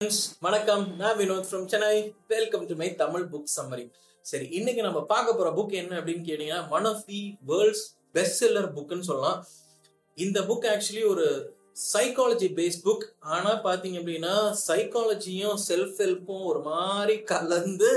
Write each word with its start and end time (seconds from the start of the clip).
வணக்கம். 0.00 0.84
நான் 0.98 1.16
Vinod 1.18 1.48
from 1.48 1.64
Chennai 1.70 1.96
welcome 2.28 2.62
to 2.68 2.74
my 2.74 2.86
Tamil 3.00 3.24
book 3.32 3.50
summary 3.54 3.84
சரி 4.24 4.46
இன்னைக்கு 4.58 4.82
நம்ம 4.86 5.00
பார்க்க 5.10 5.34
போற 5.34 5.48
புக் 5.58 5.74
என்ன 5.80 5.92
அப்படின்னு 5.98 6.24
கேட்டீங்கன்னா 6.28 6.60
one 6.76 6.86
of 6.90 7.02
the 7.06 7.20
world's 7.50 7.84
best 8.12 8.38
seller 8.42 8.70
புக்னு 8.76 9.08
சொல்லலாம். 9.10 9.38
இந்த 10.18 10.40
புக் 10.40 10.66
ஆக்சுவலி 10.72 11.04
ஒரு 11.12 11.26
சைக்காலஜி 11.92 12.48
பேஸ்ட் 12.58 12.84
புக் 12.88 13.04
ஆனா 13.34 13.52
பாத்தீங்க 13.66 14.00
அப்படின்னா 14.02 14.34
சைக்காலஜியும் 14.66 15.60
செல்ஃப் 15.68 16.00
ஹெல்ப்பும் 16.04 16.46
ஒரு 16.52 16.62
மாதிரி 16.70 17.16
கலந்து 17.32 17.92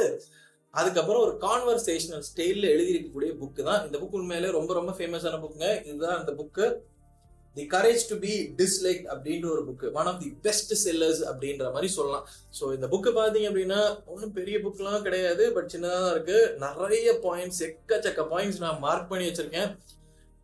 அதுக்கப்புறம் 0.73 1.23
ஒரு 1.27 1.35
கான்வர்சேஷனல் 1.47 2.25
ஸ்டைலில் 2.31 2.73
எழுதியிருக்கக்கூடிய 2.75 3.33
புக்கு 3.43 3.63
தான். 3.63 3.85
இந்த 3.85 3.97
புக் 3.97 4.20
உண்மையிலே 4.21 4.51
ரொம்ப 4.59 4.73
ரொம்ப 4.73 4.93
ஃபேமஸான 4.99 5.39
புக்குங்க 5.45 5.70
இதுதான் 5.85 6.20
அந்த 6.20 6.33
book 6.41 6.67
the 7.57 7.63
courage 7.75 8.04
to 8.11 8.15
be 8.25 8.33
dislike 8.59 9.04
அப்படின்ற 9.13 9.47
ஒரு 9.55 9.63
book 9.70 9.85
one 9.99 10.09
of 10.11 10.21
the 10.23 10.29
best 10.45 10.73
sellers 10.85 11.23
அப்படின்ற 11.31 11.65
மாதிரி 11.75 11.89
சொல்லலாம். 11.97 12.25
ஸோ 12.59 12.63
இந்த 12.77 12.88
புக்கு 12.93 13.11
பார்த்தீங்க 13.20 13.49
அப்படின்னா 13.52 13.81
ஒன்றும் 14.13 14.35
பெரிய 14.39 14.57
புக்லாம் 14.66 15.05
கிடையாது 15.07 15.45
பட் 15.57 15.71
சின்னதாக 15.76 16.13
இருக்குது 16.16 16.21
இருக்கு. 16.23 16.57
நிறைய 16.66 17.12
பாயிண்ட்ஸ் 17.26 17.62
எக்கச்சக்க 17.67 18.21
பாயிண்ட்ஸ் 18.34 18.62
நான் 18.66 18.81
மார்க் 18.85 19.12
பண்ணி 19.12 19.27
வச்சிருக்கேன். 19.29 19.71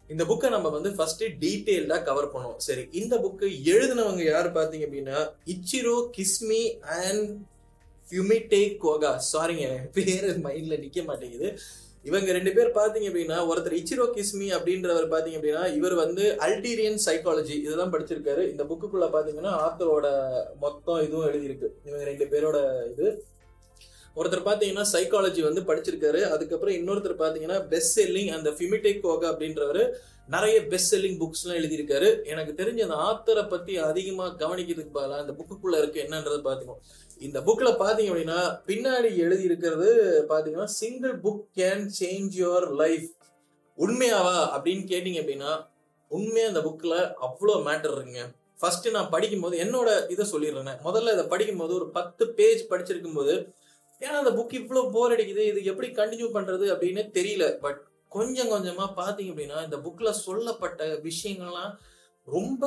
இந்த 0.09 0.23
புக்கை 0.29 0.47
நம்ம 0.53 0.67
வந்து 0.75 0.91
ஃபர்ஸ்ட் 0.97 1.23
டீட்டெயில்டாக 1.43 2.05
கவர் 2.07 2.31
பண்ணுவோம். 2.33 2.61
சரி 2.67 2.83
இந்த 3.01 3.15
புக்கு 3.23 3.47
எழுதினவங்க 3.73 4.23
யார் 4.27 4.47
பார்த்தீங்க 4.57 4.85
அப்படின்னா 4.87 5.19
Ichiro 5.53 5.97
Kishimi 6.15 6.63
and 7.01 7.27
Fumitake 8.07 8.61
Koga 8.83 9.11
சாரிங்க 9.31 9.67
பேர் 9.97 10.27
மைண்டில் 10.45 10.81
நிற்க 10.83 11.01
மாட்டேங்குது. 11.09 11.49
இவங்க 12.07 12.31
ரெண்டு 12.35 12.51
பேர் 12.57 12.69
பார்த்தீங்க 12.77 13.07
அப்படின்னா 13.09 13.37
ஒருத்தர் 13.51 13.75
இச்சிரோ 13.79 14.05
கிஸ்மி 14.17 14.47
அப்படின்றவர் 14.57 15.07
பாத்தீங்க 15.13 15.37
அப்படின்னா 15.39 15.63
இவர் 15.77 15.95
வந்து 16.03 16.23
அல்டீரியன் 16.45 17.01
சைக்காலஜி 17.05 17.55
இதெல்லாம் 17.65 17.93
படிச்சிருக்காரு. 17.93 18.43
இந்த 18.51 18.63
புக்குக்குள்ள 18.69 19.07
பாத்தீங்கன்னா 19.15 19.51
ஆத்தரோட 19.65 20.07
மொத்தம் 20.63 21.01
இதுவும் 21.07 21.27
எழுதியிருக்கு. 21.29 21.69
இவங்க 21.87 22.03
ரெண்டு 22.11 22.27
பேரோட 22.33 22.59
இது. 22.91 23.07
ஒருத்தர் 24.19 24.47
பாத்தீங்கன்னா 24.47 24.85
சைக்காலஜி 24.93 25.41
வந்து 25.47 25.61
படிச்சிருக்காரு. 25.67 26.21
அதுக்கப்புறம் 26.35 26.77
இன்னொருத்தர் 26.77 27.21
பாத்தீங்கன்னா 27.23 27.59
பெஸ்ட் 27.73 27.93
செல்லிங் 27.99 28.31
அந்த 28.37 28.49
ஃபிமிடெக் 28.57 29.03
கோகா 29.03 29.27
அப்படின்றவர் 29.31 29.81
நிறைய 30.35 30.57
பெஸ்ட் 30.71 30.91
செல்லிங் 30.93 31.19
புக்ஸ் 31.21 31.43
எல்லாம் 31.43 31.59
எழுதியிருக்காரு. 31.61 32.09
எனக்கு 32.31 32.53
தெரிஞ்ச 32.59 32.81
அந்த 32.87 32.97
ஆத்தரை 33.09 33.43
பத்தி 33.53 33.75
அதிகமா 33.89 34.25
கவனிக்கிறதுக்கு 34.43 34.97
பதிலாக 34.97 35.23
அந்த 35.25 35.35
புக்குக்குள்ள 35.39 35.77
இருக்கு 35.81 36.03
என்னன்றது 36.05 36.41
பார்த்துக்கோ 36.47 36.75
இந்த 37.21 37.39
புக்ல 37.47 37.69
பாத்தீங்க 37.81 38.11
அப்படின்னா 38.11 38.39
பின்னாடி 38.67 39.09
எழுதி 39.23 39.43
இருக்கிறது 39.43 39.87
பாத்தீங்கன்னா 40.29 40.67
single 40.79 41.15
book 41.25 41.45
can 41.57 41.83
change 41.99 42.35
your 42.41 42.67
life 42.81 43.07
உண்மையாவா 43.77 44.37
அப்படின்னு 44.55 44.83
கேட்டீங்க 44.91 45.19
அப்படின்னா 45.21 45.51
உண்மையா 46.11 46.47
அந்த 46.47 46.61
புக்ல 46.67 46.93
அவ்வளோ 47.27 47.55
மேட்டர் 47.67 47.93
இருக்குங்க. 47.95 48.23
ஃபர்ஸ்ட் 48.59 48.87
நான் 48.89 49.09
படிக்கும்போது 49.09 49.55
என்னோட 49.65 49.89
இதை 50.09 50.23
சொல்லிடுறேன். 50.31 50.79
முதல்ல 50.87 51.13
இதை 51.13 51.25
படிக்கும்போது 51.33 51.73
ஒரு 51.73 51.87
பத்து 51.89 52.23
பேஜ் 52.37 52.63
படிச்சிருக்கும் 52.71 53.19
போது 53.19 53.35
ஏன்னா 54.01 54.17
அந்த 54.21 54.31
புக் 54.31 54.55
இவ்வளோ 54.59 54.81
போர் 54.91 55.13
அடிக்குது 55.15 55.43
இது 55.51 55.61
எப்படி 55.63 55.87
கண்டினியூ 55.89 56.29
பண்றது 56.37 56.65
அப்படின்னு 56.73 57.03
தெரியல. 57.19 57.45
பட் 57.65 57.79
கொஞ்சம் 58.09 58.51
கொஞ்சமா 58.51 58.85
பாத்தீங்க 59.01 59.31
அப்படின்னா 59.33 59.63
இந்த 59.63 59.77
புக்ல 59.77 60.09
சொல்லப்பட்ட 60.09 60.87
விஷயங்கள்லாம் 61.07 61.71
ரொம்ப 62.27 62.63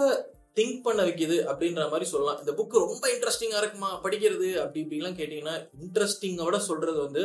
திங்க் 0.57 0.83
பண்ண 0.83 1.03
வைக்குது 1.03 1.37
அப்படின்ற 1.53 1.91
மாதிரி 1.91 2.05
சொல்லலாம். 2.05 2.39
இந்த 2.39 2.53
புக் 2.53 2.79
ரொம்ப 2.79 3.09
இன்ட்ரெஸ்டிங்காக 3.09 3.63
இருக்குமா? 3.63 3.91
படிக்கிறது? 4.03 4.49
அப்படி 4.55 4.81
இப்படிலாம் 4.85 5.19
கேட்டிங்கன்னா 5.21 5.69
இன்ட்ரெஸ்டிங்கோட 5.85 6.59
சொல்கிறது 6.59 6.99
வந்து 6.99 7.23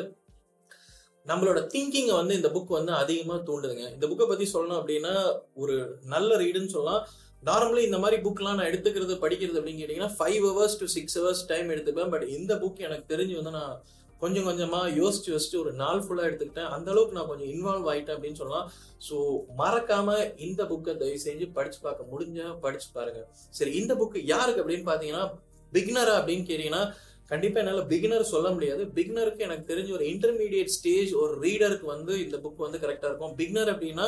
நம்மளோட 1.25 1.59
திங்கிங்கை 1.73 2.13
வந்து 2.13 2.35
இந்த 2.35 2.49
புக் 2.49 2.75
வந்து 2.77 2.91
அதிகமாக 2.91 3.41
தூண்டுதுங்க. 3.47 3.93
இந்த 3.93 4.07
புக்கை 4.07 4.27
பற்றி 4.27 4.49
சொல்லணும் 4.53 4.79
அப்படின்னா 4.81 5.39
ஒரு 5.55 5.97
நல்ல 6.05 6.37
ரீடுன்னு 6.37 6.73
சொல்லலாம். 6.75 7.07
நார்மலி 7.45 7.79
இந்த 7.79 7.97
மாதிரி 7.97 8.21
புக்லாம் 8.21 8.55
நான் 8.55 8.71
எடுத்துக்கிறது 8.71 9.15
படிக்கிறது 9.23 9.59
அப்படின்னு 9.59 9.81
கேட்டிங்கன்னா 9.81 10.13
five 10.19 10.37
hours 10.45 10.79
to 10.79 10.85
six 10.85 11.19
hours 11.19 11.43
time 11.47 11.69
எடுத்துப்பேன். 11.69 12.09
பட் 12.09 12.23
இந்த 12.23 12.55
புக் 12.55 12.79
எனக்கு 12.79 13.17
தெரிஞ்சு 13.17 13.35
வந்து 13.35 13.51
நான் 13.51 13.83
கொஞ்சம் 14.21 14.47
கொஞ்சமா 14.49 14.81
யோசிச்சு 14.99 15.29
யோசிச்சு 15.33 15.57
ஒரு 15.63 15.71
நாள் 15.81 16.03
ஃபுல்லா 16.05 16.27
எடுத்துக்கிட்டேன். 16.27 16.69
அந்த 16.75 16.87
அளவுக்கு 16.93 17.17
நான் 17.17 17.31
கொஞ்சம் 17.31 17.51
இன்வால்வ் 17.55 17.89
ஆயிட்டேன் 17.91 18.15
அப்படின்னு 18.17 18.39
சொல்லலாம். 18.41 18.69
ஸோ 19.07 19.17
மறக்காம 19.59 20.15
இந்த 20.47 20.61
புக்கை 20.71 20.93
தயவு 21.01 21.19
செஞ்சு 21.25 21.47
படிச்சு 21.57 21.81
பார்க்க 21.87 22.11
முடிஞ்சா 22.13 22.47
படிச்சு 22.63 22.87
பாருங்க. 22.97 23.21
சரி 23.57 23.73
இந்த 23.81 23.95
புக்கு 23.99 24.21
யாருக்கு 24.33 24.63
அப்படின்னு 24.63 24.89
பாத்தீங்கன்னா 24.91 25.25
பிகினரா 25.73 26.15
அப்படின்னு 26.21 26.47
கேட்டீங்கன்னா 26.49 26.83
கண்டிப்பா 27.31 27.59
என்னால 27.61 27.81
பிகினர் 27.91 28.31
சொல்ல 28.33 28.47
முடியாது. 28.55 28.83
பிகினருக்கு 28.97 29.45
எனக்கு 29.47 29.65
தெரிஞ்ச 29.71 29.89
ஒரு 29.97 30.05
இன்டர்மீடியட் 30.13 30.73
ஸ்டேஜ் 30.75 31.11
ஒரு 31.21 31.33
ரீடருக்கு 31.45 31.87
வந்து 31.95 32.13
இந்த 32.25 32.37
புக் 32.43 32.65
வந்து 32.65 32.81
கரெக்டா 32.83 33.09
இருக்கும். 33.09 33.33
பிகினர் 33.39 33.71
அப்படின்னா 33.73 34.05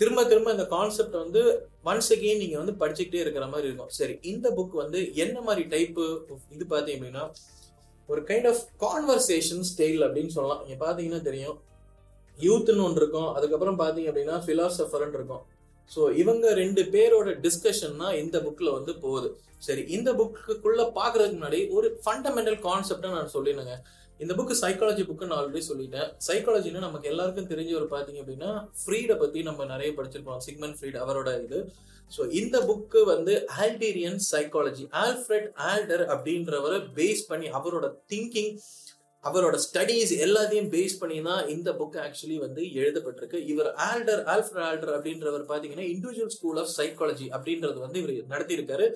திரும்ப 0.00 0.22
திரும்ப 0.30 0.52
இந்த 0.54 0.66
கான்செப்ட் 0.74 1.16
வந்து 1.22 1.42
ஒன்ஸ் 1.90 2.10
அகெயின் 2.14 2.40
நீங்க 2.42 2.56
வந்து 2.62 2.74
படிச்சுக்கிட்டே 2.80 3.20
இருக்கிற 3.24 3.44
மாதிரி 3.52 3.68
இருக்கும். 3.68 3.92
சரி 3.98 4.14
இந்த 4.32 4.46
புக் 4.58 4.74
வந்து 4.82 5.00
என்ன 5.24 5.36
மாதிரி 5.48 5.62
டைப்பு 5.74 6.04
இது 6.56 6.64
பார்த்தீங்க 6.72 6.98
அப்படின்னா 6.98 7.24
ஒரு 8.12 8.20
கைண்ட் 8.30 8.48
ஆஃப் 8.52 8.62
கான்வர்சேஷன் 8.84 9.64
ஸ்டைல் 9.70 10.00
அப்படின்னு 10.06 10.34
சொல்லலாம். 10.36 10.62
நீங்கள் 10.64 10.82
பார்த்தீங்கன்னா 10.84 11.20
தெரியும். 11.28 11.56
யூத்னு 12.38 12.84
ஒன்று 12.86 13.00
இருக்கும். 13.02 13.30
அதுக்கப்புறம் 13.36 13.78
பார்த்தீங்க 13.82 14.10
அப்படின்னா 14.12 14.38
பிலாசபர்னு 14.48 15.18
இருக்கும். 15.18 15.44
ஸோ 15.90 16.00
இவங்க 16.22 16.46
ரெண்டு 16.62 16.82
பேரோட 16.94 17.30
டிஸ்கஷன் 17.44 18.00
தான் 18.02 18.16
இந்த 18.22 18.36
புக்கில் 18.46 18.76
வந்து 18.76 18.92
போகுது. 19.04 19.28
சரி 19.66 19.82
இந்த 19.96 20.10
புக்குக்குள்ள 20.18 20.82
பார்க்கறதுக்கு 20.98 21.38
முன்னாடி 21.38 21.60
ஒரு 21.76 21.88
ஃபண்டமெண்டல் 22.04 22.58
கான்செப்டை 22.66 23.10
நான் 23.16 23.34
சொல்லிடுங்க 23.36 23.74
இந்த 24.20 24.32
புக்கு 24.38 24.54
சைக்காலஜி 24.62 25.02
புக்கு 25.08 25.28
நான் 25.30 25.38
ஆல்ரெடி 25.38 25.62
சொல்லிட்டேன். 25.68 26.08
சைக்காலஜினா 26.26 26.80
நமக்கு 26.86 27.10
எல்லாருக்கும் 27.10 27.48
தெரிஞ்ச 27.50 27.72
ஒரு 27.80 27.86
பார்த்தீங்க 27.94 28.20
அப்படின்னா 28.22 28.50
ஃப்ரீடை 28.82 29.16
பற்றி 29.22 29.40
நம்ம 29.48 29.66
நிறைய 29.72 29.90
படிச்சிருக்கோம் 29.98 30.42
சிக்மன் 30.46 30.76
ஃப்ரீட் 30.78 31.02
அவரோட 31.04 31.30
இது. 31.46 31.58
ஸோ 32.10 32.22
இந்த 32.40 32.56
புக்கு 32.68 33.00
வந்து 33.12 33.32
ஆல்டீரியன் 33.62 34.18
சைக்காலஜி 34.32 34.84
ஆல்ஃப்ரெட் 35.04 35.48
ஆல்டர் 35.70 36.04
அப்படின்றவரை 36.14 36.80
பேஸ் 36.98 37.22
பண்ணி 37.30 37.48
அவரோட 37.58 37.86
திங்கிங் 38.12 38.52
அவரோட 39.24 39.56
ஸ்டடீஸ் 39.64 40.12
எல்லாத்தையும் 40.24 40.68
பேஸ் 40.74 40.98
பண்ணி 41.00 41.16
தான் 41.28 41.46
இந்த 41.54 41.70
புக் 41.78 41.96
ஆக்சுவலி 42.02 42.36
வந்து 42.42 42.62
எழுதப்பட்டிருக்கு. 42.80 43.38
இவர் 43.52 43.70
ஆல்டர் 43.88 44.22
ஆல்ஃபிரட் 44.32 44.66
ஆல்டர் 44.68 44.92
அப்படின்றவர் 44.96 45.44
பார்த்தீங்கன்னா 45.48 45.86
இண்டிவிஜுவல் 45.92 46.34
ஸ்கூல் 46.36 46.60
ஆஃப் 46.62 46.72
சைக்காலஜி 46.76 47.26
அப்படின்றது 47.36 47.78
வந்து 47.84 48.00
இவர் 48.02 48.30
நடத்தியிருக்காரு. 48.34 48.86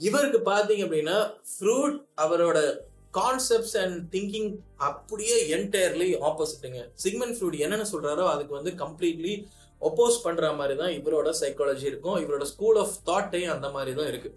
இவருக்கு 0.00 0.40
பார்த்தீங்க 0.50 0.82
அப்படின்னா 0.86 1.18
ஃப்ரூட் 1.52 1.96
அவரோட 2.24 2.58
கான்செப்ட்ஸ் 3.18 3.76
அண்ட் 3.82 3.96
திங்கிங் 4.14 4.50
அப்படியே 4.88 5.36
என்டையர்லி 5.56 6.10
ஆப்போசிட்டுங்க 6.28 6.82
சிக்மெண்ட் 7.04 7.36
ஃப்ரூட் 7.38 7.58
என்னென்ன 7.64 7.86
சொல்றாரோ 7.94 8.26
அதுக்கு 8.34 8.54
வந்து 8.58 8.72
கம்ப்ளீட்லி 8.82 9.34
ஒப்போஸ் 9.88 10.16
பண்ற 10.24 10.52
மாதிரி 10.60 10.74
தான் 10.80 10.94
இவரோட 10.98 11.28
சைக்காலஜி 11.42 11.86
இருக்கும். 11.90 12.18
இவரோட 12.22 12.46
ஸ்கூல் 12.52 12.78
ஆஃப் 12.82 12.96
தாட்டையும் 13.10 13.54
அந்த 13.56 13.68
மாதிரி 13.76 13.94
தான் 14.00 14.10
இருக்கு. 14.12 14.30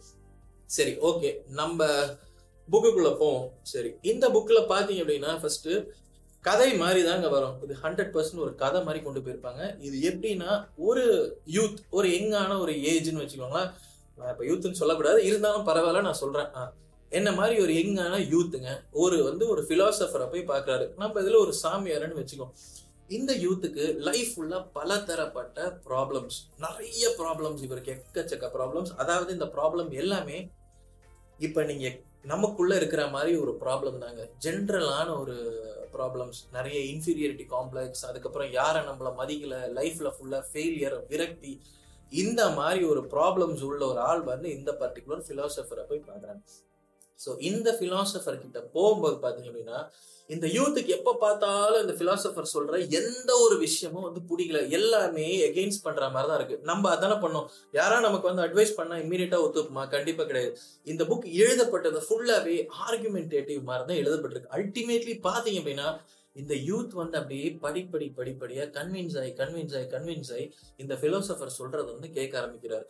சரி 0.77 0.93
ஓகே 1.09 1.31
நம்ம 1.59 1.87
புக்குக்குள்ள 2.67 3.09
போவோம். 3.21 3.47
சரி 3.73 3.89
இந்த 4.11 4.25
புக்ல 4.35 4.59
பாத்தீங்க 4.73 5.03
அப்படின்னா 5.03 5.31
ஃபர்ஸ்ட் 5.41 5.69
கதை 6.47 6.69
மாதிரி 6.81 7.01
தாங்க 7.07 7.27
வரும். 7.33 7.57
இது 7.65 7.73
ஹண்ட்ரட் 7.81 8.13
பர்சன்ட் 8.13 8.43
ஒரு 8.45 8.53
கதை 8.61 8.79
மாதிரி 8.85 8.99
கொண்டு 9.03 9.19
போயிருப்பாங்க. 9.25 9.61
இது 9.87 9.97
எப்படின்னா 10.09 10.51
ஒரு 10.89 11.03
யூத் 11.55 11.81
ஒரு 11.97 12.07
யங்கான 12.15 12.57
ஒரு 12.63 12.73
ஏஜ்னு 12.93 13.21
வச்சுக்கோங்களேன். 13.23 13.69
இப்போ 14.09 14.31
இப்ப 14.31 14.45
யூத்னு 14.49 14.79
சொல்லக்கூடாது. 14.81 15.19
இருந்தாலும் 15.29 15.67
பரவாயில்ல 15.67 16.01
நான் 16.07 16.21
சொல்றேன். 16.23 16.49
என்ன 17.19 17.29
மாதிரி 17.37 17.55
ஒரு 17.63 17.73
யங்கான 17.79 18.19
யூத்துங்க 18.33 18.69
ஒரு 19.03 19.17
வந்து 19.29 19.43
ஒரு 19.53 19.61
பிலாசபரை 19.69 20.27
போய் 20.33 20.49
பாக்குறாரு. 20.51 20.85
நம்ம 21.01 21.21
இதுல 21.21 21.39
ஒரு 21.45 21.53
சாமியாரன்னு 21.63 22.19
வச்சுக்கோ 22.21 22.47
இந்த 23.09 23.31
யூத்துக்கு 23.43 23.85
லைஃப் 24.07 24.31
ஃபுல்லாக 24.33 24.69
பல 24.77 24.97
தரப்பட்ட 25.09 25.65
ப்ராப்ளம்ஸ் 25.87 26.37
நிறைய 26.57 27.09
ப்ராப்ளம்ஸ் 27.19 27.63
இவருக்கு 27.65 27.93
எக்கச்சக்க 27.95 28.47
ப்ராப்ளம்ஸ் 28.57 28.91
அதாவது 29.01 29.31
இந்த 29.33 29.47
ப்ராப்ளம் 29.55 29.91
எல்லாமே 30.03 30.37
இப்போ 31.39 31.63
நீங்கள் 31.63 31.95
நமக்குள்ள 32.31 32.73
இருக்கிற 32.79 33.03
மாதிரி 33.07 33.31
ஒரு 33.43 33.53
ப்ராப்ளம் 33.63 33.97
தாங்க. 34.03 34.21
ஜென்ரலான 34.45 35.07
ஒரு 35.21 35.35
ப்ராப்ளம்ஸ் 35.95 36.39
நிறைய 36.51 36.77
இன்ஃபீரியாரிட்டி 36.93 37.45
காம்ப்ளெக்ஸ் 37.55 38.05
அதுக்கப்புறம் 38.09 38.51
யாரை 38.51 38.81
நம்மள 38.89 39.09
மதிக்கல 39.21 39.55
லைஃப்ல 39.79 40.11
ஃபுல்லாக 40.17 40.47
ஃபெயிலியர் 40.51 40.97
விரக்தி 41.11 41.53
இந்த 42.11 42.41
மாதிரி 42.49 42.81
ஒரு 42.85 43.01
ப்ராப்ளம்ஸ் 43.13 43.63
உள்ள 43.69 43.81
ஒரு 43.91 43.99
ஆள் 43.99 44.23
வந்து 44.23 44.47
இந்த 44.57 44.71
பர்டிகுலர் 44.81 45.25
ஃபிலாசபரை 45.27 45.83
போய் 45.89 46.07
பார்க்குறாங்க. 46.09 46.41
ஸோ 47.19 47.31
இந்த 47.49 47.69
ஃபிலாசபர் 47.79 48.41
கிட்ட 48.43 48.59
போகும்போது 48.75 49.17
பார்த்தீங்க 49.23 49.49
அப்படின்னா 49.51 49.79
இந்த 50.27 50.47
யூத்துக்கு 50.47 50.87
எப்ப 50.87 51.15
பார்த்தாலும் 51.19 51.89
இந்த 51.89 51.93
பிலாசபர் 51.99 52.51
சொல்ற 52.53 52.89
எந்த 52.89 53.37
ஒரு 53.37 53.57
விஷயமும் 53.57 54.05
வந்து 54.07 54.21
பிடிக்கல. 54.29 54.69
எல்லாமே 54.69 55.27
எகெயின்ஸ்ட் 55.49 55.83
பண்ற 55.83 56.09
மாதிரி 56.09 56.29
தான் 56.31 56.39
இருக்கு. 56.39 56.63
நம்ம 56.63 56.89
அதானே 56.89 57.13
பண்ணோம். 57.13 57.47
யாரா 57.71 57.99
நமக்கு 57.99 58.33
வந்து 58.33 58.45
அட்வைஸ் 58.45 58.75
பண்ணா 58.75 58.95
இம்மீடியட்டா 58.95 59.39
ஒத்துக்குமா? 59.47 59.89
கண்டிப்பா 59.89 60.23
கிடையாது. 60.23 60.57
இந்த 60.83 61.03
புக் 61.03 61.27
எழுதப்பட்டது 61.33 62.01
ஃபுல்லாவே 62.07 62.67
ஆர்குமெண்டேட்டிவ் 62.87 63.61
மாதிரி 63.63 63.85
தான் 63.89 64.01
எழுதப்பட்டிருக்கு. 64.03 64.53
அல்டிமேட்லி 64.57 65.15
பாத்தீங்க 65.29 65.61
அப்படின்னா 65.63 65.97
இந்த 66.33 66.53
யூத் 66.53 66.93
வந்து 66.93 67.17
அப்படியே 67.17 67.57
படிப்படி 67.61 68.07
படிப்படியா 68.19 68.63
கன்வின்ஸ் 68.77 69.17
ஆகி 69.19 69.31
கன்வின்ஸ் 69.31 69.75
ஆகி 69.77 69.87
கன்வின்ஸ் 69.95 70.31
ஆகி 70.33 70.53
இந்த 70.77 70.95
பிலோசபர் 70.95 71.57
சொல்றது 71.59 71.91
வந்து 71.91 72.09
கேட்க 72.09 72.39
ஆரம்பிக்கிறார். 72.39 72.87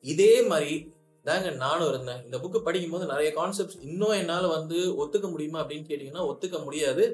இதே 0.00 0.42
மாதிரி 0.42 0.92
தாங்க 1.28 1.50
நானும் 1.62 1.88
இருந்தேன். 1.92 2.20
இந்த 2.26 2.36
புக்கு 2.42 2.60
படிக்கும் 2.66 2.94
போது 2.94 3.06
நிறைய 3.12 3.30
கான்செப்ட்ஸ் 3.38 3.80
இன்னும் 3.88 4.16
என்னால் 4.20 4.54
வந்து 4.56 4.78
ஒத்துக்க 5.02 5.26
முடியுமா 5.34 5.60
அப்படின்னு 5.64 5.88
கேட்டீங்கன்னா 5.90 6.24
ஒத்துக்க 6.30 6.58
முடியாது. 6.66 7.04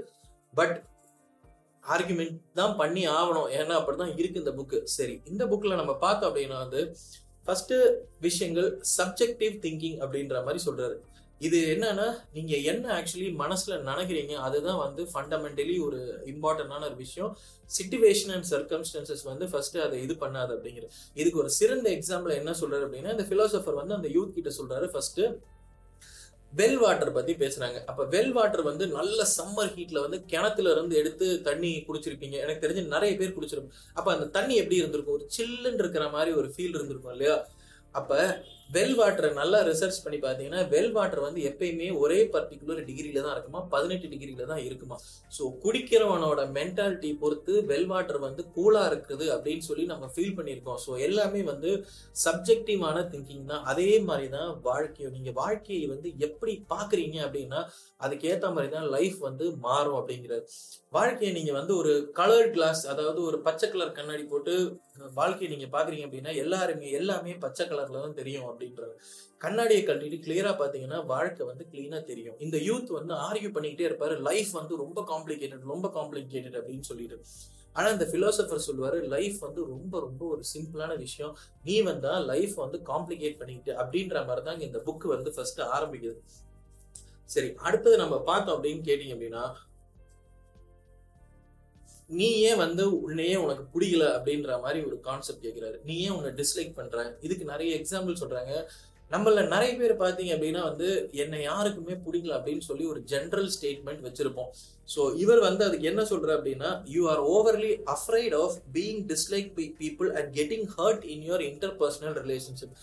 பட் 0.54 0.76
ஆர்குமெண்ட் 1.84 2.36
தான் 2.58 2.76
பண்ணி 2.80 3.02
ஆகணும். 3.16 3.48
ஏன்னா 3.58 3.74
அப்படிதான் 3.78 4.12
இருக்கு 4.20 4.42
இந்த 4.42 4.52
புக்கு 4.58 4.78
சரி 4.98 5.16
இந்த 5.32 5.42
புக்கில் 5.50 5.80
நம்ம 5.80 5.94
பார்த்தோம் 6.04 6.30
அப்படின்னா 6.30 6.58
வந்து 6.64 6.82
ஃபர்ஸ்ட் 7.46 7.74
விஷயங்கள் 8.26 8.68
சப்ஜெக்டிவ் 8.98 9.54
திங்கிங் 9.64 9.98
அப்படின்ற 10.04 10.36
மாதிரி 10.46 10.60
சொல்றாரு. 10.68 10.96
இது 11.38 11.76
என்னன்னா 11.76 12.18
நீங்க 12.32 12.56
என்ன 12.56 12.84
ஆக்சுவலி 12.98 13.30
மனசுல 13.40 13.74
நினைக்கிறீங்க 13.88 14.34
அதுதான் 14.34 14.78
வந்து 14.78 15.02
ஃபண்டமெண்டலி 15.12 15.84
ஒரு 15.86 16.22
இம்பார்ட்டன்டான 16.26 16.84
ஒரு 16.84 16.96
விஷயம். 16.96 17.38
சிச்சுவேஷன் 17.70 18.32
அண்ட் 18.34 18.48
சர்க்கம்ஸ்டன்சஸ் 18.50 19.24
வந்து 19.24 19.48
ஃபர்ஸ்ட் 19.48 19.78
அதை 19.78 20.02
இது 20.02 20.14
பண்ணாது 20.14 20.52
அப்படிங்கிறது 20.56 20.92
இதுக்கு 21.14 21.38
ஒரு 21.38 21.50
சிறந்த 21.50 21.90
எக்ஸாம்பிள் 21.90 22.38
என்ன 22.38 22.50
சொல்றாரு 22.50 22.86
அப்படின்னா 22.86 23.10
இந்த 23.10 23.26
பிலாசபர் 23.32 23.74
வந்து 23.74 23.94
அந்த 23.94 24.08
யூத் 24.08 24.32
கிட்ட 24.32 24.52
சொல்றாரு 24.60 24.86
ஃபர்ஸ்ட் 24.86 25.20
வெல் 26.56 26.74
வாட்டர் 26.74 27.12
பத்தி 27.12 27.32
பேசுறாங்க. 27.32 27.84
அப்ப 27.84 28.04
வெல் 28.04 28.30
வாட்டர் 28.30 28.62
வந்து 28.62 28.86
நல்ல 28.86 29.26
சம்மர் 29.36 29.72
ஹீட்ல 29.76 30.00
வந்து 30.00 30.24
கிணத்துல 30.24 30.72
இருந்து 30.72 30.96
எடுத்து 30.96 31.42
தண்ணி 31.42 31.84
குடிச்சிருப்பீங்க. 31.88 32.30
எனக்கு 32.30 32.68
தெரிஞ்சு 32.68 32.86
நிறைய 32.86 33.16
பேர் 33.16 33.38
குடிச்சிருப்போம் 33.38 33.74
அப்ப 33.94 34.12
அந்த 34.12 34.26
தண்ணி 34.26 34.54
எப்படி 34.54 34.76
இருந்திருக்கும்? 34.76 35.14
ஒரு 35.14 35.28
சில்லுன்னு 35.36 35.74
இருக்கிற 35.74 36.08
மாதிரி 36.08 36.36
ஒரு 36.36 36.48
ஃபீல் 36.56 36.76
இருந்திருக்கும் 36.78 37.10
இல்லையா? 37.10 37.48
அப்ப 37.90 38.44
வெல் 38.70 38.94
வாட்டரை 38.98 39.28
நல்லா 39.38 39.58
ரிசர்ச் 39.68 39.98
பண்ணி 40.04 40.18
பார்த்தீங்கன்னா 40.20 40.60
வெல் 40.72 40.92
வாட்டர் 40.94 41.24
வந்து 41.24 41.40
எப்பயுமே 41.50 41.88
ஒரே 42.02 42.18
பர்டிகுலர் 42.34 42.80
டிகிரியில 42.88 43.22
தான் 43.26 43.34
இருக்குமா? 43.34 43.60
பதினெட்டு 43.74 44.06
டிகிரியில 44.12 44.46
தான் 44.52 44.62
இருக்குமா? 44.68 44.96
ஸோ 45.36 45.42
குடிக்கிறவனோட 45.64 46.40
மென்டாலிட்டி 46.56 47.10
பொறுத்து 47.22 47.54
வெல் 47.70 47.88
வாட்டர் 47.92 48.20
வந்து 48.26 48.44
கூலா 48.56 48.82
இருக்குது 48.90 49.26
அப்படின்னு 49.34 49.64
சொல்லி 49.68 49.84
நம்ம 49.92 50.08
ஃபீல் 50.14 50.36
பண்ணியிருக்கோம். 50.38 50.80
ஸோ 50.86 50.92
எல்லாமே 51.08 51.42
வந்து 51.52 51.70
சப்ஜெக்டிவான 52.24 53.04
திங்கிங் 53.12 53.46
தான். 53.52 53.64
அதே 53.72 53.90
மாதிரி 54.08 54.28
தான் 54.36 54.50
வாழ்க்கையை 54.68 55.10
நீங்க 55.16 55.32
வாழ்க்கையை 55.42 55.86
வந்து 55.94 56.10
எப்படி 56.28 56.54
பாக்குறீங்க 56.74 57.18
அப்படின்னா 57.26 57.62
அதுக்கேற்ற 58.00 58.48
மாதிரி 58.56 58.70
தான் 58.76 58.88
லைஃப் 58.96 59.20
வந்து 59.28 59.46
மாறும் 59.68 60.00
அப்படிங்கிறது. 60.00 60.44
வாழ்க்கையை 60.98 61.32
நீங்க 61.38 61.52
வந்து 61.60 61.72
ஒரு 61.82 61.94
கலர் 62.20 62.50
கிளாஸ் 62.56 62.82
அதாவது 62.94 63.20
ஒரு 63.28 63.38
பச்சை 63.46 63.68
கலர் 63.74 63.96
கண்ணாடி 64.00 64.26
போட்டு 64.32 64.56
வாழ்க்கையை 64.96 65.48
நீங்க 65.52 65.66
பாக்குறீங்க 65.76 66.04
அப்படின்னா 66.06 66.32
எல்லாருமே 66.42 66.90
எல்லாமே 66.90 67.32
பச்சை 67.44 67.64
கலர்ல 67.66 68.02
தான் 68.04 68.18
தெரியும் 68.20 68.46
அப்படின்றது 68.50 68.92
கண்ணாடியை 69.44 69.82
கட்டிட்டு 69.84 70.18
கிளியரா 70.26 70.52
பாத்தீங்கன்னா 70.60 70.98
வாழ்க்கை 71.06 71.46
வந்து 71.46 71.64
கிளீனா 71.72 71.98
தெரியும். 72.04 72.36
இந்த 72.38 72.56
யூத் 72.58 72.92
வந்து 72.98 73.14
ஆர்கியூ 73.14 73.50
பண்ணிக்கிட்டே 73.56 73.88
இருப்பாரு. 73.90 74.14
லைஃப் 74.28 74.52
வந்து 74.52 74.76
ரொம்ப 74.76 75.02
காம்ப்ளிகேட்டட் 75.12 75.66
ரொம்ப 75.72 75.88
காம்ப்ளிகேட்டட் 75.98 76.58
அப்படின்னு 76.60 76.86
சொல்லிட்டு. 76.90 77.18
ஆனா 77.72 77.88
இந்த 77.88 78.06
பிலோசபர் 78.12 78.64
சொல்லுவாரு 78.66 78.98
லைஃப் 79.14 79.38
வந்து 79.38 79.60
ரொம்ப 79.74 80.00
ரொம்ப 80.00 80.22
ஒரு 80.26 80.42
சிம்பிளான 80.54 80.92
விஷயம். 80.96 81.36
நீ 81.64 81.76
வந்தா 81.82 82.12
லைஃப் 82.32 82.54
வந்து 82.54 82.78
காம்ப்ளிகேட் 82.90 83.38
பண்ணிக்கிட்டு 83.38 83.72
அப்படின்ற 83.82 84.26
மாதிரி 84.26 84.44
தான் 84.48 84.60
இந்த 84.60 84.80
புக் 84.86 85.06
வந்து 85.16 85.32
ஃபர்ஸ்ட் 85.36 85.62
ஆரம்பிக்குது. 85.76 86.18
சரி 87.30 87.48
அடுத்தது 87.56 87.96
நம்ம 87.96 88.16
பார்த்தோம் 88.30 88.56
அப்படின்னு 88.56 88.82
கேட்டீங்க 88.90 89.14
அப்படின்னா 89.16 89.44
நீயே 92.10 92.54
வந்து 92.54 93.00
உன்னையே 93.02 93.36
உனக்கு 93.36 93.64
பிடிக்கல 93.74 94.06
அப்படின்ற 94.16 94.60
மாதிரி 94.60 94.80
ஒரு 94.88 94.96
கான்செப்ட் 95.02 95.44
கேட்கிறாரு 95.46 95.76
நீயே 95.84 96.08
உன்னை 96.08 96.32
டிஸ்லைக் 96.40 96.74
பண்ற. 96.74 97.16
இதுக்கு 97.20 97.44
நிறைய 97.44 97.70
எக்ஸாம்பிள் 97.78 98.20
சொல்றாங்க. 98.22 98.52
நம்மள 99.10 99.40
நிறைய 99.48 99.72
பேர் 99.76 99.92
பாத்தீங்க 100.02 100.30
அப்படின்னா 100.34 100.62
வந்து 100.62 100.88
என்னை 101.22 101.42
யாருக்குமே 101.42 101.94
பிடிக்கல 102.06 102.36
அப்படின்னு 102.38 102.64
சொல்லி 102.68 102.84
ஒரு 102.92 103.00
ஜென்ரல் 103.12 103.50
ஸ்டேட்மெண்ட் 103.56 104.02
வச்சிருப்போம். 104.06 104.50
ஸோ 104.94 105.00
இவர் 105.16 105.40
வந்து 105.40 105.62
அதுக்கு 105.64 105.88
என்ன 105.90 106.02
சொல்ற 106.02 106.30
அப்படின்னா 106.36 106.70
you 106.94 107.02
are 107.12 107.22
overly 107.34 107.72
afraid 107.94 108.34
of 108.42 108.56
being 108.76 109.02
dislike 109.12 109.50
by 109.58 109.66
people 109.82 110.10
and 110.18 110.30
getting 110.38 110.66
hurt 110.78 111.04
in 111.14 111.24
your 111.28 111.44
interpersonal 111.50 112.16
relationship 112.24 112.74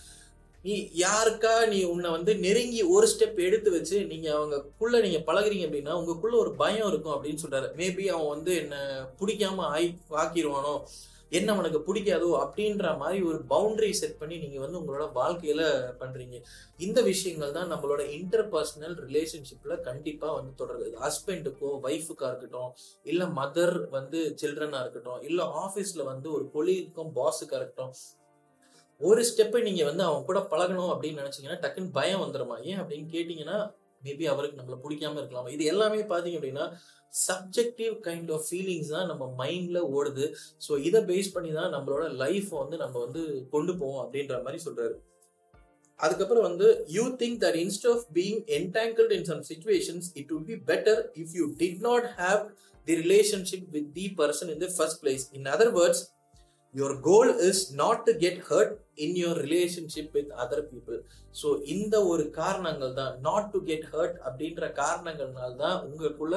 நீ 0.64 0.74
யாருக்கா 1.04 1.52
நீ 1.70 1.78
உன்னை 1.92 2.08
வந்து 2.10 2.32
நெருங்கி 2.42 2.82
ஒரு 2.96 3.06
ஸ்டெப் 3.12 3.38
எடுத்து 3.46 3.70
வச்சு 3.70 3.96
நீங்க 4.10 4.28
அவங்கக்குள்ள 4.38 4.98
நீங்க 5.06 5.20
பழகுறீங்க 5.28 5.64
அப்படின்னா 5.68 5.94
உங்களுக்குள்ள 6.00 6.36
ஒரு 6.42 6.52
பயம் 6.60 6.90
இருக்கும் 6.90 7.14
அப்படின்னு 7.16 7.42
சொல்றாரு. 7.44 7.70
மேபி 7.80 8.04
அவன் 8.16 8.34
வந்து 8.34 8.52
என்ன 8.64 8.76
பிடிக்காம 9.20 9.64
ஆய் 9.76 9.88
ஆக்கிடுவானோ 10.24 10.74
என்ன 11.38 11.50
உனக்கு 11.58 11.78
பிடிக்காதோ 11.86 12.30
அப்படின்ற 12.42 12.86
மாதிரி 13.02 13.18
ஒரு 13.28 13.38
பவுண்டரி 13.52 13.90
செட் 14.00 14.18
பண்ணி 14.20 14.36
நீங்க 14.42 14.58
வந்து 14.64 14.78
உங்களோட 14.80 15.04
வாழ்க்கையில 15.18 15.62
பண்றீங்க. 16.00 16.36
இந்த 16.78 16.98
விஷயங்கள் 17.10 17.54
தான் 17.58 17.70
நம்மளோட 17.72 18.02
இன்டர்பர்சனல் 18.18 18.96
ரிலேஷன்ஷிப்ல 19.06 19.80
கண்டிப்பா 19.88 20.30
வந்து 20.38 20.52
தொடருது. 20.62 20.88
ஹஸ்பண்டுக்கோ 21.04 21.70
ஒய்ஃபுக்கா 21.88 22.28
இருக்கட்டும் 22.30 22.72
இல்ல 23.12 23.24
மதர் 23.40 23.76
வந்து 23.98 24.20
சில்ட்ரனா 24.42 24.80
இருக்கட்டும் 24.84 25.22
இல்ல 25.30 25.42
ஆபீஸ்ல 25.64 26.04
வந்து 26.12 26.30
ஒரு 26.38 26.46
கொலீக்கும் 26.56 27.14
பாஸுக்கா 27.20 27.56
இருக்கட்டும் 27.60 27.94
ஒரு 29.08 29.22
ஸ்டெப்பை 29.28 29.60
நீங்கள் 29.68 29.88
வந்து 29.90 30.02
அவன் 30.08 30.26
கூட 30.30 30.40
பழகணும் 30.52 30.90
அப்படின்னு 30.94 31.20
நினச்சிங்கன்னா 31.22 31.60
டக்குன்னு 31.62 31.96
பயம் 31.98 32.22
வந்துடுமா 32.24 32.56
ஏன் 32.70 32.80
அப்படின்னு 32.82 33.06
கேட்டிங்கன்னா 33.14 33.58
மேபி 34.02 34.24
அவருக்கு 34.32 34.58
நம்மள 34.60 34.76
பிடிக்காம 34.84 35.18
இருக்கலாம். 35.20 35.48
இது 35.54 35.64
எல்லாமே 35.72 36.00
பார்த்தீங்க 36.12 36.38
அப்படின்னா 36.38 36.64
சப்ஜெக்டிவ் 37.12 37.94
கைண்ட் 38.06 38.30
ஆஃப் 38.36 38.46
ஃபீலிங்ஸ் 38.48 38.92
தான் 38.96 39.08
நம்ம 39.10 39.24
மைண்டில் 39.40 39.80
ஓடுது. 39.96 40.26
ஸோ 40.66 40.72
இதை 40.88 41.00
பேஸ் 41.10 41.34
பண்ணி 41.34 41.50
தான் 41.58 41.72
நம்மளோட 41.76 42.04
லைஃப்பை 42.22 42.56
வந்து 42.62 42.78
நம்ம 42.84 42.94
வந்து 43.04 43.22
கொண்டு 43.54 43.74
போவோம் 43.80 44.02
அப்படின்ற 44.04 44.36
மாதிரி 44.46 44.60
சொல்கிறாரு 44.66 44.96
அதுக்கப்புறம் 46.00 46.46
வந்து 46.48 46.68
you 46.96 47.04
think 47.20 47.38
that 47.44 47.58
instead 47.64 47.86
of 47.92 48.04
being 48.16 48.40
entangled 48.58 49.12
in 49.18 49.28
some 49.30 49.42
situations 49.50 50.08
it 50.20 50.32
would 50.34 50.48
be 50.50 50.56
better 50.70 51.00
if 51.22 51.34
you 51.40 51.44
did 51.60 51.82
not 51.88 52.08
have 52.18 52.40
the 52.86 52.96
relationship 53.04 53.68
with 53.76 53.90
the 53.98 54.06
person 54.20 54.50
in 54.54 54.62
the 54.64 54.70
first 54.76 55.00
place 55.04 55.26
in 55.38 55.48
other 55.54 55.72
words 55.78 56.02
your 56.74 56.94
goal 57.06 57.30
is 57.48 57.64
not 57.80 58.04
to 58.06 58.12
get 58.22 58.40
hurt 58.48 58.72
in 59.04 59.16
your 59.20 59.40
relationship 59.44 60.14
with 60.16 60.30
other 60.42 60.64
people 60.70 60.98
so 61.40 61.48
இந்த 61.74 61.94
ஒரு 62.10 62.24
காரணங்கள் 62.38 62.94
தான் 63.00 63.12
not 63.26 63.48
to 63.52 63.58
get 63.68 63.86
hurt 63.92 64.16
அப்படின்ற 64.26 64.66
காரணங்கள்னால 64.80 65.50
தான் 65.62 65.76
உங்களுக்குள்ள 65.86 66.36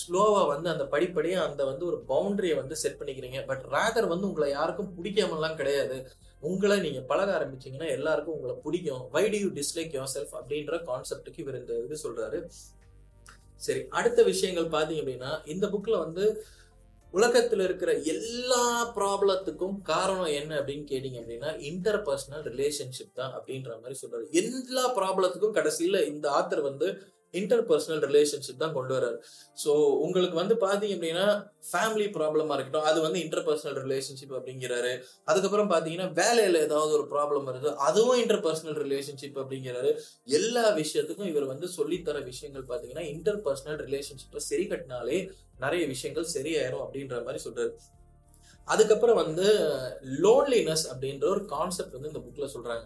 ஸ்லோவாக 0.00 0.46
வந்து 0.52 0.68
அந்த 0.74 0.84
படிப்படியாக 0.94 1.46
அந்த 1.48 1.64
வந்து 1.70 1.84
ஒரு 1.90 1.98
பவுண்டரியை 2.12 2.56
வந்து 2.60 2.76
செட் 2.82 2.98
பண்ணிக்கிறீங்க. 3.00 3.40
பட் 3.50 3.64
ரேதர் 3.74 4.10
வந்து 4.12 4.28
உங்களை 4.30 4.48
யாருக்கும் 4.50 4.92
பிடிக்காமலாம் 4.98 5.58
கிடையாது. 5.60 5.98
உங்களை 6.42 6.76
நீங்கள் 6.86 7.08
பழக 7.08 7.32
ஆரம்பிச்சீங்கன்னா 7.38 7.88
எல்லாருக்கும் 7.96 8.36
உங்களை 8.36 8.54
பிடிக்கும். 8.66 9.02
Why 9.16 9.24
do 9.32 9.40
you 9.44 9.50
dislike 9.58 9.96
yourself 10.16 10.36
அப்படின்ற 10.40 10.76
கான்செப்டுக்கு 10.90 11.42
இவர் 11.44 11.60
இந்த 11.62 11.74
இது 11.86 11.98
சொல்கிறாரு 12.06 12.40
சரி 13.60 13.80
அடுத்த 13.98 14.20
விஷயங்கள் 14.28 14.74
பார்த்தீங்க 14.74 15.02
அப்படின்னா 15.02 15.32
இந்த 15.54 15.66
புக்கில் 15.72 16.02
வந்து 16.04 16.24
உலகத்தில் 17.10 17.60
இருக்கிற 17.60 17.92
எல்லா 18.14 18.64
ப்ராப்ளத்துக்கும் 18.96 19.76
காரணம் 19.82 20.32
என்ன 20.40 20.52
அப்படின்னு 20.60 20.86
கேட்டீங்க 20.92 21.18
அப்படின்னா 21.22 21.50
இன்டர் 21.60 22.02
பர்சனல் 22.02 22.44
ரிலேஷன்ஷிப் 22.50 23.16
தான் 23.20 23.32
அப்படின்ற 23.38 23.70
மாதிரி 23.80 23.96
சொல்றாரு. 24.02 24.26
எல்லா 24.42 24.84
ப்ராப்ளத்துக்கும் 24.98 25.56
கடைசியில 25.58 26.06
இந்த 26.06 26.26
ஆத்தர் 26.38 26.62
வந்து 26.62 26.88
இன்டர் 27.34 27.64
பர்சனல் 27.68 28.02
ரிலேஷன்ஷிப் 28.08 28.62
தான் 28.62 28.74
கொண்டு 28.76 28.92
வர்றாரு 28.96 29.18
ஸோ 29.62 29.72
உங்களுக்கு 30.04 30.36
வந்து 30.40 30.54
பார்த்தீங்க 30.64 30.94
அப்படின்னா 30.96 31.26
ஃபேமிலி 31.70 32.06
ப்ராப்ளமா 32.16 32.54
இருக்கட்டும் 32.56 32.88
அது 32.90 32.98
வந்து 33.06 33.18
இன்டர் 33.24 33.44
பர்சனல் 33.48 33.78
ரிலேஷன்ஷிப் 33.84 34.34
அப்படிங்கிறாரு. 34.38 34.92
அதுக்கப்புறம் 35.30 35.70
பார்த்தீங்கன்னா 35.72 36.08
வேலையில் 36.20 36.58
ஏதாவது 36.66 36.92
ஒரு 36.98 37.06
ப்ராப்ளம் 37.12 37.46
வருது 37.50 37.72
அதுவும் 37.88 38.20
இன்டர் 38.22 38.42
பர்சனல் 38.46 38.80
ரிலேஷன்ஷிப் 38.84 39.38
அப்படிங்கிறாரு. 39.42 39.92
எல்லா 40.40 40.64
விஷயத்துக்கும் 40.82 41.30
இவர் 41.32 41.50
வந்து 41.52 41.68
சொல்லித்தர 41.78 42.24
விஷயங்கள் 42.32 42.66
பார்த்தீங்கன்னா 42.72 43.06
இன்டர் 43.14 43.40
பர்சனல் 43.46 43.80
ரிலேஷன்ஷிப்பை 43.86 44.42
சரி 44.50 44.66
கட்டினாலே 44.72 45.20
நிறைய 45.64 45.82
விஷயங்கள் 45.94 46.32
சரியாயிரும் 46.36 46.84
அப்படின்ற 46.84 47.16
மாதிரி 47.28 47.42
சொல்றாரு. 47.46 47.72
அதுக்கப்புறம் 48.68 49.18
வந்து 49.22 49.46
லோன்லினஸ் 50.24 50.84
அப்படின்ற 50.90 51.24
ஒரு 51.34 51.42
கான்செப்ட் 51.52 51.94
வந்து 51.96 52.10
இந்த 52.10 52.20
புக்கில் 52.24 52.52
சொல்றாங்க. 52.54 52.84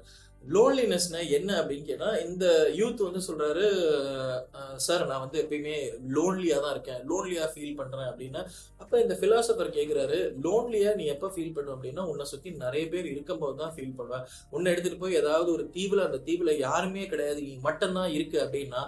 லோன்லினஸ்னா 0.54 1.20
என்ன 1.36 1.50
அப்படின்னு 1.60 1.86
கேட்டால் 1.90 2.16
இந்த 2.26 2.46
யூத் 2.78 3.04
வந்து 3.06 3.20
சொல்கிறாரு 3.26 3.64
சார் 4.86 5.04
நான் 5.10 5.22
வந்து 5.24 5.38
எப்பயுமே 5.42 5.76
லோன்லியாக 6.16 6.62
தான் 6.64 6.74
இருக்கேன். 6.76 7.00
லோன்லியாக 7.10 7.48
ஃபீல் 7.54 7.78
பண்ணுறேன் 7.80 8.08
அப்படின்னா 8.10 8.42
அப்போ 8.82 8.96
இந்த 9.04 9.14
ஃபிலாசபர் 9.20 9.70
கேட்குறாரு 9.78 10.18
லோன்லியாக 10.46 10.98
நீ 11.00 11.06
எப்போ 11.14 11.30
ஃபீல் 11.36 11.54
பண்ணுவ 11.56 11.76
அப்படின்னா 11.76 12.04
உன்னை 12.12 12.26
சுற்றி 12.32 12.52
நிறைய 12.64 12.84
பேர் 12.94 13.08
இருக்கும்போது 13.12 13.56
தான் 13.62 13.74
ஃபீல் 13.76 13.96
பண்ணுவேன். 14.00 14.26
உன்னை 14.56 14.72
எடுத்துகிட்டு 14.72 15.02
போய் 15.04 15.20
ஏதாவது 15.22 15.50
ஒரு 15.56 15.66
தீவில் 15.76 16.06
அந்த 16.08 16.20
தீவில் 16.28 16.60
யாருமே 16.66 17.04
கிடையாது. 17.12 17.40
நீ 17.48 17.54
மட்டும்தான் 17.68 18.10
இருக்கு 18.18 18.38
அப்படின்னா 18.46 18.82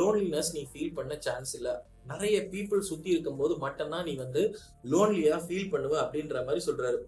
லோன்லினஸ் 0.00 0.52
நீ 0.56 0.62
ஃபீல் 0.72 0.96
பண்ண 0.98 1.14
சான்ஸ் 1.26 1.52
இல்லை. 1.58 1.74
நிறைய 2.12 2.36
பீப்புள் 2.52 2.88
சுற்றி 2.90 3.10
இருக்கும்போது 3.14 3.54
மட்டும்தான் 3.64 4.06
நீ 4.08 4.14
வந்து 4.22 4.42
லோன்லியாக 4.92 5.44
ஃபீல் 5.46 5.70
பண்ணுவ 5.74 5.94
அப்படின்ற 6.04 6.38
மாதிரி 6.46 6.62
சொல்கிறாரு 6.68 6.98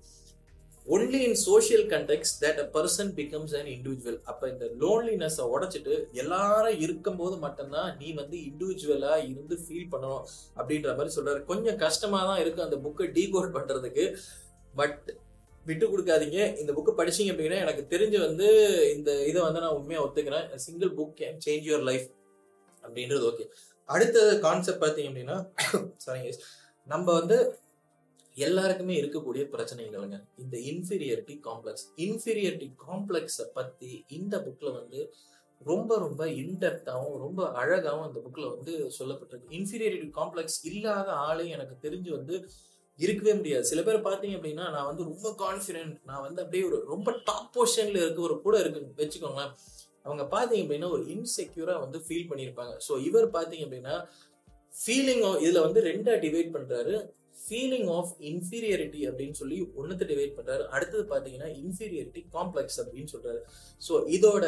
only 0.87 1.19
in 1.27 1.39
social 1.41 1.85
context 1.93 2.33
that 2.43 2.59
a 2.63 2.67
person 2.75 3.11
becomes 3.19 3.53
an 3.59 3.71
individual 3.75 4.19
அப்போ 4.25 4.45
இந்த 4.49 4.65
லோன்லினஸை 4.81 5.45
உடச்சிட்டு 5.55 5.95
எல்லாரும் 6.13 6.81
இருக்கும்போது 6.81 7.37
மட்டும்தான் 7.37 7.91
நீ 8.01 8.09
வந்து 8.13 8.37
இண்டிவிஜுவலாக 8.51 9.29
இருந்து 9.31 9.57
ஃபீல் 9.63 9.91
பண்ணணும் 9.93 10.25
அப்படின்ற 10.59 10.91
மாதிரி 10.97 11.15
சொல்கிறாரு 11.17 11.41
கொஞ்சம் 11.45 11.79
கஷ்டமாக 11.85 12.29
தான் 12.31 12.41
இருக்கும் 12.43 12.67
அந்த 12.67 12.79
புக்கை 12.85 13.07
டீகோட் 13.19 13.55
பண்ணுறதுக்கு 13.57 14.05
பட் 14.75 15.07
விட்டு 15.67 15.87
கொடுக்காதீங்க. 15.87 16.39
இந்த 16.61 16.71
புக்கு 16.77 16.93
படிச்சீங்க 16.99 17.33
அப்படின்னா 17.33 17.59
எனக்கு 17.65 17.83
தெரிஞ்சு 17.93 18.19
வந்து 18.19 18.47
இந்த 18.97 19.11
இதை 19.31 19.41
வந்து 19.43 19.63
நான் 19.65 19.77
உண்மையாக 19.79 20.07
ஒத்துக்கிறேன். 20.07 20.47
Single 20.65 20.93
book 20.99 21.15
can 21.21 21.39
change 21.47 21.69
your 21.71 21.87
life 21.91 22.07
அப்படின்றது 22.85 23.25
ஓகே 23.31 23.47
அடுத்த 23.89 24.19
கான்செப்ட் 24.47 24.83
பார்த்தீங்க 24.85 25.11
அப்படின்னா 25.11 25.37
சாரிங்க 26.05 26.31
நம்ம 26.87 27.07
வந்து 27.13 27.37
எல்லாருக்குமே 28.37 28.95
இருக்கக்கூடிய 29.03 29.45
பிரச்சனைகளுங்க. 29.55 30.17
இந்த 30.37 30.57
இன்ஃபீரியாரிட்டி 30.59 31.41
காம்ப்ளெக்ஸ் 31.49 31.87
இன்ஃபீரியாரிட்டி 31.97 32.69
காம்ப்ளெக்ஸை 32.87 33.47
பத்தி 33.55 34.05
இந்த 34.09 34.37
புக்ல 34.39 34.73
வந்து 34.73 35.15
ரொம்ப 35.61 35.99
ரொம்ப 35.99 36.27
இன்டெப்தாகவும் 36.27 37.19
ரொம்ப 37.19 37.53
அழகாகவும் 37.53 38.07
அந்த 38.07 38.21
புக்ல 38.21 38.57
வந்து 38.57 38.73
சொல்லப்பட்டிருக்கு. 38.99 39.55
இன்ஃபீரியாரிட்டி 39.59 40.09
காம்ப்ளெக்ஸ் 40.21 40.59
இல்லாத 40.65 41.13
ஆளே 41.13 41.47
எனக்கு 41.49 41.77
தெரிஞ்சு 41.83 42.11
வந்து 42.11 42.49
இருக்கவே 42.99 43.35
முடியாது. 43.35 43.65
சில 43.65 43.83
பேர் 43.83 44.07
பார்த்தீங்க 44.09 44.35
அப்படின்னா 44.39 44.71
நான் 44.71 44.85
வந்து 44.85 45.03
ரொம்ப 45.03 45.29
கான்ஃபிடென்ட் 45.45 45.97
நான் 46.05 46.23
வந்து 46.23 46.43
அப்படியே 46.43 46.65
ஒரு 46.65 46.83
ரொம்ப 46.85 47.11
டாப் 47.25 47.51
பொசிஷன்ல 47.57 48.03
இருக்க 48.03 48.21
ஒரு 48.21 48.41
கூட 48.41 48.59
இருக்கு 48.59 49.05
வச்சுக்கோங்களேன். 49.05 49.53
அவங்க 50.03 50.25
பார்த்தீங்க 50.37 50.65
அப்படின்னா 50.65 50.91
ஒரு 50.91 51.05
இன்செக்யூரா 51.05 51.81
வந்து 51.81 51.99
ஃபீல் 51.99 52.29
பண்ணியிருப்பாங்க. 52.31 52.75
ஸோ 52.89 53.01
இவர் 53.01 53.27
பார்த்தீங்க 53.31 53.67
அப்படின்னா 53.67 53.95
ஃபீலிங் 54.73 55.25
இதுல 55.45 55.61
வந்து 55.61 55.81
ரெண்டா 55.81 56.15
டிவைட் 56.27 56.55
பண்றாரு. 56.57 56.95
ஃபீலிங் 57.43 57.89
ஆஃப் 57.99 58.13
இன்ஃபீரியாரிட்டி 58.31 59.01
அப்படின்னு 59.09 59.37
சொல்லி 59.41 59.59
ஒன்னுத்து 59.81 60.09
டிவைட் 60.11 60.35
பண்றாரு. 60.39 60.65
அடுத்தது 60.77 61.05
பாத்தீங்கன்னா 61.13 61.49
இன்ஃபீரியாரிட்டி 61.63 62.23
காம்ப்ளெக்ஸ் 62.37 62.81
அப்படின்னு 62.83 63.13
சொல்றாரு. 63.15 63.41
ஸோ 63.87 63.95
இதோட 64.17 64.45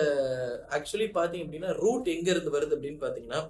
ஆக்சுவலி 0.79 1.09
பாத்தீங்க 1.19 1.47
அப்படின்னா 1.47 1.73
ரூட் 1.85 2.09
எங்க 2.17 2.29
இருந்து 2.35 2.57
வருது 2.57 2.77
அப்படின்னு 2.79 3.01
பாத்தீங்கன்னா 3.07 3.41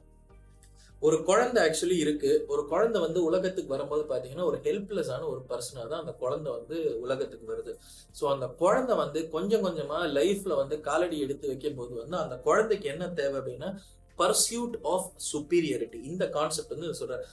ஒரு 1.06 1.16
குழந்தை 1.28 1.58
ஆக்சுவலி 1.66 1.96
இருக்கு. 2.04 2.30
ஒரு 2.52 2.62
குழந்தை 2.70 2.98
வந்து 3.04 3.20
உலகத்துக்கு 3.28 3.74
வரும்போது 3.74 4.04
பாத்தீங்கன்னா 4.12 4.46
ஒரு 4.50 4.58
ஹெல்ப்லெஸ்ஸான 4.66 5.26
ஒரு 5.32 5.42
பர்சனா 5.50 5.82
தான் 5.90 6.02
அந்த 6.04 6.14
குழந்தை 6.22 6.50
வந்து 6.58 6.76
உலகத்துக்கு 7.04 7.46
வருது. 7.52 7.72
ஸோ 8.18 8.24
அந்த 8.34 8.46
குழந்தை 8.62 8.94
வந்து 9.02 9.22
கொஞ்சம் 9.34 9.64
கொஞ்சமா 9.66 9.98
லைஃப்ல 10.18 10.56
வந்து 10.62 10.78
காலடி 10.88 11.18
எடுத்து 11.26 11.50
வைக்கும் 11.52 11.78
போது 11.80 11.92
வந்து 12.02 12.16
அந்த 12.24 12.36
குழந்தைக்கு 12.48 12.88
என்ன 12.94 13.08
தேவை 13.20 13.36
அப்படின்னா 13.40 13.70
பர்சியூட் 14.18 14.76
ஆஃப் 14.94 15.08
சுப்பீரியாரிட்டி 15.30 15.98
இந்த 16.10 16.26
கான்செப்ட் 16.36 16.74
வந்து 16.74 17.00
சொல்றாரு. 17.02 17.26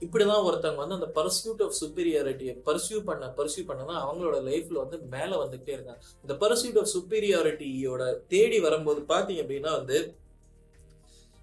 இப்படிதான் 0.00 0.46
ஒருத்தவங்க 0.48 0.82
வந்து 0.82 0.98
அந்த 0.98 1.08
பர்சியூட் 1.14 1.62
ஆஃப் 1.64 1.74
சுப்பீரியாரிட்டியை 1.80 2.54
பர்சியூ 2.68 2.98
பண்ண 3.04 3.26
பர்சியூ 3.36 3.64
பண்ணதான் 3.70 4.00
அவங்களோட 4.04 4.36
லைஃப்ல 4.50 4.78
வந்து 4.84 4.98
மேல 4.98 5.30
வந்துகிட்டே 5.44 5.74
இருக்காங்க. 5.76 6.02
இந்த 6.22 6.34
பர்சியூட் 6.46 6.78
ஆஃப் 6.82 6.90
சுப்பீரியாரிட்டியோட 6.94 8.14
தேடி 8.28 8.60
வரும்போது 8.60 9.00
பாத்தீங்க 9.00 9.42
அப்படின்னா 9.44 9.70
வந்து 9.70 9.98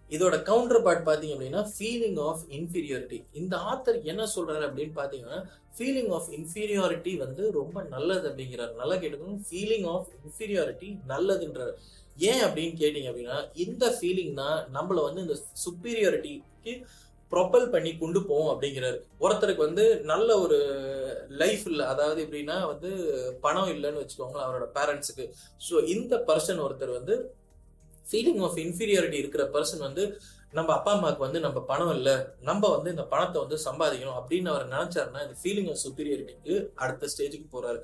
இதோட 0.09 0.41
கவுண்டர் 0.41 0.81
பார்ட் 0.81 1.07
பாத்தீங்க 1.07 1.33
அப்படின்னா 1.35 1.61
ஃபீலிங் 1.77 2.19
ஆஃப் 2.19 2.43
இன்ஃபீரியாரிட்டி 2.49 3.23
இந்த 3.33 3.57
ஆத்தர் 3.71 4.01
என்ன 4.03 4.23
சொல்றாரு 4.35 4.65
அப்படின்னு 4.67 4.93
பாத்தீங்கன்னா 4.95 5.39
ஃபீலிங் 5.77 6.11
ஆஃப் 6.11 6.29
இன்ஃபீரியாரிட்டி 6.29 7.17
வந்து 7.17 7.51
ரொம்ப 7.51 7.83
நல்லது 7.83 8.29
அப்படிங்கிறார். 8.29 8.73
நல்லா 8.73 8.95
கேட்டுக்கணும் 8.95 9.41
ஃபீலிங் 9.49 9.87
ஆஃப் 9.87 10.07
இன்ஃபீரியாரிட்டி 10.25 10.89
நல்லதுன்றார். 11.07 11.73
ஏன் 12.17 12.41
அப்படின்னு 12.43 12.75
கேட்டீங்க 12.83 13.09
அப்படின்னா 13.11 13.39
இந்த 13.53 13.97
ஃபீலிங் 13.97 14.33
தான் 14.33 14.67
நம்மள 14.73 15.03
வந்து 15.03 15.21
இந்த 15.21 15.37
சுப்பீரியாரிட்டிக்கு 15.65 16.73
ப்ரொப்பல் 17.31 17.67
பண்ணி 17.69 17.91
கொண்டு 17.98 18.19
போவோம் 18.29 18.51
அப்படிங்கிறாரு. 18.53 18.98
ஒருத்தருக்கு 19.19 19.67
வந்து 19.67 19.86
நல்ல 20.03 20.29
ஒரு 20.39 20.57
லைஃப் 21.41 21.65
இல்லை 21.67 21.86
அதாவது 21.86 22.19
எப்படின்னா 22.25 22.57
வந்து 22.67 22.89
பணம் 23.46 23.72
இல்லைன்னு 23.75 24.01
வச்சுக்கோங்களேன் 24.03 24.46
அவரோட 24.46 24.67
பேரண்ட்ஸுக்கு 24.77 25.25
ஸோ 25.69 25.84
இந்த 25.96 26.15
பர்சன் 26.29 26.63
ஒருத்தர் 26.65 26.98
வந்து 27.00 27.15
ஃபீலிங் 28.05 28.41
ஆஃப் 28.48 28.60
இன்ஃபீரியாரிட்டி 28.65 29.19
இருக்கிற 29.24 29.46
பர்சன் 29.55 29.86
வந்து 29.88 30.03
நம்ம 30.53 30.73
அப்பா 30.73 30.91
அம்மாவுக்கு 30.91 31.25
வந்து 31.25 31.39
நம்ம 31.39 31.59
பணம் 31.59 31.93
இல்லை 31.95 32.13
நம்ம 32.41 32.69
வந்து 32.75 32.89
இந்த 32.89 33.03
பணத்தை 33.03 33.41
வந்து 33.41 33.57
சம்பாதிக்கணும் 33.65 34.19
அப்படின்னு 34.19 34.51
அவர் 34.53 34.65
நினைச்சாருன்னா 34.67 35.23
இந்த 35.25 35.35
ஃபீலிங் 35.41 35.69
ஆஃப் 35.69 35.81
அடுத்த 36.75 37.09
ஸ்டேஜுக்கு 37.13 37.47
போறாரு. 37.51 37.79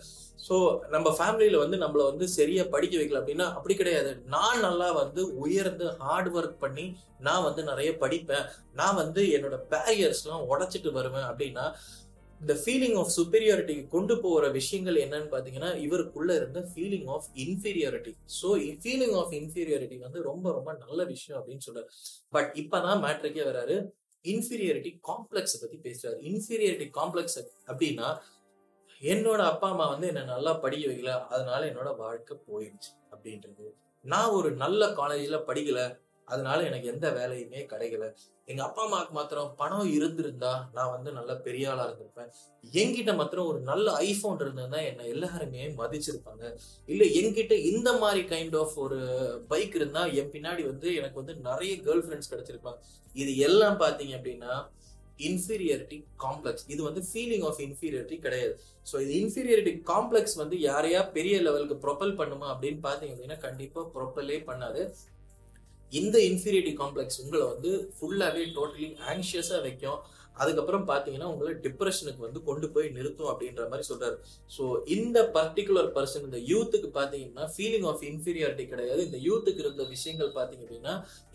ஸோ 0.47 0.79
நம்ம 0.89 1.09
ஃபேமிலியில 1.17 1.57
வந்து 1.57 1.77
நம்மளை 1.77 2.03
வந்து 2.11 2.27
சரியா 2.27 2.63
படிக்க 2.63 2.97
வைக்கல 2.97 3.21
அப்படின்னா 3.21 3.53
அப்படி 3.53 3.75
கிடையாது. 3.75 4.23
நான் 4.25 4.59
நல்லா 4.59 4.91
வந்து 4.91 5.37
உயர்ந்து 5.37 5.95
ஹார்ட் 5.97 6.29
ஒர்க் 6.29 6.57
பண்ணி 6.59 6.97
நான் 7.19 7.43
வந்து 7.43 7.63
நிறைய 7.63 7.91
படிப்பேன். 7.91 8.47
நான் 8.73 8.95
வந்து 8.95 9.23
என்னோட 9.23 9.59
பேரியர்ஸ்லாம் 9.73 10.47
உடைச்சிட்டு 10.51 10.91
வருவேன் 10.91 11.29
அப்படின்னா 11.31 11.71
இந்த 12.41 12.53
ஃபீலிங் 12.53 12.97
ஆஃப் 12.97 13.11
சுப்பீரியாரிட்டிக்கு 13.17 13.87
கொண்டு 13.87 14.19
போகிற 14.21 14.49
விஷயங்கள் 14.49 14.95
என்னன்னு 14.95 15.29
பார்த்தீங்கன்னா 15.33 15.69
இவருக்குள்ள 15.85 16.35
இருந்த 16.35 16.69
feeling 16.75 17.05
of 17.05 17.25
inferiority 17.35 18.13
so 18.41 18.49
feeling 18.83 19.15
of 19.15 19.31
inferiority 19.31 19.99
வந்து 19.99 20.21
ரொம்ப 20.21 20.51
ரொம்ப 20.51 20.77
நல்ல 20.87 21.03
விஷயம் 21.03 21.41
அப்படின்னு 21.41 21.65
சொல்றாரு. 21.67 21.89
பட் 22.29 22.51
இப்பதான் 22.55 23.01
மேட்ரிக்கே 23.05 23.43
வராரு. 23.51 23.77
இன்ஃபீரியாரிட்டி 24.25 24.99
காம்ப்ளெக்ஸை 25.07 25.59
பத்தி 25.61 25.77
பேசுறாரு. 25.83 26.17
இன்ஃபீரியாரிட்டி 26.21 26.89
காம்ப்ளெக்ஸ் 26.99 27.39
அப்படின்னா 27.67 28.17
என்னோட 29.01 29.37
அப்பா 29.37 29.69
அம்மா 29.69 29.89
வந்து 29.89 30.07
என்ன 30.07 30.23
நல்லா 30.23 30.53
படிக்க 30.53 30.91
வைக்கல. 30.91 31.25
அதனால 31.27 31.65
என்னோட 31.69 31.97
வாழ்க்கை 31.97 32.37
போயிடுச்சு 32.51 32.91
அப்படின்றது. 33.11 33.73
நான் 34.01 34.29
ஒரு 34.29 34.51
நல்ல 34.51 34.85
காலேஜ்ல 34.87 35.39
படிக்கல. 35.47 36.01
அதனால 36.33 36.59
எனக்கு 36.69 36.91
எந்த 36.93 37.07
வேலையுமே 37.17 37.61
கிடைக்கல. 37.73 38.07
எங்க 38.51 38.61
அப்பா 38.65 38.81
அம்மாவுக்கு 38.85 39.13
மாத்திரம் 39.17 39.51
பணம் 39.61 39.89
இருந்திருந்தா 39.97 40.51
நான் 40.77 40.93
வந்து 40.95 41.09
நல்ல 41.17 41.31
பெரிய 41.45 41.69
ஆளா 41.71 41.83
இருந்திருப்பேன். 41.87 42.29
என்கிட்ட 42.81 43.11
மாத்திரம் 43.19 43.49
ஒரு 43.51 43.59
நல்ல 43.71 43.87
ஐபோன் 44.07 44.41
இருந்திருந்தா 44.43 44.81
என்ன 44.91 45.07
எல்லாருமே 45.13 45.63
மதிச்சிருப்பாங்க. 45.81 46.43
இல்ல 46.93 47.03
என்கிட்ட 47.19 47.55
இந்த 47.71 47.91
மாதிரி 48.03 48.23
கைண்ட் 48.33 48.57
ஆஃப் 48.61 48.75
ஒரு 48.85 48.99
பைக் 49.51 49.77
இருந்தா 49.79 50.03
என் 50.21 50.33
பின்னாடி 50.35 50.65
வந்து 50.71 50.89
எனக்கு 51.01 51.21
வந்து 51.21 51.35
நிறைய 51.49 51.75
கேர்ள் 51.87 52.05
ஃப்ரெண்ட்ஸ் 52.07 52.31
கிடைச்சிருப்பாங்க. 52.33 52.79
இது 53.23 53.33
எல்லாம் 53.49 53.81
பாத்தீங்க 53.85 54.15
அப்படின்னா 54.19 54.55
இன்ஃபீரியாரிட்டி 55.29 55.97
காம்ப்ளெக்ஸ் 56.23 56.63
இது 56.73 56.81
வந்து 56.87 57.01
ஃபீலிங் 57.09 57.43
ஆஃப் 57.49 57.59
இன்ஃபீரியாரிட்டி 57.65 58.17
கிடையாது. 58.23 58.53
ஸோ 58.89 58.95
இது 59.03 59.13
இன்ஃபீரியாரிட்டி 59.23 59.73
காம்ப்ளெக்ஸ் 59.91 60.37
வந்து 60.41 60.55
யாரையா 60.69 61.01
பெரிய 61.17 61.35
லெவலுக்கு 61.47 61.75
ப்ரொப்பல் 61.83 62.15
பண்ணுமா 62.21 62.47
அப்படின்னு 62.53 62.81
பார்த்தீங்க 62.87 63.13
அப்படின்னா 63.15 63.37
கண்டிப்பாக 63.47 63.85
ப்ரொப்பலே 63.95 64.39
பண்ணாது. 64.49 64.81
இந்த 65.99 66.15
இன்ஃபீரியாரிட்டி 66.29 66.73
காம்ப்ளெக்ஸ் 66.81 67.21
உங்களை 67.23 67.45
வந்து 67.53 67.71
ஃபுல்லாகவே 67.95 68.43
டோட்டலி 68.57 68.89
ஆங்ஷியஸாக 69.11 69.61
வைக்கும். 69.67 69.99
அதுக்கப்புறம் 70.41 70.85
பார்த்தீங்கன்னா 70.89 71.27
உங்களை 71.31 71.51
டிப்ரெஷனுக்கு 71.65 72.21
வந்து 72.25 72.39
கொண்டு 72.47 72.67
போய் 72.75 72.87
நிறுத்தும் 72.95 73.29
அப்படின்ற 73.31 73.63
மாதிரி 73.71 73.85
சொல்றாரு. 73.89 74.15
ஸோ 74.55 74.63
இந்த 74.95 75.17
பர்டிகுலர் 75.35 75.89
பர்சன் 75.97 76.25
இந்த 76.27 76.39
யூத்துக்கு 76.51 76.89
பார்த்தீங்கன்னா 76.97 77.45
ஃபீலிங் 77.55 77.85
ஆஃப் 77.91 78.03
இன்ஃபீரியாரிட்டி 78.09 78.65
கிடையாது. 78.71 79.01
இந்த 79.07 79.19
யூத்துக்கு 79.27 79.63
இருந்த 79.65 79.83
விஷயங்கள் 79.95 80.31
பார்த்தீங்க 80.37 80.63
அப்படின்னா 80.65 80.93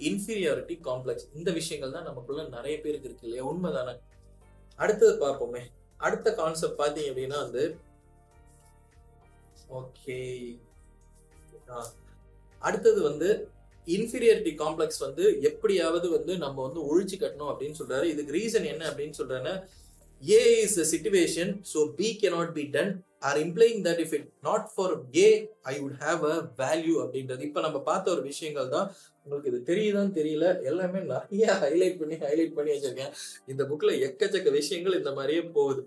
இன்ஃபீரியாரிட்டி 0.09 0.77
காம்ப்ளெக்ஸ் 0.89 1.29
இந்த 1.41 1.53
விஷயங்கள் 1.61 1.95
தான் 1.97 2.09
நமக்குள்ள 2.11 2.45
நிறைய 2.57 2.77
பேருக்கு 2.87 3.09
இருக்கு 3.11 3.27
இல்லையா? 3.29 3.45
உண்மைதானே? 3.53 3.95
அடுத்தது 4.79 5.15
பார்ப்போமே. 5.25 5.63
அடுத்த 6.07 6.33
கான்செப்ட் 6.41 6.81
பார்த்தீங்க 6.81 7.13
அப்படின்னா 7.13 7.39
வந்து 7.47 7.63
ஓகே 9.79 10.19
அடுத்தது 12.63 13.01
வந்து 13.09 13.29
இன்ஃபீரியாரிட்டி 13.97 14.53
காம்ப்ளெக்ஸ் 14.63 15.03
வந்து 15.07 15.25
எப்படியாவது 15.51 16.07
வந்து 16.17 16.33
நம்ம 16.45 16.57
வந்து 16.67 16.81
ஒழிச்சு 16.91 17.17
கட்டணும் 17.23 17.51
அப்படின்னு 17.53 17.79
சொல்றாரு. 17.81 18.07
இதுக்கு 18.15 18.37
ரீசன் 18.39 18.71
என்ன 18.73 18.85
அப்படின்னு 18.91 19.19
சொல்றாருன்னா 19.21 19.55
A 20.23 20.41
is 20.63 20.79
a 20.85 20.87
situation 20.93 21.51
so 21.73 21.81
B 21.99 22.09
cannot 22.23 22.55
be 22.57 22.65
done 22.77 22.91
or 23.29 23.39
implying 23.45 23.79
that 23.87 24.01
if 24.05 24.15
it 24.19 24.27
not 24.49 24.67
for 24.73 24.95
A 25.19 25.29
I 25.73 25.75
would 25.83 25.99
have 26.05 26.23
a 26.33 26.37
value 26.63 26.97
அப்படின்றது. 27.05 27.43
இப்போ 27.49 27.61
நம்ம 27.67 27.79
பார்த்த 27.91 28.15
ஒரு 28.15 28.23
விஷயங்கள் 28.31 28.73
தான் 28.77 28.89
உங்களுக்கு 29.23 29.51
இது 29.53 29.61
தெரியுதான்னு 29.71 30.17
தெரியல. 30.21 30.47
எல்லாமே 30.71 31.01
நிறைய 31.13 31.47
ஹைலைட் 31.63 32.01
பண்ணி 32.01 32.19
ஹைலைட் 32.27 32.57
பண்ணி 32.59 32.73
வச்சிருக்கேன். 32.75 33.15
இந்த 33.53 33.65
புக்கில் 33.71 34.01
எக்கச்சக்க 34.09 34.51
விஷயங்கள் 34.61 34.99
இந்த 35.01 35.13
மாதிரியே 35.19 35.45
போகுது. 35.59 35.83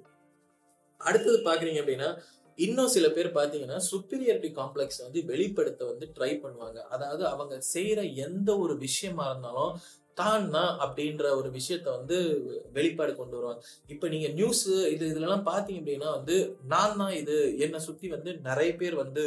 அடுத்தது 1.01 1.37
பார்க்குறீங்க 1.45 1.81
அப்படின்னா 1.83 2.09
இன்னும் 2.57 2.87
சில 2.87 3.09
பேர் 3.09 3.29
பார்த்தீங்கன்னா 3.37 3.79
சுப்பீரியாரிட்டி 3.91 4.49
காம்ப்ளெக்ஸ் 4.59 5.01
வந்து 5.01 5.25
வெளிப்படுத்த 5.25 5.85
வந்து 5.85 6.05
ட்ரை 6.17 6.31
பண்ணுவாங்க. 6.43 6.79
அதாவது 6.95 7.25
அவங்க 7.27 7.61
செய்யற 7.73 8.15
எந்த 8.15 8.57
ஒரு 8.57 8.77
விஷயமா 8.77 9.29
இருந்தாலும் 9.29 9.73
தான் 10.13 10.49
தான் 10.49 10.71
அப்படின்ற 10.83 11.25
ஒரு 11.35 11.49
விஷயத்த 11.49 11.87
வந்து 11.97 12.17
வெளிப்பாடு 12.73 13.15
கொண்டு 13.15 13.35
வருவாங்க. 13.37 13.61
இப்ப 13.87 14.07
நீங்க 14.07 14.27
நியூஸ் 14.27 14.67
இது 14.67 15.05
இதுலலாம் 15.11 15.45
பாத்தீங்க 15.49 15.81
அப்படின்னா 15.81 16.09
வந்து 16.17 16.57
நான் 16.67 16.97
தான் 16.97 17.13
இது 17.21 17.57
என்னை 17.57 17.79
சுத்தி 17.79 18.07
வந்து 18.07 18.33
நிறைய 18.49 18.75
பேர் 18.75 18.95
வந்து 18.95 19.23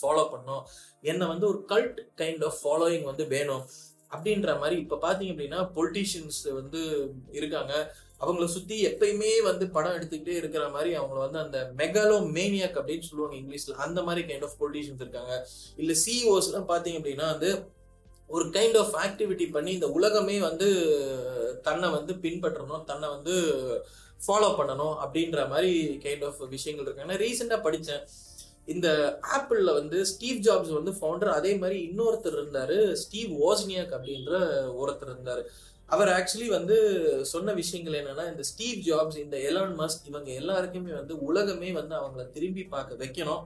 ஃபாலோ 0.00 0.24
பண்ணோம். 0.34 0.62
என்னை 1.02 1.26
வந்து 1.26 1.46
ஒரு 1.46 1.64
கல்ட் 1.68 2.00
கைண்ட் 2.22 2.44
ஆஃப் 2.44 2.60
ஃபாலோயிங் 2.62 3.02
வந்து 3.02 3.26
வேணும். 3.26 3.64
அப்படின்ற 4.14 4.58
மாதிரி 4.58 4.80
இப்ப 4.80 4.98
பாத்தீங்க 5.02 5.34
அப்படின்னா 5.34 5.60
பொலிட்டீஷியன்ஸ் 5.76 6.40
வந்து 6.52 6.80
இருக்காங்க. 7.32 7.74
அவங்கள 8.22 8.46
சுத்தி 8.54 8.76
எப்பயுமே 8.86 9.30
வந்து 9.42 9.64
படம் 9.76 9.92
எடுத்துக்கிட்டே 9.92 10.34
இருக்கிற 10.40 10.64
மாதிரி 10.68 10.90
அவங்கள 10.98 11.18
வந்து 11.26 11.38
அந்த 11.44 11.58
மெகாலோ 11.76 12.16
மேனியாக் 12.38 12.78
அப்படின்னு 12.80 13.08
சொல்லுவாங்க 13.08 13.36
இங்கிலீஷ்ல. 13.40 13.74
அந்த 13.86 14.02
மாதிரி 14.02 14.22
கைண்ட் 14.30 14.46
ஆஃப் 14.48 14.58
பொலிட்டிஷியன்ஸ் 14.60 15.04
இருக்காங்க. 15.04 15.34
இல்ல 15.76 15.92
சிஓஸ் 16.04 16.48
எல்லாம் 16.50 16.68
பாத்தீங்க 16.68 17.00
அப்படின்னா 17.02 17.28
வந்து 17.34 17.50
ஒரு 18.26 18.44
கைண்ட் 18.48 18.76
ஆஃப் 18.82 18.94
ஆக்டிவிட்டி 19.06 19.46
பண்ணி 19.50 19.72
இந்த 19.72 19.88
உலகமே 19.90 20.38
வந்து 20.40 20.68
தன்னை 21.62 21.88
வந்து 21.90 22.12
பின்பற்றணும் 22.14 22.84
தன்னை 22.84 23.08
வந்து 23.08 23.34
ஃபாலோ 24.26 24.48
பண்ணணும் 24.58 24.96
அப்படின்ற 25.04 25.48
மாதிரி 25.48 25.72
கைண்ட் 26.04 26.24
ஆஃப் 26.24 26.42
விஷயங்கள் 26.48 26.86
இருக்காங்க. 26.86 27.14
ரீசெண்டா 27.24 27.62
படித்தேன் 27.62 28.04
இந்த 28.66 28.88
ஆப்பிள்ல 29.36 29.70
வந்து 29.72 29.98
ஸ்டீவ் 30.06 30.42
ஜாப்ஸ் 30.46 30.72
வந்து 30.78 30.92
ஃபவுண்டர் 30.98 31.32
அதே 31.38 31.52
மாதிரி 31.54 31.78
இன்னொருத்தர் 31.86 32.36
இருந்தாரு 32.40 32.92
ஸ்டீவ் 32.92 33.30
ஓஸ்னியாக் 33.48 33.94
அப்படின்ற 33.96 34.32
ஒருத்தர் 34.82 35.12
இருந்தாரு. 35.12 35.42
அவர் 35.94 36.10
ஆக்சுவலி 36.16 36.46
வந்து 36.56 36.76
சொன்ன 37.32 37.52
விஷயங்கள் 37.60 37.96
என்னன்னா 37.98 38.24
இந்த 38.30 38.44
ஸ்டீவ் 38.50 38.78
ஜாப்ஸ் 38.88 39.18
இந்த 39.22 39.36
எலான் 39.48 39.74
மஸ்க் 39.80 40.08
இவங்க 40.10 40.30
எல்லாருக்குமே 40.40 40.92
வந்து 40.98 41.14
உலகமே 41.28 41.70
வந்து 41.78 41.94
அவங்கள 42.00 42.22
திரும்பி 42.36 42.62
பார்க்க 42.74 43.00
வைக்கணும். 43.02 43.42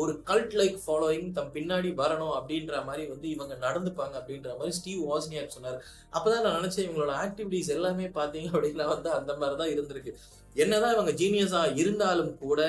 ஒரு 0.00 0.12
கல்ட் 0.30 0.54
லைக் 0.60 0.76
ஃபாலோயிங் 0.82 1.30
தம் 1.36 1.52
பின்னாடி 1.54 1.90
வரணும் 2.00 2.34
அப்படின்ற 2.38 2.74
மாதிரி 2.88 3.04
வந்து 3.12 3.26
இவங்க 3.34 3.54
நடந்துப்பாங்க 3.66 4.14
அப்படின்ற 4.20 4.50
மாதிரி 4.58 4.74
ஸ்டீவ் 4.78 5.00
வாஸ்னியாக் 5.10 5.54
சொன்னார். 5.54 5.78
அப்பதான் 6.16 6.44
நான் 6.46 6.58
நினைச்சேன் 6.58 6.86
இவங்களோட 6.86 7.14
ஆக்டிவிட்டிஸ் 7.24 7.70
எல்லாமே 7.76 8.08
பார்த்தீங்க 8.18 8.50
அப்படின்னா 8.54 8.86
வந்து 8.92 9.10
அந்த 9.18 9.34
மாதிரி 9.40 9.56
தான் 9.62 9.72
இருந்திருக்கு. 9.76 10.12
என்னதான் 10.64 10.94
இவங்க 10.96 11.12
ஜீனியஸா 11.22 11.62
இருந்தாலும் 11.82 12.32
கூட 12.44 12.60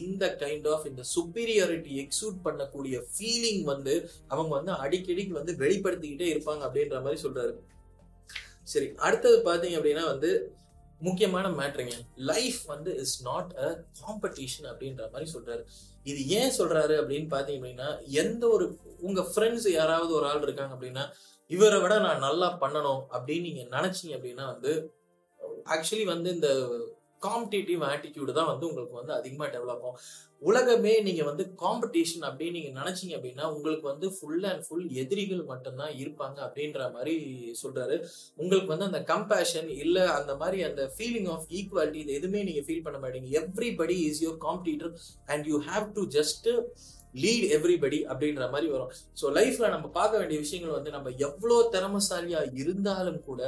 இந்த 0.00 0.24
கைண்ட் 0.42 0.68
ஆஃப் 0.74 0.86
இந்த 0.90 1.02
சுப்பீரியாரிட்டி 1.14 1.94
எக்ஸூட் 2.04 2.38
பண்ணக்கூடிய 2.46 2.98
ஃபீலிங் 3.12 3.64
வந்து 3.72 3.94
அவங்க 4.32 4.52
வந்து 4.58 4.74
அடிக்கடி 4.84 5.24
வந்து 5.40 5.54
வெளிப்படுத்திக்கிட்டே 5.64 6.28
இருப்பாங்க 6.34 6.62
அப்படின்ற 6.68 6.98
மாதிரி 7.06 7.20
சொல்றாரு. 7.26 7.54
சரி 8.66 8.88
அடுத்தது 8.98 9.38
பார்த்தீங்க 9.48 9.78
அப்படின்னா 9.78 10.04
வந்து 10.04 10.30
முக்கியமான 11.00 11.46
மேட்ருங்க 11.58 11.94
லைஃப் 12.30 12.60
வந்து 12.66 12.90
இஸ் 13.02 13.18
நாட் 13.22 13.50
அ 13.64 13.68
காம்படிஷன் 14.00 14.68
அப்படின்ற 14.70 15.02
மாதிரி 15.12 15.26
சொல்றாரு. 15.32 15.62
இது 16.04 16.20
ஏன் 16.38 16.54
சொல்றாரு 16.58 16.94
அப்படின்னு 17.00 17.28
பாத்தீங்க 17.34 17.58
அப்படின்னா 17.60 17.88
எந்த 18.22 18.44
ஒரு 18.48 18.66
உங்க 19.00 19.22
ஃப்ரெண்ட்ஸ் 19.30 19.68
யாராவது 19.70 20.12
ஒரு 20.12 20.26
ஆள் 20.26 20.44
இருக்காங்க 20.46 20.74
அப்படின்னா 20.76 21.04
இவரை 21.50 21.78
விட 21.80 21.94
நான் 21.98 22.24
நல்லா 22.28 22.48
பண்ணணும் 22.62 23.02
அப்படின்னு 23.16 23.46
நீங்க 23.48 23.64
நினைச்சீங்க 23.76 24.14
அப்படின்னா 24.18 24.46
வந்து 24.52 24.72
ஆக்சுவலி 25.66 26.04
வந்து 26.04 26.28
இந்த 26.34 26.48
காம்படிட்டிவ் 27.22 27.82
ஆட்டிடியூடு 27.90 28.32
தான் 28.32 28.50
வந்து 28.50 28.66
உங்களுக்கு 28.66 28.98
வந்து 29.00 29.12
அதிகமாக 29.12 29.48
டெவலப் 29.54 29.84
ஆகும். 29.86 29.98
உலகமே 30.42 30.92
நீங்க 31.06 31.22
வந்து 31.28 31.44
காம்படிஷன் 31.62 32.24
அப்படின்னு 32.28 32.56
நீங்க 32.56 32.72
நினைச்சீங்க 32.80 33.14
அப்படின்னா 33.18 33.44
உங்களுக்கு 33.54 33.86
வந்து 33.90 34.08
ஃபுல் 34.16 34.44
அண்ட் 34.50 34.64
ஃபுல் 34.66 34.88
எதிரிகள் 35.02 35.42
மட்டும்தான் 35.52 35.94
இருப்பாங்க 36.02 36.38
அப்படின்ற 36.46 36.80
மாதிரி 36.96 37.14
சொல்றாரு. 37.62 37.96
உங்களுக்கு 38.42 38.72
வந்து 38.72 38.88
அந்த 38.90 39.00
கம்பேஷன் 39.12 39.70
இல்ல 39.84 40.04
அந்த 40.18 40.34
மாதிரி 40.42 40.60
அந்த 40.68 40.82
ஃபீலிங் 40.96 41.30
ஆஃப் 41.34 41.46
ஈக்குவாலிட்டி 41.60 42.02
இது 42.04 42.18
எதுவுமே 42.20 42.42
நீங்க 42.48 42.64
ஃபீல் 42.66 42.84
பண்ண 42.88 43.00
மாட்டீங்க. 43.04 43.30
Everybody 43.42 43.96
is 44.10 44.22
your 44.26 44.38
competitor 44.48 44.92
and 45.34 45.46
you 45.52 45.58
have 45.70 45.86
to 45.98 46.04
just 46.18 46.48
lead 47.22 47.46
everybody 47.56 47.98
அப்படின்ற 48.10 48.46
மாதிரி 48.54 48.66
வரும். 48.72 48.92
ஸோ 49.20 49.26
லைஃப்ல 49.38 49.66
நம்ம 49.74 49.86
பார்க்க 49.98 50.20
வேண்டிய 50.20 50.38
விஷயங்கள் 50.44 50.76
வந்து 50.78 50.90
நம்ம 50.96 51.12
எவ்வளோ 51.28 51.56
திறமசாலியா 51.74 52.42
இருந்தாலும் 52.62 53.22
கூட 53.28 53.40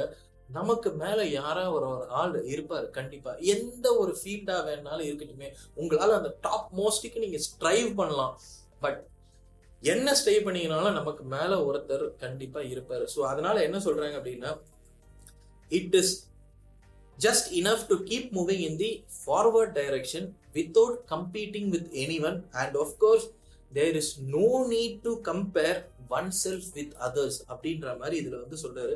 நமக்கு 0.49 0.89
மேல 1.01 1.19
யாரா 1.39 1.63
ஒரு 1.71 1.87
ஒரு 1.93 2.05
ஆள் 2.21 2.35
இருப்பாரு 2.53 2.87
கண்டிப்பா. 2.89 3.31
எந்த 3.53 3.87
ஒரு 4.01 4.13
ஃபீல்டா 4.19 4.55
வேணாலும் 4.67 5.07
இருக்கட்டுமே. 5.09 5.49
உங்களால 5.81 6.15
அந்த 6.19 6.31
டாப் 6.47 6.69
மோஸ்டுக்கு 6.79 7.23
நீங்க 7.25 7.39
ஸ்ட்ரைவ் 7.47 7.89
பண்ணலாம். 7.99 8.33
பட் 8.85 8.99
என்ன 9.83 10.15
ஸ்டே 10.21 10.33
பண்ணீங்கனாலும் 10.45 10.97
நமக்கு 10.99 11.23
மேல 11.35 11.51
ஒருத்தர் 11.67 12.05
கண்டிப்பா 12.23 12.61
இருப்பாரு. 12.73 13.05
ஸோ 13.15 13.19
அதனால 13.31 13.61
என்ன 13.67 13.77
சொல்றாங்க 13.77 14.17
அப்படின்னா 14.19 14.51
it 15.71 15.95
is 16.01 16.13
just 17.17 17.47
enough 17.59 17.85
to 17.91 17.95
keep 18.09 18.29
moving 18.39 18.63
in 18.69 18.79
the 18.83 18.91
forward 19.19 19.73
direction 19.79 20.27
without 20.53 20.97
competing 21.13 21.69
with 21.75 21.89
anyone 22.29 22.39
and 22.61 22.75
of course 22.85 23.27
there 23.71 23.97
is 24.01 24.13
no 24.35 24.49
need 24.73 24.99
to 25.07 25.13
compare 25.31 25.79
oneself 26.43 26.69
with 26.77 26.93
others 27.07 27.39
அப்படின்ற 27.53 27.97
மாதிரி 28.01 28.15
இதுல 28.21 28.37
வந்து 28.43 28.59
சொல்றாரு. 28.65 28.95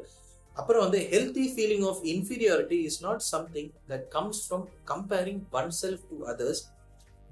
அப்புறம் 0.57 0.83
வந்து 0.85 0.99
healthy 1.13 1.45
feeling 1.53 1.85
of 1.91 2.01
inferiority 2.13 2.79
is 2.89 3.01
not 3.05 3.23
something 3.33 3.69
that 3.91 4.05
comes 4.15 4.41
from 4.45 4.65
comparing 4.91 5.41
oneself 5.81 6.03
to 6.11 6.17
others 6.33 6.63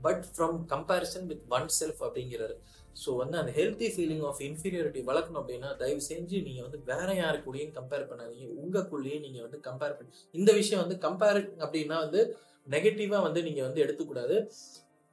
but 0.06 0.24
from 0.36 0.56
comparison 0.74 1.26
with 1.32 1.44
oneself 1.80 2.02
அப்படிங்கிறாரு. 2.06 2.56
So 3.02 3.10
வந்து 3.20 3.36
அந்த 3.42 3.52
ஹெல்த்தி 3.58 3.88
ஃபீலிங் 3.96 4.24
ஆஃப் 4.30 4.40
இன்ஃபீரியாரிட்டி 4.48 5.02
வளர்க்கணும் 5.10 5.42
அப்படின்னா 5.42 5.70
தயவு 5.82 6.02
செஞ்சு 6.10 6.38
நீங்கள் 6.48 6.66
வந்து 6.68 6.80
வேற 6.90 7.10
யாருக்குள்ளேயும் 7.22 7.76
கம்பேர் 7.78 8.08
பண்ணாதீங்க. 8.10 8.48
உங்களுக்குள்ளேயே 8.62 9.18
நீங்கள் 9.26 9.46
வந்து 9.46 9.60
கம்பேர் 9.70 9.96
பண்ணி 10.00 10.12
இந்த 10.40 10.52
விஷயம் 10.62 10.84
வந்து 10.84 10.98
கம்பேர் 11.06 11.42
அப்படின்னா 11.66 12.00
வந்து 12.06 12.22
நெகட்டிவாக 12.68 13.26
வந்து 13.28 13.42
நீங்கள் 13.48 13.68
வந்து 13.68 13.84
எடுத்துக்கூடாது. 13.86 14.38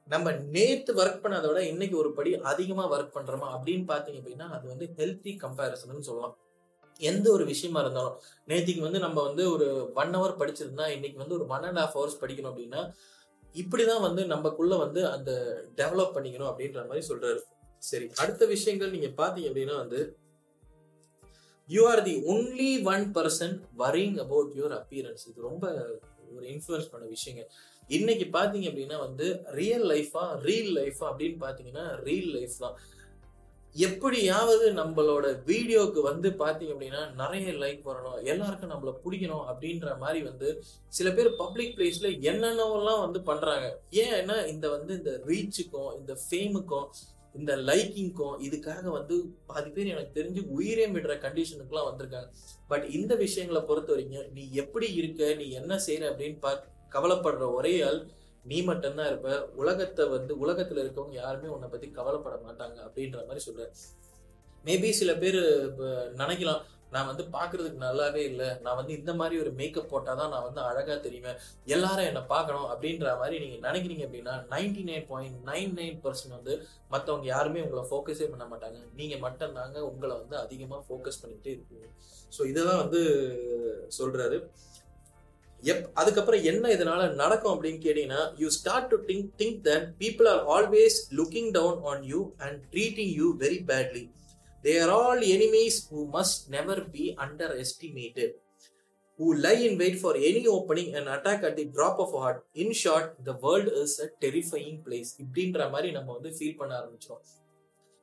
நம்ம 0.07 0.31
நேத்து 0.55 0.91
ஒர்க் 1.01 1.23
பண்ணதை 1.23 1.47
விட 1.49 1.61
இன்னைக்கு 1.71 1.95
ஒரு 2.03 2.11
படி 2.17 2.31
அதிகமாக 2.51 2.93
ஒர்க் 2.95 3.15
பண்ணுறோமா 3.17 3.47
அப்படின்னு 3.55 3.85
பார்த்தீங்க 3.93 4.19
அப்படின்னா 4.21 4.47
அது 4.57 4.65
வந்து 4.73 4.85
ஹெல்த்தி 4.99 5.33
கம்பேரிசன் 5.45 6.07
சொல்லலாம். 6.09 6.35
எந்த 6.99 7.31
ஒரு 7.31 7.45
விஷயமா 7.45 7.79
இருந்தாலும் 7.81 8.17
நேற்றுக்கு 8.47 8.85
வந்து 8.87 8.99
நம்ம 8.99 9.23
வந்து 9.23 9.43
ஒரு 9.51 9.67
ஒன் 9.93 10.15
ஹவர் 10.15 10.39
படிச்சிருந்தா 10.41 10.87
இன்னைக்கு 10.95 11.17
வந்து 11.17 11.37
ஒரு 11.37 11.47
ஒன் 11.47 11.67
அண்ட் 11.67 11.77
ஹாஃப் 11.77 11.95
ஹவர்ஸ் 11.97 12.21
படிக்கணும் 12.21 12.51
அப்படின்னா 12.51 12.81
இப்படிதான் 13.55 14.05
வந்து 14.07 14.23
நம்மக்குள்ள 14.25 14.77
வந்து 14.77 15.01
அந்த 15.07 15.31
டெவலப் 15.75 16.15
பண்ணிக்கணும் 16.15 16.49
அப்படின்ற 16.49 16.81
மாதிரி 16.87 17.07
சொல்றாரு. 17.07 17.39
சரி 17.83 18.07
அடுத்த 18.15 18.45
விஷயங்கள் 18.45 18.91
நீங்க 18.91 19.09
பாத்தீங்க 19.21 19.49
அப்படின்னா 19.51 19.75
வந்து 19.75 19.99
you 21.69 21.81
are 21.87 22.03
the 22.03 22.15
only 22.33 22.69
one 22.93 23.05
person 23.17 23.55
worrying 23.77 24.17
about 24.17 24.51
your 24.59 24.75
appearance 24.79 25.25
இது 25.29 25.41
ரொம்ப 25.41 25.65
ஒரு 26.35 26.45
இன்ஃபுளுன்ஸ் 26.45 26.91
பண்ண 26.91 27.05
விஷயங்க 27.07 27.43
இன்னைக்கு 27.87 28.25
பாத்தீங்க 28.33 28.67
அப்படின்னா 28.69 28.97
வந்து 28.99 29.27
ரியல் 29.51 29.85
லைஃபா 29.91 30.23
ரீல் 30.47 30.71
லைஃபா 30.79 31.05
அப்படின்னு 31.11 31.37
பாத்தீங்கன்னா 31.45 31.85
ரீல் 32.03 32.29
லைஃப் 32.35 32.57
தான். 32.59 32.75
எப்படியாவது 33.75 34.65
நம்மளோட 34.79 35.25
வீடியோக்கு 35.49 35.99
வந்து 36.01 36.29
பார்த்தீங்க 36.39 36.73
அப்படின்னா 36.75 37.01
நிறைய 37.21 37.51
லைக் 37.63 37.83
வரணும் 37.89 38.17
எல்லாருக்கும் 38.31 38.73
நம்மள 38.73 38.91
பிடிக்கணும் 39.03 39.45
அப்படின்ற 39.51 39.97
மாதிரி 39.97 40.21
வந்து 40.23 40.47
சில 40.89 41.09
பேர் 41.11 41.29
பப்ளிக் 41.35 41.75
பிளேஸ்ல 41.77 42.09
என்னென்னவெல்லாம் 42.31 43.03
வந்து 43.05 43.21
பண்றாங்க. 43.21 43.67
ஏன்னா 44.05 44.37
இந்த 44.53 44.69
வந்து 44.69 44.93
இந்த 44.99 45.13
ரீச்சுக்கும் 45.29 45.91
இந்த 45.99 46.15
ஃபேமுக்கும் 46.23 46.87
இந்த 47.35 47.53
லைக்கிங்க்கும் 47.69 48.37
இதுக்காக 48.47 48.83
வந்து 48.89 49.15
பாதி 49.45 49.69
பேர் 49.69 49.91
எனக்கு 49.93 50.17
தெரிஞ்சு 50.19 50.41
உயிரே 50.57 50.87
விடுற 50.95 51.15
கண்டிஷனுக்குலாம் 51.25 51.89
வந்திருக்காங்க. 51.89 52.29
பட் 52.67 52.85
இந்த 52.97 53.15
விஷயங்களை 53.15 53.61
பொறுத்த 53.61 53.91
வரைக்கும் 53.93 54.31
நீ 54.37 54.45
எப்படி 54.63 54.87
இருக்க 54.93 55.33
நீ 55.41 55.47
என்ன 55.61 55.75
செய்யற 55.87 56.09
அப்படின்னு 56.11 56.39
பா 56.45 56.53
கவலைப்படுற 56.95 57.47
ஒரே 57.57 57.73
ஆள் 57.87 57.99
நீ 58.45 58.57
மட்டும்தான் 58.69 59.09
இருப்ப. 59.11 59.29
உலகத்தை 59.61 60.03
வந்து 60.15 60.33
உலகத்துல 60.43 60.83
இருக்கவங்க 60.83 61.15
யாருமே 61.23 61.53
உன்னை 61.55 61.69
பத்தி 61.75 61.87
கவலைப்பட 61.99 62.35
மாட்டாங்க 62.47 62.77
அப்படின்ற 62.87 63.21
மாதிரி 63.29 63.45
சொல்ற. 63.47 63.65
மேபி 64.67 64.89
சில 64.99 65.11
பேர் 65.23 65.41
நினைக்கலாம் 66.21 66.61
நான் 66.93 67.09
வந்து 67.09 67.23
பாக்குறதுக்கு 67.35 67.79
நல்லாவே 67.85 68.21
இல்லை. 68.29 68.47
நான் 68.65 68.77
வந்து 68.77 68.93
இந்த 68.99 69.11
மாதிரி 69.19 69.35
ஒரு 69.41 69.51
மேக்கப் 69.59 69.91
போட்டாதான் 69.91 70.31
நான் 70.33 70.45
வந்து 70.45 70.61
அழகா 70.69 70.95
தெரியுவேன் 71.03 71.37
எல்லாரும் 71.75 72.07
என்னை 72.09 72.23
பார்க்கணும் 72.31 72.69
அப்படின்ற 72.73 73.11
மாதிரி 73.19 73.35
நீங்க 73.43 73.57
நினைக்கிறீங்க 73.67 74.03
அப்படின்னா 74.07 74.35
ninety 74.53 74.83
nine 74.87 75.05
point 75.11 75.37
nine 75.49 75.75
nine 75.79 75.99
percent 76.05 76.37
வந்து 76.37 76.55
மற்றவங்க 76.93 77.27
யாருமே 77.33 77.63
உங்களை 77.65 77.83
ஃபோக்கஸே 77.91 78.29
பண்ண 78.31 78.47
மாட்டாங்க. 78.53 78.79
நீங்க 78.99 79.17
மட்டும் 79.25 79.55
தாங்க 79.59 79.85
உங்களை 79.91 80.15
வந்து 80.21 80.35
அதிகமா 80.43 80.79
ஃபோக்கஸ் 80.87 81.21
பண்ணிட்டு 81.23 81.51
இருக்கீங்க 81.55 81.87
ஸோ 82.37 82.41
இதெல்லாம் 82.53 82.81
வந்து 82.83 83.03
சொல்றாரு. 83.99 84.39
எப் 85.63 85.85
அதுக்கப்புறம் 85.95 86.43
என்ன 86.43 86.69
இதனால 86.69 87.01
நடக்கும் 87.15 87.53
அப்படின்னு 87.53 87.79
கேட்டீங்கன்னா 87.85 88.21
you 88.37 88.49
start 88.55 88.89
to 88.91 88.97
think 89.07 89.29
think 89.39 89.57
that 89.65 89.87
people 89.97 90.27
are 90.27 90.43
always 90.55 90.97
looking 91.19 91.49
down 91.51 91.79
on 91.91 92.03
you 92.11 92.21
and 92.39 92.59
treating 92.73 93.13
you 93.19 93.29
very 93.39 93.59
badly 93.71 94.03
they 94.63 94.75
are 94.81 94.93
all 94.99 95.23
enemies 95.31 95.79
who 95.89 96.03
must 96.13 96.45
never 96.49 96.83
be 96.91 97.07
underestimated 97.63 98.35
who 99.19 99.27
lie 99.39 99.55
in 99.63 99.77
wait 99.77 99.99
for 100.01 100.17
any 100.25 100.43
opening 100.51 100.91
and 100.95 101.11
attack 101.15 101.45
at 101.47 101.57
the 101.57 101.67
drop 101.75 101.99
of 102.01 102.15
hat 102.19 102.39
in 102.63 102.75
short 102.83 103.11
the 103.25 103.35
world 103.43 103.71
is 103.81 103.97
a 104.01 104.09
terrifying 104.21 104.79
place 104.85 105.11
இப்படின்ற 105.23 105.69
மாதிரி 105.69 105.91
நம்ம 105.91 106.09
வந்து 106.17 106.31
feel 106.37 106.59
பண்ண 106.61 106.73
ஆரம்பிச்சோம் 106.79 107.21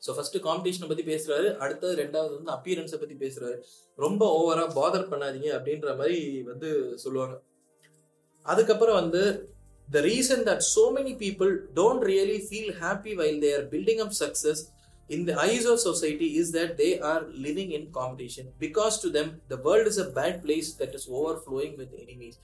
so 0.06 0.12
first 0.16 0.38
காம்படிஷனை 0.48 0.88
பத்தி 0.92 1.04
பேசுறாரு. 1.12 1.48
அடுத்தது 1.64 1.94
ரெண்டாவது 2.02 2.32
வந்து 2.38 2.54
அப்பியரன்ஸை 2.56 3.00
பத்தி 3.02 3.16
பேசுறாரு. 3.24 3.58
ரொம்ப 3.98 4.22
ஓவரா 4.38 4.66
பாதர் 4.78 5.10
பண்ணாதீங்க 5.12 5.50
அப்படின்ற 5.58 5.90
மாதிரி 6.00 6.20
வந்து 6.52 6.70
சொல்லுவாங்க. 7.04 7.36
அதுக்கப்புறம் 8.46 8.98
வந்து 9.02 9.22
the 9.88 10.00
reason 10.10 10.44
that 10.48 10.64
so 10.74 10.84
many 10.96 11.12
people 11.24 11.52
don't 11.78 12.04
really 12.10 12.38
feel 12.48 12.72
happy 12.82 13.12
while 13.20 13.38
they 13.44 13.50
are 13.58 13.66
building 13.74 14.02
up 14.04 14.16
success 14.22 14.62
in 15.16 15.24
the 15.28 15.32
eyes 15.50 15.66
of 15.72 15.80
society 15.88 16.28
is 16.40 16.52
that 16.56 16.72
they 16.82 16.88
are 17.10 17.24
living 17.46 17.72
in 17.78 17.88
competition 17.98 18.48
because 18.64 18.96
to 19.04 19.10
them 19.18 19.30
the 19.52 19.58
world 19.66 19.90
is 19.92 20.00
a 20.04 20.08
bad 20.18 20.38
place 20.46 20.70
that 20.80 20.96
is 20.98 21.08
overflowing 21.44 21.76
with 21.82 21.94
enemies 22.04 22.38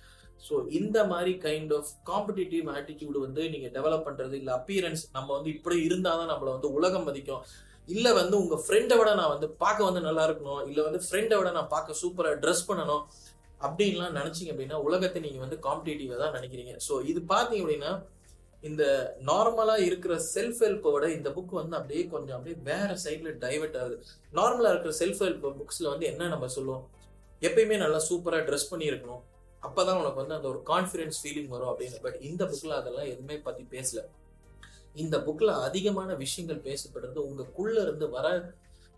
so 0.46 0.54
இந்த 0.78 0.98
மாதிரி 1.12 1.32
kind 1.46 1.72
of 1.78 1.90
competitive 2.10 2.68
attitude 2.76 3.18
வந்து 3.26 3.42
நீங்க 3.52 3.68
develop 3.76 4.06
பண்றது 4.06 4.34
இல்லை 4.40 4.52
appearance 4.60 5.04
நம்ம 5.16 5.28
வந்து 5.36 5.50
இப்படி 5.56 5.76
இருந்தால் 5.88 6.20
தான் 6.20 6.32
நம்மளை 6.32 6.50
வந்து 6.56 6.70
உலகம் 6.78 7.06
மதிக்கும். 7.08 7.42
இல்லை 7.88 8.10
வந்து 8.20 8.34
உங்க 8.42 8.56
ஃப்ரெண்டை 8.64 8.96
விட 9.00 9.10
நான் 9.20 9.32
வந்து 9.34 9.48
பார்க்க 9.62 9.88
வந்து 9.88 10.02
நல்லா 10.08 10.24
இருக்கணும். 10.28 10.62
இல்லை 10.70 10.82
வந்து 10.88 11.00
ஃப்ரெண்டை 11.06 11.36
விட 11.38 11.50
நான் 11.58 11.70
பார்க்க 11.74 12.00
சூப்பராக 12.02 12.40
ட்ரெஸ் 12.44 12.66
பண்ணணும். 12.70 13.04
அப்படின்லாம் 13.66 14.16
நினைச்சிங்க 14.18 14.52
அப்படின்னா 14.52 14.78
உலகத்தை 14.86 15.20
நீங்க 15.26 15.40
வந்து 15.44 15.58
காம்படிட்டிவாக 15.66 16.18
தான் 16.22 16.36
நினைக்கிறீங்க. 16.38 16.72
ஸோ 16.86 16.94
இது 17.10 17.20
பார்த்தீங்க 17.32 17.64
அப்படின்னா 17.64 17.92
இந்த 18.68 18.84
நார்மலா 19.28 19.76
இருக்கிற 19.86 20.14
செல்ஃப் 20.34 20.60
ஹெல்ப்போட 20.64 21.04
இந்த 21.16 21.28
புக் 21.36 21.54
வந்து 21.60 21.74
அப்படியே 21.78 22.02
கொஞ்சம் 22.14 22.36
அப்படியே 22.36 22.56
வேற 22.70 22.90
சைட்ல 23.04 23.30
டைவெர்ட் 23.44 23.78
ஆகுது. 23.80 23.96
நார்மலா 24.38 24.70
இருக்கிற 24.74 24.92
செல்ஃப் 25.00 25.22
ஹெல்ப் 25.24 25.46
புக்ஸ்ல 25.60 25.88
வந்து 25.92 26.06
என்ன 26.12 26.28
நம்ம 26.34 26.48
சொல்லுவோம்? 26.56 26.84
எப்பயுமே 27.48 27.78
நல்லா 27.84 28.00
சூப்பரா 28.08 28.40
ட்ரெஸ் 28.48 28.70
பண்ணியிருக்கணும். 28.72 29.22
அப்பதான் 29.66 30.00
உனக்கு 30.00 30.20
வந்து 30.22 30.36
அந்த 30.38 30.48
ஒரு 30.52 30.60
கான்ஃபிடென்ஸ் 30.72 31.18
ஃபீலிங் 31.22 31.50
வரும் 31.54 31.70
அப்படின்னு. 31.72 31.98
பட் 32.06 32.18
இந்த 32.30 32.42
புக்ல 32.52 32.72
அதெல்லாம் 32.80 33.08
எதுவுமே 33.12 33.36
பத்தி 33.46 33.64
பேசல. 33.74 34.00
இந்த 35.02 35.16
புக்ல 35.26 35.50
அதிகமான 35.66 36.14
விஷயங்கள் 36.24 36.66
பேசப்படுறது 36.68 37.18
உங்களுக்குள்ள 37.28 37.76
இருந்து 37.86 38.06
வர 38.16 38.26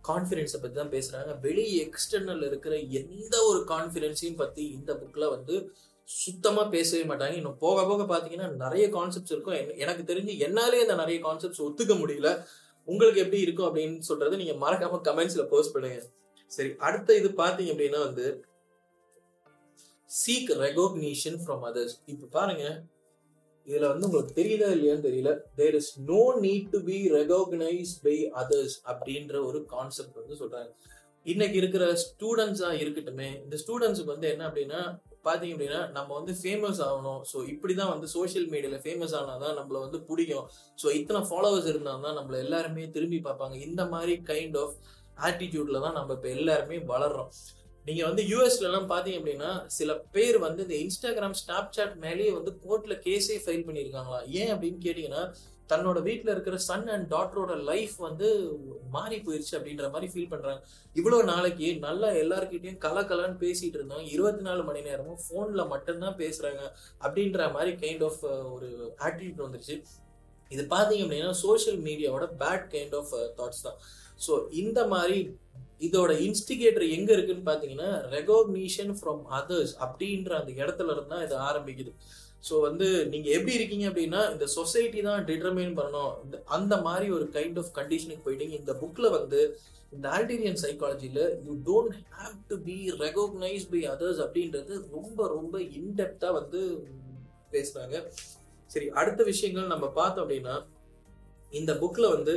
கான்ஃபிடென்ஸை 0.09 0.59
பற்றி 0.61 0.77
தான் 0.79 0.95
பேசுகிறாங்க 0.95 1.33
வெளியே 1.45 1.77
எக்ஸ்டர்னல் 1.85 2.43
இருக்கிற 2.49 2.75
எந்த 3.01 3.35
ஒரு 3.51 3.61
கான்ஃபிடென்ஸையும் 3.73 4.41
பற்றி 4.43 4.65
இந்த 4.79 4.93
புக்கில் 5.03 5.33
வந்து 5.35 5.55
சுத்தமாக 6.09 6.67
பேசவே 6.75 7.05
மாட்டாங்க. 7.11 7.37
இன்னும் 7.41 7.61
போக 7.63 7.85
போக 7.91 8.03
பார்த்தீங்கன்னா 8.11 8.49
நிறைய 8.65 8.87
கான்செப்ட்ஸ் 8.97 9.35
இருக்கும். 9.35 9.57
எனக்கு 9.85 10.03
தெரிஞ்சு 10.11 10.33
என்னாலே 10.47 10.83
அந்த 10.87 10.97
நிறைய 11.03 11.19
கான்செப்ட்ஸ் 11.29 11.63
ஒத்துக்க 11.67 11.95
முடியல. 12.03 12.31
உங்களுக்கு 12.89 13.23
எப்படி 13.25 13.41
இருக்கும் 13.45 13.69
அப்படின்னு 13.69 14.09
சொல்கிறத 14.09 14.41
நீங்கள் 14.43 14.61
மறக்காமல் 14.65 15.05
கமெண்ட்ஸில் 15.09 15.51
போஸ்ட் 15.53 15.75
பண்ணுங்க. 15.77 16.01
சரி 16.57 16.71
அடுத்த 16.89 17.17
இது 17.21 17.31
பார்த்தீங்க 17.43 17.73
அப்படின்னா 17.75 18.01
வந்து 18.09 18.27
சீக் 20.11 20.51
ரெகோக்னிஷன் 20.65 21.39
ஃப்ரம் 21.43 21.63
அதர்ஸ் 21.69 21.95
இப்போ 22.13 22.27
பாருங்க 22.37 22.65
இதுல 23.67 23.89
வந்து 23.93 24.07
உங்களுக்கு 24.09 24.39
தெரியுதா 24.39 24.67
இல்லையான்னு 24.75 25.07
தெரியல. 25.07 25.31
There 25.59 25.77
is 25.79 25.93
no 26.11 26.23
need 26.45 26.67
to 26.75 26.79
be 26.89 26.97
recognise 27.19 27.93
by 28.07 28.17
others 28.41 28.77
அப்படின்ற 28.93 29.35
ஒரு 29.49 29.61
கான்செப்ட் 29.73 30.21
வந்து 30.21 30.37
சொல்றாங்க. 30.43 30.71
இன்னைக்கு 31.33 31.57
இருக்கிற 31.61 31.85
ஸ்டூடெண்ட்ஸா 32.05 32.71
இருக்கட்டுமே 32.83 33.29
இந்த 33.45 33.59
ஸ்டூடெண்ட்ஸுக்கு 33.63 34.15
வந்து 34.15 34.29
என்ன 34.33 34.45
அப்படின்னா 34.49 34.81
பாத்தீங்க 35.29 35.55
அப்படின்னா 35.57 35.81
நம்ம 35.97 36.11
வந்து 36.19 36.33
ஃபேமஸ் 36.41 36.81
ஆகணும். 36.87 37.23
ஸோ 37.31 37.39
இப்படிதான் 37.53 37.93
வந்து 37.95 38.09
சோஷியல் 38.17 38.49
மீடியால 38.55 38.79
ஃபேமஸ் 38.85 39.15
ஆனாதான் 39.21 39.57
நம்மள 39.61 39.77
வந்து 39.87 40.01
பிடிக்கும். 40.11 40.47
ஸோ 40.83 40.87
இத்தனை 41.01 41.23
ஃபாலோவர்ஸ் 41.31 41.71
இருந்தா 41.73 41.95
தான் 42.07 42.19
நம்மள 42.21 42.39
எல்லாருமே 42.47 42.85
திரும்பி 42.97 43.21
பார்ப்பாங்க. 43.29 43.57
இந்த 43.69 43.85
மாதிரி 43.95 44.17
கைண்ட் 44.33 44.59
ஆஃப் 44.65 44.77
ஆட்டிடியூட்ல 45.29 45.81
தான் 45.87 45.99
நம்ம 46.01 46.13
இப்போ 46.19 46.31
எல்லாருமே 46.39 46.79
வளர்றோம். 46.93 47.33
நீங்க 47.87 48.03
வந்து 48.09 48.23
யூஎஸ்ல 48.33 48.69
எல்லாம் 48.69 48.91
பாத்தீங்க 48.93 49.19
அப்படின்னா 49.21 49.51
சில 49.79 49.95
பேர் 50.15 50.37
வந்து 50.45 50.63
இந்த 50.67 50.77
இன்ஸ்டாகிராம் 50.85 51.39
ஸ்னாப் 51.41 51.75
சாட் 51.77 51.97
மேலேயே 52.05 52.31
வந்து 52.37 52.53
கோர்ட்ல 52.63 52.95
கேஸே 53.07 53.37
ஃபைல் 53.45 53.67
பண்ணியிருக்காங்களா? 53.67 54.21
ஏன் 54.41 54.53
அப்படின்னு 54.55 54.79
கேட்டீங்கன்னா 54.87 55.25
தன்னோட 55.73 55.99
வீட்டில் 56.07 56.33
இருக்கிற 56.33 56.57
சன் 56.69 56.89
அண்ட் 56.95 57.07
டாட்டரோட 57.13 57.53
லைஃப் 57.69 57.95
வந்து 58.07 58.27
மாறி 58.97 59.19
போயிருச்சு 59.27 59.55
அப்படின்ற 59.59 59.87
மாதிரி 59.93 60.09
ஃபீல் 60.13 60.31
பண்ணுறாங்க 60.33 60.61
இவ்வளோ 60.97 61.19
நாளைக்கு 61.31 61.69
நல்லா 61.87 62.09
எல்லாருக்கிட்டையும் 62.23 62.83
கலக்கலன்னு 62.87 63.39
பேசிகிட்டு 63.45 63.79
இருந்தாங்க 63.81 64.07
இருபத்தி 64.15 64.43
நாலு 64.49 64.65
மணி 64.69 64.83
நேரமும் 64.89 65.21
ஃபோனில் 65.25 65.71
மட்டும்தான் 65.75 66.19
பேசுகிறாங்க 66.23 66.63
அப்படின்ற 67.05 67.51
மாதிரி 67.57 67.73
கைண்ட் 67.85 68.05
ஆஃப் 68.09 68.21
ஒரு 68.55 68.69
ஆட்டிடியூட் 69.07 69.45
வந்துருச்சு. 69.47 69.77
இது 70.51 70.65
பார்த்தீங்க 70.75 71.05
அப்படின்னா 71.07 71.33
சோஷியல் 71.45 71.81
மீடியாவோட 71.89 72.29
பேட் 72.43 72.67
கைண்ட் 72.75 72.97
ஆஃப் 73.01 73.15
தாட்ஸ் 73.41 73.65
தான். 73.69 73.79
ஸோ 74.27 74.33
இந்த 74.63 74.81
மாதிரி 74.95 75.19
இதோட 75.87 76.13
இன்ஸ்டிகேட்டர் 76.27 76.87
எங்க 76.97 77.11
இருக்குன்னு 77.17 77.49
பாத்தீங்கன்னா 77.51 77.91
ரெகோக்னிஷன் 78.17 78.93
ஃப்ரம் 78.99 79.23
அதர்ஸ் 79.39 79.75
அப்படின்ற 79.87 80.33
அந்த 80.41 80.53
இடத்துல 80.63 80.95
இருந்தா 80.97 81.19
இது 81.27 81.37
ஆரம்பிக்குது. 81.49 81.93
ஸோ 82.49 82.55
வந்து 82.67 82.87
நீங்க 83.13 83.29
எப்படி 83.37 83.53
இருக்கீங்க 83.59 83.85
அப்படின்னா 83.91 84.23
இந்த 84.33 84.47
சொசைட்டி 84.57 85.01
தான் 85.07 85.23
டிட்டர்மைன் 85.31 85.73
பண்ணணும். 85.79 86.13
இந்த 86.25 86.37
அந்த 86.57 86.75
மாதிரி 86.87 87.07
ஒரு 87.19 87.27
கைண்ட் 87.37 87.59
ஆஃப் 87.63 87.71
கண்டிஷனுக்கு 87.79 88.27
போயிட்டீங்க 88.27 88.57
இந்த 88.63 88.75
புக்ல 88.83 89.11
வந்து 89.19 89.41
இந்த 89.95 90.07
Adlerian 90.17 90.61
சைக்காலஜியில 90.65 91.21
you 91.47 91.53
don't 91.69 91.97
have 92.19 92.37
to 92.51 92.57
be 92.69 92.77
recognise 93.05 93.67
by 93.73 93.83
others 93.95 94.21
அப்படின்றது 94.25 94.75
ரொம்ப 94.97 95.29
ரொம்ப 95.37 95.55
இன்டெப்தா 95.81 96.31
வந்து 96.41 96.61
பேசுறாங்க. 97.55 97.97
சரி 98.71 98.87
அடுத்த 99.01 99.23
விஷயங்கள் 99.33 99.73
நம்ம 99.75 99.87
பார்த்தோம் 99.99 100.25
அப்படின்னா 100.25 100.57
இந்த 101.53 101.73
புக்ல 101.83 102.07
வந்து 102.15 102.35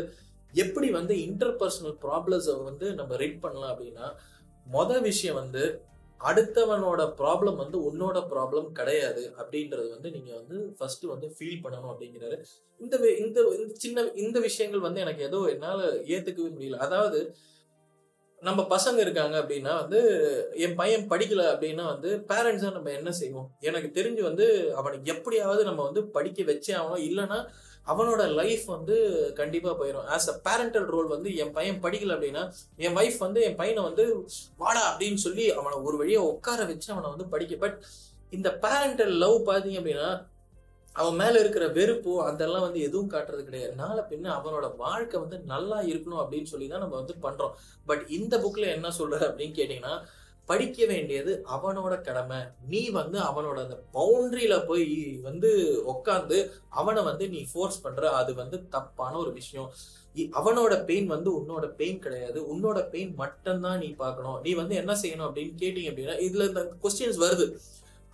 எப்படி 0.57 0.87
வந்து 0.91 1.13
இன்டர்பர்சனல் 1.27 1.95
ப்ராப்ளம்ஸை 2.05 2.55
வந்து 2.69 2.87
நம்ம 2.93 3.15
ரீட் 3.23 3.43
பண்ணலாம் 3.43 3.73
அப்படின்னா 3.73 4.07
மொதல் 4.65 5.05
விஷயம் 5.09 5.39
வந்து 5.41 5.63
அடுத்தவனோட 6.21 7.01
ப்ராப்ளம் 7.19 7.57
வந்து 7.63 7.77
உன்னோட 7.89 8.17
ப்ராப்ளம் 8.31 8.69
கிடையாது 8.79 9.23
அப்படின்றது 9.39 9.87
வந்து 9.95 10.09
நீங்க 10.11 10.31
வந்து 10.39 10.57
ஃபர்ஸ்ட் 10.77 11.05
வந்து 11.11 11.27
ஃபீல் 11.35 11.61
பண்ணணும் 11.65 11.91
அப்படிங்கிறாரு. 11.93 12.37
இந்த 12.81 12.95
இந்த 13.23 13.39
சின்ன 13.83 14.05
இந்த 14.23 14.37
விஷயங்கள் 14.47 14.85
வந்து 14.87 15.03
எனக்கு 15.05 15.21
ஏதோ 15.29 15.39
என்னால 15.53 15.79
ஏத்துக்கவே 16.15 16.49
முடியல. 16.55 16.79
அதாவது 16.87 17.19
நம்ம 18.41 18.61
பசங்க 18.73 18.97
இருக்காங்க 18.99 19.35
அப்படின்னா 19.41 19.71
வந்து 19.83 19.99
என் 20.65 20.75
பையன் 20.81 21.07
படிக்கல 21.11 21.43
அப்படின்னா 21.53 21.85
வந்து 21.93 22.09
பேரண்ட்ஸா 22.31 22.69
நம்ம 22.75 22.91
என்ன 22.97 23.11
செய்வோம்? 23.21 23.47
எனக்கு 23.67 23.89
தெரிஞ்சு 23.99 24.21
வந்து 24.21 24.45
அவனுக்கு 24.79 25.07
எப்படியாவது 25.13 25.61
நம்ம 25.69 25.83
வந்து 25.83 26.03
படிக்க 26.17 26.43
வச்சே 26.51 26.73
ஆகணும். 26.79 27.05
இல்லைன்னா 27.09 27.39
அவனோட 27.87 28.21
லைஃப் 28.39 28.65
வந்து 28.65 28.95
கண்டிப்பா 29.35 29.71
போயிடும் 29.79 30.07
ஆஸ் 30.15 30.29
அ 30.33 30.35
பேரண்டல் 30.47 30.87
ரோல் 30.95 31.07
வந்து 31.07 31.29
என் 31.35 31.53
பையன் 31.57 31.81
படிக்கல 31.83 32.15
அப்படின்னா 32.15 32.43
என் 32.85 32.97
ஒய்ஃப் 32.97 33.19
வந்து 33.19 33.41
என் 33.41 33.55
பையனை 33.55 33.83
வந்து 33.83 34.05
வாடா 34.57 34.81
அப்படின்னு 34.89 35.21
சொல்லி 35.25 35.45
அவனை 35.59 35.77
ஒரு 35.89 35.97
வழியா 36.01 36.21
உட்கார 36.33 36.65
வச்சு 36.65 36.89
அவனை 36.93 37.09
வந்து 37.09 37.27
படிக்க. 37.35 37.55
பட் 37.55 37.77
இந்த 38.29 38.49
பேரண்டல் 38.65 39.13
லவ் 39.23 39.37
பாத்தீங்க 39.49 39.79
அப்படின்னா 39.81 40.09
அவன் 40.95 41.15
மேல 41.15 41.39
இருக்கிற 41.39 41.65
வெறுப்போ 41.67 42.13
அதெல்லாம் 42.29 42.63
வந்து 42.67 42.79
எதுவும் 42.81 43.11
காட்டுறது 43.11 43.43
கிடையாது. 43.43 43.73
நாளை 43.75 44.03
பின்ன 44.11 44.31
அவனோட 44.37 44.67
வாழ்க்கை 44.77 45.17
வந்து 45.19 45.37
நல்லா 45.53 45.79
இருக்கணும் 45.91 46.21
அப்படின்னு 46.21 46.51
சொல்லி 46.53 46.67
தான் 46.67 46.83
நம்ம 46.85 46.95
வந்து 46.95 47.15
பண்றோம். 47.25 47.53
பட் 47.85 48.03
இந்த 48.17 48.37
புக்ல 48.37 48.65
என்ன 48.77 48.91
சொல்ற 48.99 49.19
அப்படின்னு 49.27 49.57
கேட்டீங்கன்னா 49.59 49.95
படிக்க 50.47 50.85
வேண்டியது 50.85 51.31
அவனோட 51.55 51.93
கடமை. 52.01 52.37
நீ 52.69 52.81
வந்து 52.89 53.17
அவனோட 53.19 53.57
அந்த 53.65 53.77
பவுண்டரியில 53.93 54.55
போய் 54.65 54.87
வந்து 55.23 55.49
உக்காந்து 55.93 56.37
அவனை 56.69 57.03
வந்து 57.03 57.25
நீ 57.29 57.41
ஃபோர்ஸ் 57.53 57.81
பண்ற 57.81 58.11
அது 58.11 58.33
வந்து 58.35 58.59
தப்பான 58.69 59.13
ஒரு 59.17 59.31
விஷயம். 59.31 59.71
அவனோட 60.39 60.75
பெயின் 60.85 61.07
வந்து 61.07 61.29
உன்னோட 61.39 61.65
பெயின் 61.79 61.99
கிடையாது. 61.99 62.39
உன்னோட 62.53 62.89
பெயின் 62.89 63.13
மட்டும்தான் 63.15 63.77
நீ 63.77 63.89
பார்க்கணும். 64.03 64.39
நீ 64.41 64.53
வந்து 64.53 64.75
என்ன 64.75 64.93
செய்யணும் 64.93 65.27
அப்படின்னு 65.27 65.57
கேட்டீங்க 65.63 65.91
அப்படின்னா 65.91 66.15
இதுல 66.27 66.47
இந்த 66.47 66.63
கொஸ்டின்ஸ் 66.83 67.19
வருது. 67.25 67.47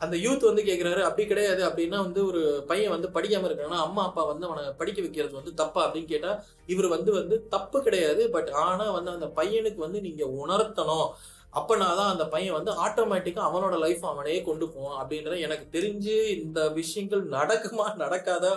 அந்த 0.02 0.16
யூத் 0.18 0.48
வந்து 0.50 0.64
கேட்குறாரு 0.64 1.02
அப்படி 1.02 1.26
கிடையாது. 1.28 1.62
அப்படின்னா 1.68 1.98
வந்து 1.98 2.22
ஒரு 2.26 2.64
பையன் 2.68 2.94
வந்து 2.96 3.08
படிக்காம 3.08 3.48
இருக்கானா 3.50 3.80
அம்மா 3.88 4.04
அப்பா 4.06 4.24
வந்து 4.24 4.48
அவனை 4.48 4.72
படிக்க 4.72 5.02
வைக்கிறது 5.02 5.34
வந்து 5.34 5.54
தப்பா 5.54 5.82
அப்படின்னு 5.86 6.06
கேட்டா 6.06 6.32
இவர் 6.68 6.88
வந்து 6.88 7.12
வந்து 7.12 7.38
தப்பு 7.48 7.84
கிடையாது. 7.84 8.30
பட் 8.30 8.50
ஆனா 8.64 8.88
வந்து 8.92 9.12
அந்த 9.12 9.30
பையனுக்கு 9.36 9.76
வந்து 9.76 10.02
நீங்க 10.02 10.26
உணர்த்தணும். 10.42 11.08
அப்பனாதான் 11.54 12.12
அந்த 12.14 12.26
பையன் 12.26 12.58
வந்து 12.58 12.72
ஆட்டோமேட்டிக்காக 12.86 13.48
அவனோட 13.50 13.76
லைஃப் 13.80 14.06
அவனே 14.06 14.38
கொண்டு 14.42 14.66
போவான் 14.70 15.00
அப்படின்றது 15.02 15.40
எனக்கு 15.40 15.66
தெரிஞ்சு 15.78 16.16
இந்த 16.38 16.70
விஷயங்கள் 16.70 17.24
நடக்குமா 17.30 17.86
நடக்காதா 18.04 18.54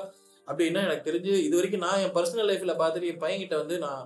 அப்படின்னா 0.48 0.82
எனக்கு 0.86 1.08
தெரிஞ்சு 1.10 1.32
இது 1.46 1.54
வரைக்கும் 1.56 1.84
நான் 1.86 2.02
என் 2.04 2.14
பர்சனல் 2.14 2.48
லைஃப்பில் 2.50 2.80
பார்த்துட்டு 2.82 3.10
என் 3.12 3.22
பையன்கிட்ட 3.24 3.56
வந்து 3.56 3.78
நான் 3.78 4.04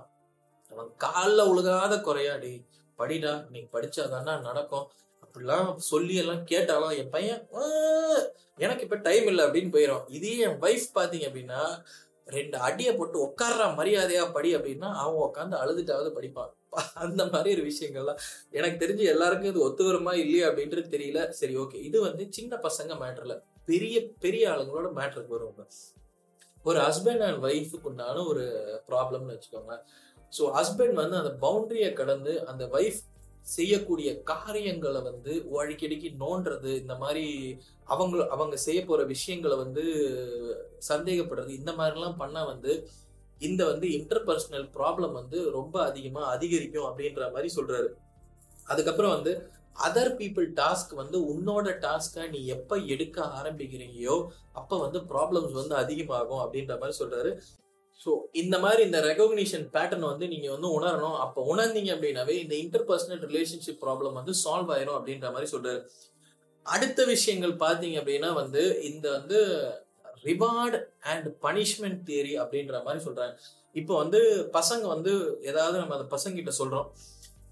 அவன் 0.71 0.89
காலில் 0.97 1.49
உழுகாத 1.51 1.93
குறையாடி 2.01 2.53
படிடா 2.99 3.33
நீ 3.49 3.59
படிச்சாதானா 3.73 4.33
நடக்கும். 4.41 4.87
அப்படிலாம் 5.23 5.69
சொல்லி 5.91 6.15
எல்லாம் 6.15 6.43
கேட்டாலும் 6.43 6.95
என் 7.01 7.09
பையன் 7.09 7.41
எனக்கு 8.57 8.83
இப்போ 8.83 8.97
டைம் 9.07 9.27
இல்லை 9.27 9.43
அப்படின்னு 9.45 9.73
போயிடும் 9.75 10.05
இதே 10.17 10.33
என் 10.37 10.57
ஒய்ஃப் 10.61 10.87
பார்த்தீங்க 10.95 11.27
அப்படின்னா 11.29 11.61
ரெண்டு 12.27 12.57
அடியை 12.57 12.91
போட்டு 12.95 13.17
உட்கார்ற 13.27 13.63
மரியாதையா 13.79 14.25
படி 14.31 14.49
அப்படின்னா 14.55 14.89
அவன் 15.03 15.21
உட்காந்து 15.27 15.55
அழுதுட்டாவது 15.61 16.09
படிப்பான். 16.17 16.51
அந்த 17.03 17.21
மாதிரி 17.33 17.49
ஒரு 17.55 17.63
விஷயங்கள்லாம் 17.71 18.19
எனக்கு 18.59 18.81
தெரிஞ்சு 18.83 19.05
எல்லாருக்கும் 19.13 19.51
இது 19.51 19.65
ஒத்து 19.67 19.83
வருமா 19.89 20.13
இல்லையா 20.23 20.45
அப்படின்றது 20.49 20.87
தெரியல. 20.95 21.21
சரி 21.39 21.55
ஓகே 21.63 21.79
இது 21.89 21.97
வந்து 22.07 22.25
சின்ன 22.37 22.59
பசங்க 22.67 22.93
மேட்டர்ல 23.03 23.35
பெரிய 23.71 23.97
பெரிய 24.25 24.43
ஆளுங்களோட 24.53 24.89
மேட்டருக்கு 24.99 25.35
வருவாங்க. 25.37 25.65
ஒரு 26.65 26.79
ஹஸ்பண்ட் 26.87 27.23
அண்ட் 27.27 27.43
ஒய்ஃபுக்கு 27.47 27.89
உண்டான 27.91 28.23
ஒரு 28.31 28.43
ப்ராப்ளம்னு 28.89 29.35
வச்சுக்கோங்க. 29.35 29.75
ஸோ 30.33 30.43
ஹஸ்பண்ட் 30.57 30.95
வந்து 31.01 31.17
அந்த 31.21 31.31
பவுண்டரியை 31.45 31.91
கடந்து 32.01 32.33
அந்த 32.51 32.65
ஒய்ஃப் 32.77 33.01
செய்யக்கூடிய 33.55 34.09
காரியங்களை 34.31 34.99
வந்து 35.07 35.31
அடிக்கடிக்கு 35.61 36.09
நோண்டுறது 36.23 36.71
இந்த 36.81 36.95
மாதிரி 37.03 37.25
அவங்க 37.93 38.17
அவங்க 38.35 38.55
செய்ய 38.65 38.79
போற 38.85 39.01
விஷயங்களை 39.13 39.55
வந்து 39.63 39.83
சந்தேகப்படுறது 40.89 41.51
இந்த 41.59 41.71
மாதிரிலாம் 41.79 42.19
பண்ணா 42.21 42.41
வந்து 42.51 42.73
இந்த 43.47 43.61
வந்து 43.71 43.87
இன்டர்பர்சனல் 43.97 44.67
ப்ராப்ளம் 44.77 45.13
வந்து 45.19 45.39
ரொம்ப 45.57 45.75
அதிகமாக 45.89 46.31
அதிகரிக்கும் 46.35 46.87
அப்படின்ற 46.89 47.21
மாதிரி 47.33 47.49
சொல்றாரு. 47.57 47.89
அதுக்கப்புறம் 48.71 49.15
வந்து 49.17 49.33
அதர் 49.87 50.13
பீப்புள் 50.19 50.47
டாஸ்க் 50.59 50.93
வந்து 51.01 51.17
உன்னோட 51.31 51.67
டாஸ்கை 51.85 52.23
நீ 52.33 52.39
எப்போ 52.55 52.75
எடுக்க 52.93 53.17
ஆரம்பிக்கிறீங்கயோ 53.39 54.15
அப்போ 54.59 54.75
வந்து 54.85 54.99
ப்ராப்ளம்ஸ் 55.11 55.55
வந்து 55.59 55.75
அதிகமாகும் 55.83 56.41
அப்படின்ற 56.43 56.73
மாதிரி 56.81 56.95
சொல்றாரு. 57.01 57.31
ஸோ 58.01 58.11
இந்த 58.41 58.55
மாதிரி 58.63 58.81
இந்த 58.87 58.99
ரெகக்னிஷன் 59.09 59.65
பேட்டர்ன் 59.73 60.07
வந்து 60.11 60.27
நீங்கள் 60.33 60.53
வந்து 60.55 60.69
உணரணும். 60.77 61.17
அப்போ 61.25 61.39
உணர்ந்தீங்க 61.53 61.91
அப்படின்னாவே 61.95 62.35
இந்த 62.43 62.55
இன்டர்பர்சனல் 62.63 63.21
ரிலேஷன்ஷிப் 63.29 63.81
ப்ராப்ளம் 63.83 64.17
வந்து 64.19 64.33
சால்வ் 64.43 64.71
ஆயிரும் 64.75 64.97
அப்படின்ற 64.99 65.29
மாதிரி 65.35 65.49
சொல்றாரு. 65.55 65.81
அடுத்த 66.65 67.05
விஷயங்கள் 67.13 67.53
பார்த்தீங்க 67.65 67.97
அப்படின்னா 68.01 68.31
வந்து 68.41 68.63
இந்த 68.89 69.05
வந்து 69.17 69.39
ரிவார்டு 70.29 70.79
அண்ட் 71.11 71.27
பனிஷ்மெண்ட் 71.45 72.01
தியரி 72.09 72.33
அப்படின்ற 72.43 72.75
மாதிரி 72.85 73.01
சொல்றாங்க. 73.07 73.35
இப்போ 73.79 73.93
வந்து 74.03 74.19
பசங்க 74.57 74.85
வந்து 74.95 75.11
ஏதாவது 75.49 75.75
நம்ம 75.81 75.95
அந்த 75.97 76.07
பசங்க 76.15 76.35
கிட்ட 76.39 76.53
சொல்றோம். 76.61 76.87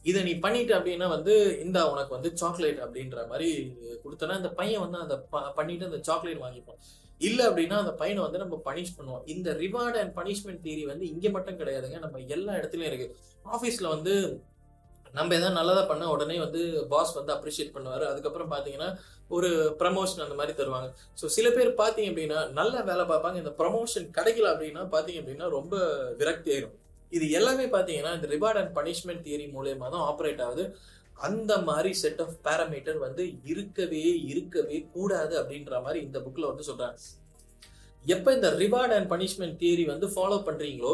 இதை 0.09 0.19
நீ 0.27 0.33
பண்ணிட்ட 0.43 0.71
அப்படின்னா 0.79 1.07
வந்து 1.15 1.33
இந்த 1.65 1.79
உனக்கு 1.91 2.15
வந்து 2.17 2.29
சாக்லேட் 2.41 2.79
அப்படின்ற 2.85 3.21
மாதிரி 3.31 3.49
கொடுத்தனா 4.03 4.35
இந்த 4.41 4.51
பையன் 4.59 4.83
வந்து 4.85 4.99
அந்த 5.05 5.15
பண்ணிட்டு 5.57 5.87
அந்த 5.89 5.99
சாக்லேட் 6.09 6.43
வாங்கிப்பான். 6.45 6.79
இல்லை 7.27 7.43
அப்படின்னா 7.49 7.77
அந்த 7.83 7.93
பையனை 8.01 8.21
வந்து 8.25 8.41
நம்ம 8.43 8.57
பனிஷ் 8.67 8.93
பண்ணுவோம். 8.97 9.23
இந்த 9.33 9.49
ரிவார்டு 9.63 9.97
அண்ட் 10.01 10.13
பனிஷ்மெண்ட் 10.19 10.63
தியரி 10.65 10.83
வந்து 10.91 11.05
இங்கே 11.13 11.29
மட்டும் 11.37 11.59
கிடையாதுங்க. 11.61 11.97
நம்ம 12.05 12.21
எல்லா 12.35 12.53
இடத்துலையும் 12.59 12.91
இருக்கு. 12.91 13.09
ஆஃபீஸில் 13.55 13.93
வந்து 13.95 14.13
நம்ம 15.17 15.35
எதாவது 15.37 15.57
நல்லதாக 15.59 15.85
பண்ணால் 15.91 16.13
உடனே 16.15 16.35
வந்து 16.45 16.61
பாஸ் 16.93 17.13
வந்து 17.19 17.33
அப்ரிஷியேட் 17.35 17.73
பண்ணுவார். 17.75 18.05
அதுக்கப்புறம் 18.11 18.51
பார்த்தீங்கன்னா 18.53 18.89
ஒரு 19.37 19.49
ப்ரமோஷன் 19.81 20.23
அந்த 20.25 20.35
மாதிரி 20.39 20.53
தருவாங்க. 20.59 20.89
ஸோ 21.21 21.25
சில 21.37 21.47
பேர் 21.57 21.71
பார்த்தீங்க 21.81 22.11
அப்படின்னா 22.11 22.39
நல்ல 22.59 22.75
வேலை 22.91 23.05
பார்ப்பாங்க. 23.11 23.39
இந்த 23.43 23.53
ப்ரமோஷன் 23.61 24.07
கிடைக்கல 24.19 24.51
அப்படின்னா 24.53 24.83
பார்த்தீங்க 24.95 25.21
அப்படின்னா 25.23 25.49
ரொம்ப 25.57 25.75
விரக்தி 26.21 26.51
ஆயிடும் 26.55 26.77
இது 27.17 27.25
எல்லாமே 27.39 27.67
பார்த்தீங்கன்னா 27.75 28.13
இந்த 28.17 28.27
ரிவார்ட் 28.35 28.61
அண்ட் 28.61 28.73
பனிஷ்மெண்ட் 28.79 29.23
தியரி 29.27 29.45
மூலயமா 29.57 29.87
தான் 29.95 30.07
ஆப்ரேட் 30.09 30.41
ஆகுது. 30.47 30.65
அந்த 31.27 31.53
மாதிரி 31.69 31.89
செட் 32.01 32.21
ஆஃப் 32.23 32.35
பேராமீட்டர் 32.47 32.99
வந்து 33.05 33.23
இருக்கவே 33.51 34.03
இருக்கவே 34.33 34.77
கூடாது 34.93 35.33
அப்படின்ற 35.39 35.81
மாதிரி 35.85 35.99
இந்த 36.07 36.17
புக்கில் 36.25 36.51
வந்து 36.51 36.67
சொல்கிறாங்க 36.67 36.97
எப்போ 38.05 38.29
இந்த 38.37 38.49
ரிவார்ட் 38.61 38.93
அண்ட் 38.97 39.09
பனிஷ்மெண்ட் 39.13 39.57
தியரி 39.61 39.85
வந்து 39.93 40.07
ஃபாலோ 40.13 40.37
பண்ணுறீங்களோ 40.49 40.93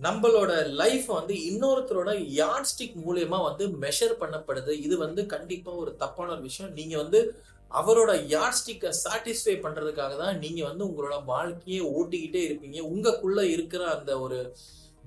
நம்மளோட 0.00 0.66
லைஃப் 0.66 1.06
வந்து 1.06 1.34
இன்னொருத்தரோட 1.34 2.10
யார்ட் 2.34 2.68
ஸ்டிக் 2.70 2.96
மூலியமா 3.06 3.42
வந்து 3.42 3.66
மெஷர் 3.68 4.14
பண்ணப்படுது. 4.20 4.70
இது 4.70 4.98
வந்து 4.98 5.26
கண்டிப்பா 5.26 5.72
ஒரு 5.72 5.96
தப்பான 5.96 6.32
ஒரு 6.32 6.40
விஷயம். 6.40 6.72
நீங்க 6.72 6.96
வந்து 6.96 7.34
அவரோட 7.70 8.12
யார்ட் 8.12 8.58
ஸ்டிக்கை 8.60 8.90
சாட்டிஸ்ஃபை 9.04 9.54
பண்றதுக்காக 9.62 10.16
தான் 10.18 10.38
நீங்க 10.38 10.64
வந்து 10.64 10.86
உங்களோட 10.86 11.24
வாழ்க்கையை 11.24 11.86
ஓட்டிக்கிட்டே 11.86 12.42
இருப்பீங்க. 12.48 12.80
உங்களுக்குள்ள 12.80 13.40
இருக்கிற 13.40 13.84
அந்த 13.98 14.20
ஒரு 14.20 14.56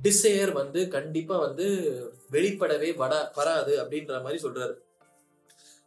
டிசையர் 0.04 0.52
வந்து 0.52 0.88
கண்டிப்பா 0.88 1.38
வந்து 1.38 1.68
வெளிப்படவே 2.32 2.96
வட 2.96 3.32
வராது 3.36 3.84
அப்படின்ற 3.84 4.22
மாதிரி 4.22 4.44
சொல்றாரு. 4.44 4.74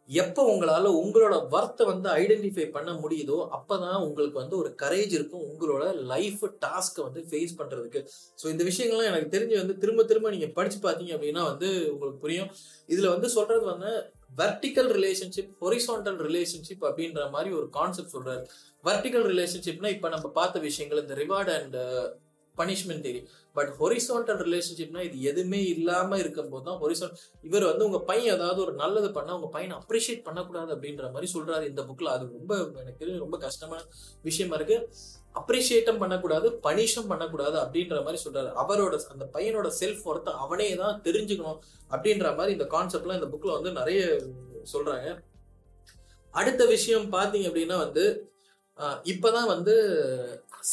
எப்போ 0.09 0.41
உங்களால் 0.43 0.87
உங்களோட 0.99 1.35
ஒர்த்தை 1.51 1.83
வந்து 1.85 2.07
ஐடென்டிஃபை 2.09 2.65
பண்ண 2.71 2.91
முடியுதோ 2.93 3.37
அப்போ 3.49 3.75
தான் 3.77 4.03
உங்களுக்கு 4.05 4.37
வந்து 4.39 4.55
ஒரு 4.57 4.75
கரேஜ் 4.81 5.11
இருக்கும் 5.13 5.43
உங்களோட 5.49 5.83
லைஃப் 6.05 6.43
டாஸ்க்கை 6.65 7.03
வந்து 7.03 7.21
ஃபேஸ் 7.29 7.53
பண்ணுறதுக்கு 7.59 8.01
ஸோ 8.39 8.45
இந்த 8.49 8.63
விஷயங்கள்லாம் 8.63 9.09
எனக்கு 9.09 9.33
தெரிஞ்சு 9.35 9.57
வந்து 9.57 9.75
திரும்ப 9.77 10.03
திரும்ப 10.03 10.29
நீங்கள் 10.29 10.53
படித்து 10.53 10.79
பார்த்தீங்க 10.79 11.13
அப்படின்னா 11.13 11.43
வந்து 11.43 11.69
உங்களுக்கு 11.91 12.19
புரியும். 12.19 12.49
இதில் 12.89 13.09
வந்து 13.09 13.29
சொல்கிறது 13.29 13.65
வந்து 13.65 13.91
வெர்டிக்கல் 14.37 14.89
ரிலேஷன்ஷிப் 14.93 15.51
ஹொரிசான்டல் 15.61 16.19
ரிலேஷன்ஷிப் 16.21 16.83
அப்படின்ற 16.83 17.29
மாதிரி 17.29 17.51
ஒரு 17.53 17.69
கான்செப்ட் 17.69 18.15
சொல்கிறாரு 18.15 18.43
வெர்டிக்கல் 18.83 19.27
ரிலேஷன்ஷிப்னா 19.27 19.89
இப்போ 19.89 20.09
நம்ம 20.09 20.27
பார்த்த 20.31 20.59
விஷயங்கள் 20.59 21.01
இந்த 21.01 21.15
reward 21.15 21.53
and 21.55 21.77
punishment 22.55 23.05
theory 23.05 23.21
but 23.55 23.71
horizontal 23.79 24.41
ரிலேஷன்ஷிப்னா 24.47 25.01
இது 25.07 25.17
எதுவுமே 25.29 25.59
இல்லாம 25.73 26.17
இருக்கும் 26.23 26.49
போது 26.51 26.63
தான் 26.67 26.79
ஹொரிசோன் 26.81 27.15
இவர் 27.47 27.65
வந்து 27.69 27.85
உங்க 27.87 27.99
பையன் 28.09 28.33
ஏதாவது 28.35 28.59
ஒரு 28.65 28.73
நல்லது 28.81 29.09
பண்ணா 29.17 29.37
உங்க 29.37 29.49
பையனை 29.55 29.75
அப்ரிஷியேட் 29.79 30.25
பண்ணக்கூடாது 30.27 30.69
அப்படின்ற 30.75 31.07
மாதிரி 31.13 31.29
சொல்றாரு 31.35 31.65
இந்த 31.71 31.83
புக்ல 31.89 32.13
அது 32.15 32.25
ரொம்ப 32.39 32.53
எனக்கு 32.81 33.01
தெரிஞ்சு 33.01 33.25
ரொம்ப 33.25 33.39
கஷ்டமான 33.45 33.81
விஷயமா 34.27 34.57
இருக்கு. 34.59 34.77
அப்ரிஷியேட்டும் 35.39 36.01
பண்ணக்கூடாது 36.03 36.47
பனிஷும் 36.67 37.09
பண்ணக்கூடாது 37.11 37.57
அப்படின்ற 37.63 37.97
மாதிரி 38.05 38.19
சொல்றாரு. 38.25 38.49
அவரோட 38.61 38.95
அந்த 39.15 39.25
பையனோட 39.35 39.67
செல்ஃப் 39.81 40.05
ஒர்த்தை 40.11 40.31
அவனே 40.43 40.69
தான் 40.83 41.01
தெரிஞ்சுக்கணும் 41.07 41.59
அப்படின்ற 41.91 42.29
மாதிரி 42.37 42.55
இந்த 42.57 42.67
கான்செப்ட்லாம் 42.75 43.19
இந்த 43.21 43.29
புக்ல 43.33 43.57
வந்து 43.57 43.71
நிறைய 43.79 44.01
சொல்றாங்க. 44.73 45.09
அடுத்த 46.33 46.63
விஷயம் 46.75 47.07
பார்த்தீங்க 47.13 47.47
அப்படின்னா 47.49 47.77
வந்து 47.85 48.03
இப்பதான் 49.11 49.51
வந்து 49.53 49.73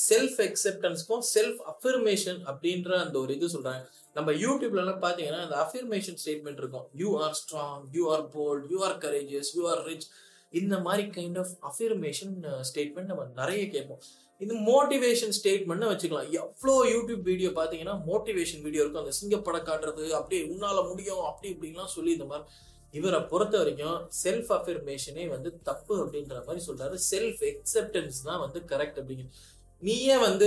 செல்ஃப் 0.09 0.39
அக்செப்டன்ஸ்க்கும் 0.47 1.25
செல்ஃப் 1.35 1.61
அஃபர்மேஷன் 1.73 2.41
அப்படின்ற 2.51 2.91
அந்த 3.05 3.19
ஒரு 3.19 3.35
இது 3.37 3.47
சொல்றாங்க. 3.47 3.83
நம்ம 4.15 4.33
யூடியூப்ல 4.33 4.83
எல்லாம் 4.85 5.03
பாத்தீங்கன்னா 5.03 5.43
அந்த 5.47 5.57
அஃபர்மேஷன் 5.65 6.19
ஸ்டேட்மெண்ட் 6.25 6.61
இருக்கும். 6.63 6.87
You 7.03 7.11
are 7.25 7.35
strong 7.41 7.83
you 7.93 8.05
are 8.15 8.25
bold 8.37 8.65
you 8.71 8.79
are 8.89 8.97
courageous 8.99 9.51
you 9.57 9.65
are 9.73 9.83
rich 9.85 10.07
இந்த 10.51 10.79
மாதிரி 10.79 11.05
கைண்ட் 11.17 11.39
ஆஃப் 11.43 11.53
அஃபர்மேஷன் 11.71 12.35
ஸ்டேட்மெண்ட் 12.71 13.11
நம்ம 13.13 13.27
நிறைய 13.35 13.63
கேட்போம். 13.71 14.03
இது 14.41 14.55
மோட்டிவேஷன் 14.71 15.35
ஸ்டேட்மெண்ட்னு 15.39 15.91
வச்சுக்கலாம். 15.93 16.31
எவ்வளோ 16.31 16.75
யூடியூப் 16.95 17.23
வீடியோ 17.23 17.51
பார்த்தீங்கன்னா 17.51 17.95
மோட்டிவேஷன் 18.09 18.63
வீடியோ 18.63 18.83
இருக்கும். 18.83 19.05
அந்த 19.05 19.17
சிங்கப்படம் 19.21 19.69
காட்டுறது 19.69 20.09
அப்படியே 20.09 20.43
உன்னால 20.53 20.89
முடியும் 20.89 21.21
அப்படி 21.21 21.51
இப்படிலாம் 21.55 21.95
சொல்லி 21.97 22.13
இந்த 22.13 22.25
மாதிரி. 22.25 22.49
இவரை 22.93 23.21
பொறுத்த 23.31 23.55
வரைக்கும் 23.59 23.97
செல்ஃப் 24.25 24.51
அஃபர்மேஷனே 24.57 25.29
வந்து 25.29 25.51
தப்பு 25.63 25.95
அப்படின்ற 26.05 26.37
மாதிரி 26.47 26.65
சொல்றாரு. 26.67 26.97
செல்ஃப் 27.11 27.43
எக்ஸெப்டன்ஸ் 27.53 28.19
தான் 28.25 28.41
வந்து 28.45 28.61
கரெக்ட் 28.73 29.01
அப்படிங்கிறது 29.01 29.35
நீயே 29.83 30.17
வந்து 30.17 30.47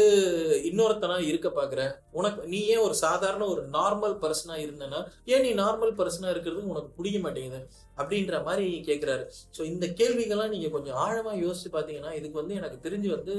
இன்னொருத்தனா 0.69 1.17
இருக்க 1.27 1.47
பாக்குற? 1.49 1.81
உனக்கு 2.11 2.47
நீ 2.47 2.59
ஏன் 2.65 2.83
ஒரு 2.85 2.95
சாதாரண 2.95 3.43
ஒரு 3.45 3.61
நார்மல் 3.77 4.15
பர்சனா 4.23 4.55
இருந்தனா 4.63 4.99
ஏன் 5.25 5.41
நீ 5.41 5.51
நார்மல் 5.53 5.93
பர்சனா 5.99 6.29
இருக்கிறது 6.29 6.71
உனக்கு 6.73 6.89
பிடிக்க 6.97 7.19
மாட்டேங்குது? 7.19 7.59
அப்படின்ற 7.97 8.43
மாதிரி 8.43 8.67
கேட்கிறாரு 8.87 9.23
ஸோ 9.57 9.61
இந்த 9.63 9.85
கேள்விகள்லாம் 9.99 10.53
நீங்க 10.55 10.69
கொஞ்சம் 10.69 10.97
ஆழமா 10.97 11.33
யோசிச்சு 11.45 11.71
பாத்தீங்கன்னா 11.71 12.13
இதுக்கு 12.13 12.41
வந்து 12.41 12.55
எனக்கு 12.55 12.79
தெரிஞ்சு 12.85 13.09
வந்து 13.17 13.35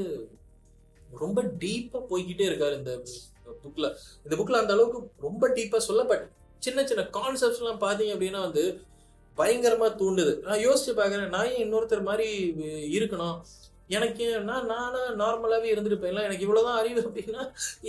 ரொம்ப 1.20 1.42
டீப்பா 1.62 2.00
போய்கிட்டே 2.10 2.46
இருக்காரு 2.50 2.74
இந்த 2.80 2.92
புக்ல 3.64 3.86
இந்த 4.24 4.34
புக்ல 4.36 4.60
அந்த 4.62 4.72
அளவுக்கு 4.72 5.00
ரொம்ப 5.20 5.48
டீப்பா 5.56 5.80
சொல்ல 5.88 6.04
பட் 6.04 6.24
சின்ன 6.62 6.84
சின்ன 6.86 7.02
கான்செப்ட்ஸ் 7.18 7.60
எல்லாம் 7.62 7.82
பாத்தீங்க 7.86 8.14
அப்படின்னா 8.16 8.40
வந்து 8.40 8.64
பயங்கரமா 9.38 9.88
தூண்டுது. 10.00 10.32
நான் 10.42 10.62
யோசிச்சு 10.66 10.92
பாக்குறேன் 10.98 11.28
நான் 11.28 11.50
ஏன் 11.50 11.62
இன்னொருத்தர் 11.64 12.08
மாதிரி 12.08 12.26
இருக்கணும்? 12.96 13.36
எனக்கு 13.96 14.26
நான் 14.40 14.66
நானும் 14.66 15.18
நார்மலாகவே 15.20 15.68
இருந்துட்டு 15.74 16.24
எனக்கு 16.24 16.46
இவ்வளோதான் 16.46 16.80
அறிவு 16.82 17.00
அப்படின்னா 17.00 17.42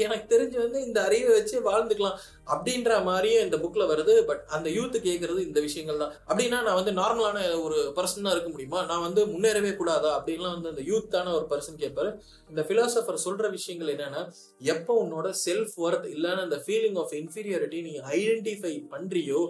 எனக்கு 0.05 0.27
தெரிஞ்சு 0.33 0.57
வந்து 0.57 0.79
இந்த 0.85 0.99
அறிவை 1.03 1.31
வச்சு 1.33 1.57
வாழ்ந்துக்கலாம் 1.71 2.17
அப்படின்ற 2.53 2.91
மாதிரியே 3.03 3.39
இந்த 3.41 3.57
புக்கில் 3.57 3.89
வருது. 3.91 4.13
பட் 4.21 4.43
அந்த 4.47 4.67
யூத்து 4.69 4.99
கேட்குறது 5.07 5.39
இந்த 5.39 5.59
விஷயங்கள் 5.61 6.01
தான். 6.03 6.13
அப்படின்னா 6.27 6.59
நான் 6.63 6.79
வந்து 6.79 6.93
நார்மலான 7.01 7.39
ஒரு 7.63 7.79
பர்சனாக 7.95 8.35
இருக்க 8.35 8.49
முடியுமா? 8.49 8.85
நான் 8.85 9.01
வந்து 9.01 9.21
முன்னேறவே 9.25 9.75
கூடாதா? 9.75 10.11
அப்படின்லாம் 10.19 10.55
வந்து 10.57 10.71
அந்த 10.73 10.83
யூத்தான 10.91 11.33
ஒரு 11.33 11.47
பர்சன் 11.49 11.81
கேட்பாரு. 11.83 12.11
இந்த 12.49 12.61
ஃபிலாசபர் 12.61 13.23
சொல்கிற 13.25 13.49
விஷயங்கள் 13.49 13.93
என்னென்னா 13.95 14.23
எப்போ 14.73 14.93
உன்னோட 15.03 15.27
செல்ஃப் 15.45 15.75
ஒர்த் 15.77 16.07
இல்லைன்னா 16.15 16.43
அந்த 16.47 16.59
ஃபீலிங் 16.65 16.99
ஆஃப் 16.99 17.11
இன்ஃபீரியாரிட்டி 17.11 17.81
நீ 17.81 17.93
ஐடென்டிஃபை 18.17 18.73
பண்ணுறியோ 18.91 19.41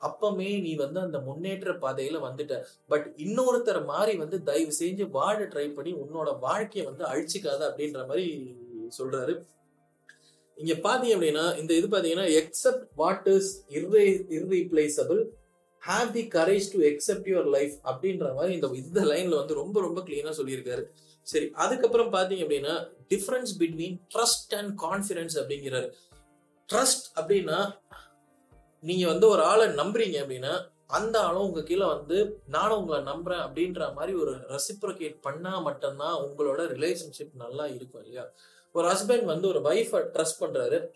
அப்பமே 0.00 0.48
நீ 0.60 0.74
வந்து 0.74 0.98
அந்த 1.00 1.18
முன்னேற்ற 1.18 1.72
பாதையில 1.84 2.16
வந்துட்ட. 2.26 2.54
பட் 2.88 3.06
இன்னொருத்தர் 3.24 3.82
மாதிரி 3.84 4.14
வந்து 4.22 4.38
தயவு 4.42 4.72
செஞ்சு 4.80 5.04
வாழ 5.10 5.38
ட்ரை 5.54 5.66
பண்ணி 5.74 5.92
உன்னோட 5.94 6.38
வாழ்க்கையை 6.38 6.84
வந்து 6.90 7.04
அழிச்சிக்காத 7.12 7.62
அப்படின்ற 7.70 8.02
மாதிரி 8.06 8.26
சொல்றாரு. 8.98 9.34
இங்க 10.58 10.74
பாத்தீங்க 10.88 11.14
அப்படின்னா 11.16 11.46
இந்த 11.60 11.72
இது 11.74 11.86
பாத்தீங்கன்னா 11.94 12.28
accept 12.40 12.84
what 12.94 13.26
is 13.32 13.50
irre 13.78 14.04
irreplaceable 14.38 15.20
have 15.82 16.10
the 16.10 16.22
courage 16.36 16.68
to 16.74 16.78
accept 16.90 17.28
your 17.32 17.50
life 17.56 17.74
அப்படின்ற 17.90 18.28
மாதிரி 18.34 18.54
இந்த 18.54 18.68
இந்த 18.82 19.00
லைன்ல 19.10 19.34
வந்து 19.36 19.60
ரொம்ப 19.62 19.80
ரொம்ப 19.80 20.00
கிளீனா 20.00 20.32
சொல்லியிருக்காரு. 20.38 20.84
சரி 21.22 21.46
அதுக்கப்புறம் 21.64 22.12
பாத்தீங்க 22.12 22.42
அப்படின்னா 22.46 22.74
difference 23.12 23.52
between 23.58 23.96
trust 24.14 24.54
and 24.58 24.72
confidence 24.80 25.36
அப்படிங்கிறாரு. 25.40 25.88
ட்ரஸ்ட் 26.68 27.06
அப்படின்னா 27.18 27.58
நீங்க 28.80 29.06
வந்து 29.06 29.28
ஒரு 29.28 29.42
ஆளை 29.42 29.66
நம்புறீங்க 29.66 30.18
அப்படின்னா 30.22 30.68
அந்த 30.86 31.20
ஆளும் 31.20 31.42
உங்க 31.42 31.62
கீழே 31.62 31.86
வந்து 31.86 32.40
நானும் 32.46 32.78
உங்களை 32.78 33.04
நம்புறேன் 33.12 33.42
அப்படின்ற 33.42 33.94
மாதிரி 33.94 34.18
ஒரு 34.18 34.34
ரெசிப்ரோகேட் 34.34 35.16
பண்ணா 35.20 35.58
மட்டும்தான் 35.58 36.22
உங்களோட 36.22 36.60
ரிலேஷன்ஷிப் 36.74 37.30
நல்லா 37.34 37.66
இருக்கும் 37.66 38.00
இல்லையா? 38.00 38.30
ஒரு 38.72 38.88
ஹஸ்பண்ட் 38.88 39.24
வந்து 39.24 39.48
ஒரு 39.48 39.60
ஒய்ஃபை 39.60 40.04
ட்ரஸ்ட் 40.12 40.40
பண்றாரு. 40.40 40.88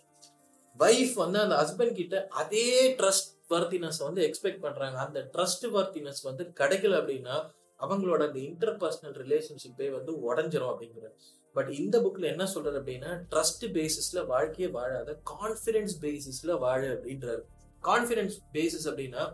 ஒய்ஃப் 0.78 1.14
வந்து 1.14 1.38
அந்த 1.38 1.54
ஹஸ்பண்ட் 1.56 1.92
கிட்ட 1.92 2.26
அதே 2.30 2.96
ட்ரஸ்ட் 2.96 3.30
வர்த்தினஸ் 3.48 3.98
வந்து 3.98 4.30
எக்ஸ்பெக்ட் 4.30 4.60
பண்றாங்க. 4.60 4.98
அந்த 4.98 5.30
ட்ரஸ்ட் 5.32 5.66
வர்த்தினஸ் 5.72 6.22
வந்து 6.22 6.52
கிடைக்கல 6.54 6.96
அப்படின்னா 6.96 7.50
அவங்களோட 7.80 8.28
அந்த 8.28 8.38
இன்டர்பர்சனல் 8.40 9.18
ரிலேஷன்ஷிப்பே 9.22 9.90
வந்து 9.90 10.34
உடஞ்சிரும் 10.34 10.72
அப்படிங்கிறது 10.72 11.14
பட் 11.52 11.70
இந்த 11.70 12.00
புக்ல 12.00 12.22
என்ன 12.22 12.44
சொல்றாரு 12.44 12.80
அப்படின்னா 12.80 13.20
ட்ரஸ்ட் 13.30 13.60
பேசிஸ்ல 13.60 14.26
வாழ்க்கையே 14.26 14.70
வாழாத 14.70 15.20
கான்பிடன்ஸ் 15.30 15.96
பேசிஸ்ல 16.00 16.58
வாழ 16.58 16.86
அப்படின்றாரு. 16.86 17.42
கான்ஃபிடென்ஸ் 17.84 18.36
பேசிஸ் 18.54 18.88
அப்படின்னா 18.90 19.24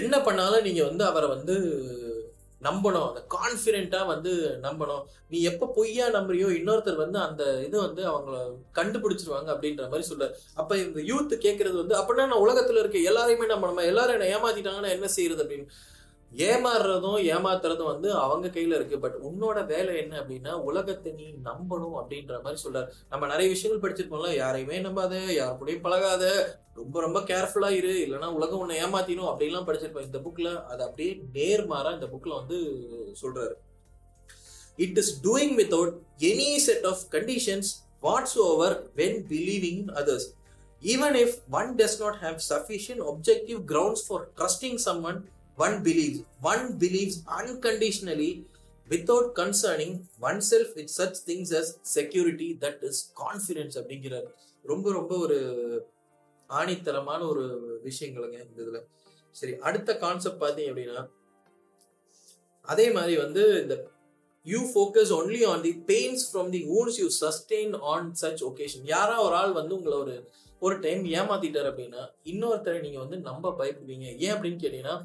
என்ன 0.00 0.14
பண்ணாலும் 0.20 0.66
நீங்க 0.66 0.82
வந்து 0.84 1.04
அவரை 1.04 1.28
வந்து 1.28 1.54
நம்பணும். 2.62 3.06
அந்த 3.08 3.20
கான்ஃபிடென்ட்டாக 3.34 4.06
வந்து 4.06 4.32
நம்பணும். 4.62 5.02
நீ 5.28 5.38
எப்போ 5.42 5.66
பொய்யா 5.76 6.06
நம்புறியோ 6.16 6.48
இன்னொருத்தர் 6.58 7.00
வந்து 7.04 7.18
அந்த 7.18 7.42
இது 7.66 7.76
வந்து 7.80 8.02
அவங்கள 8.10 8.36
கண்டுபிடிச்சிருவாங்க 8.78 9.48
அப்படின்ற 9.54 9.88
மாதிரி 9.88 10.04
சொல்றாரு 10.10 10.34
அப்போ 10.54 10.76
இந்த 10.78 11.00
யூத் 11.10 11.34
கேட்கறது 11.46 11.76
வந்து 11.82 11.96
அப்படின்னா 12.00 12.26
நான் 12.32 12.44
உலகத்தில் 12.46 12.80
இருக்க 12.82 12.98
எல்லாரையுமே 13.10 13.48
நம்பணுமா? 13.54 13.84
எல்லாரும் 13.92 14.20
என்ன 14.20 14.28
ஏமாத்திட்டாங்கன்னா 14.36 14.92
என்ன 14.96 15.08
செய்யறது 15.08 15.42
அப்படின்னு. 15.44 15.66
ஏமாறுறதும் 16.36 17.18
ஏமாத்துறதும் 17.32 17.90
வந்து 17.92 18.12
அவங்க 18.12 18.48
கையில 18.48 18.76
இருக்கு. 18.78 18.98
பட் 18.98 19.16
உன்னோட 19.30 19.66
வேலை 19.66 19.96
என்ன 19.96 20.20
அப்படின்னா 20.20 20.52
உலகத்தை 20.52 21.12
நீ 21.12 21.26
நம்பணும் 21.44 21.96
அப்படின்ற 22.00 22.42
மாதிரி 22.42 22.62
சொல்றாரு. 22.64 22.88
நம்ம 23.08 23.26
நிறைய 23.26 23.50
விஷயங்கள் 23.50 23.82
படிச்சிருப்போம்ல 23.84 24.34
யாரையுமே 24.34 24.78
நம்பாத 24.78 25.34
யார் 25.34 25.58
கூடயும் 25.62 25.80
பழகாத 25.80 26.24
ரொம்ப 26.74 27.00
ரொம்ப 27.00 27.20
கேர்ஃபுல்லா 27.20 27.70
இரு. 27.70 27.92
இல்லைன்னா 28.06 28.24
உலகம் 28.24 28.58
உன்னை 28.58 28.82
ஏமாத்தினும் 28.82 29.30
அப்படின்லாம் 29.30 29.68
படிச்சிருப்போம். 29.68 30.04
இந்த 30.04 30.18
புக்ல 30.18 30.62
அது 30.62 30.82
அப்படியே 30.82 31.22
நேர்மாறா 31.34 31.92
இந்த 31.92 32.06
புக்ல 32.06 32.34
வந்து 32.34 32.58
சொல்றாரு. 33.22 33.54
It 34.76 34.96
is 34.96 35.20
doing 35.22 35.54
without 35.60 35.94
any 36.18 36.56
set 36.56 36.84
of 36.84 37.02
conditions 37.10 37.70
whatsoever 38.38 38.90
when 38.96 39.18
believing 39.28 39.84
others 39.94 40.28
even 40.82 41.16
if 41.24 41.36
one 41.50 41.74
does 41.74 42.00
not 42.00 42.16
have 42.22 42.38
sufficient 42.48 43.02
objective 43.10 43.60
grounds 43.72 44.04
for 44.08 44.28
trusting 44.36 44.74
someone 45.02 45.31
one 45.56 45.76
believes 45.86 46.18
one 46.40 46.64
believes 46.82 47.16
unconditionally 47.38 48.32
without 48.88 49.26
concerning 49.40 49.92
oneself 50.20 50.68
with 50.76 50.90
such 51.00 51.16
things 51.28 51.52
as 51.60 51.66
security 51.82 52.48
that 52.62 52.78
is 52.88 52.96
confidence 53.24 53.74
அப்படிங்கிறார். 53.80 54.28
ரொம்ப 54.62 54.92
ரொம்ப 54.92 55.18
ஒரு 55.18 55.38
ஆணித்தரமான 56.48 57.20
ஒரு 57.28 57.44
விஷயங்களுங்க 57.84 58.38
இந்த 58.46 58.58
இதுல. 58.64 58.80
சரி 59.30 59.56
அடுத்த 59.56 59.96
concept 59.96 60.42
பார்த்தீங்க 60.42 60.70
அப்படின்னா 60.72 61.08
அதே 62.60 62.90
மாதிரி 62.90 63.16
வந்து 63.16 63.62
இந்த 63.62 63.90
you 64.44 64.60
focus 64.72 65.12
only 65.18 65.40
on 65.46 65.60
the 65.60 65.72
pains 65.86 66.24
from 66.32 66.48
the 66.48 66.62
wounds 66.78 66.98
you 67.02 67.08
sustain 67.20 67.78
on 67.80 68.12
such 68.22 68.42
occasion 68.48 68.84
யாரா 68.84 69.22
ஒரு 69.24 69.34
ஆள் 69.34 69.52
வந்து 69.52 69.74
உங்களை 69.74 69.98
ஒரு 69.98 70.30
ஒரு 70.58 70.78
டைம் 70.78 71.04
ஏமாத்திட்டார் 71.04 71.68
அப்படின்னா 71.70 72.02
இன்னொருத்தரை 72.24 72.80
நீங்க 72.80 72.98
வந்து 72.98 73.16
நம்ப 73.18 73.54
பயப்படுவீங்க. 73.58 74.18
ஏன் 74.18 74.34
அப்படின்னு 74.34 74.62
கேட்டீங்கன்னா 74.64 74.96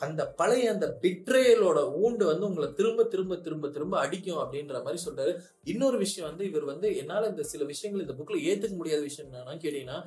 அந்த 0.00 0.22
பழைய 0.40 0.72
அந்த 0.72 0.86
பிட்ரேயலோட 1.02 1.78
ஊண்டு 2.02 2.24
வந்து 2.30 2.46
உங்களை 2.46 2.68
திரும்ப 2.72 3.04
திரும்ப 3.04 3.36
திரும்ப 3.36 3.68
திரும்ப 3.68 3.94
அடிக்கும் 3.98 4.40
அப்படின்ற 4.42 4.76
மாதிரி 4.84 4.98
சொல்றாரு. 5.06 5.32
இன்னொரு 5.64 5.98
விஷயம் 5.98 6.28
வந்து 6.30 6.44
இவர் 6.44 6.64
வந்து 6.64 6.88
என்னால 6.96 7.28
இந்த 7.28 7.42
சில 7.42 7.64
விஷயங்கள் 7.64 8.04
இந்த 8.06 8.16
புக்ல 8.18 8.38
ஏத்துக்க 8.50 8.76
முடியாத 8.76 9.02
விஷயம் 9.02 9.28
என்னன்னா 9.30 9.54
கேட்டீங்கன்னா 9.64 9.98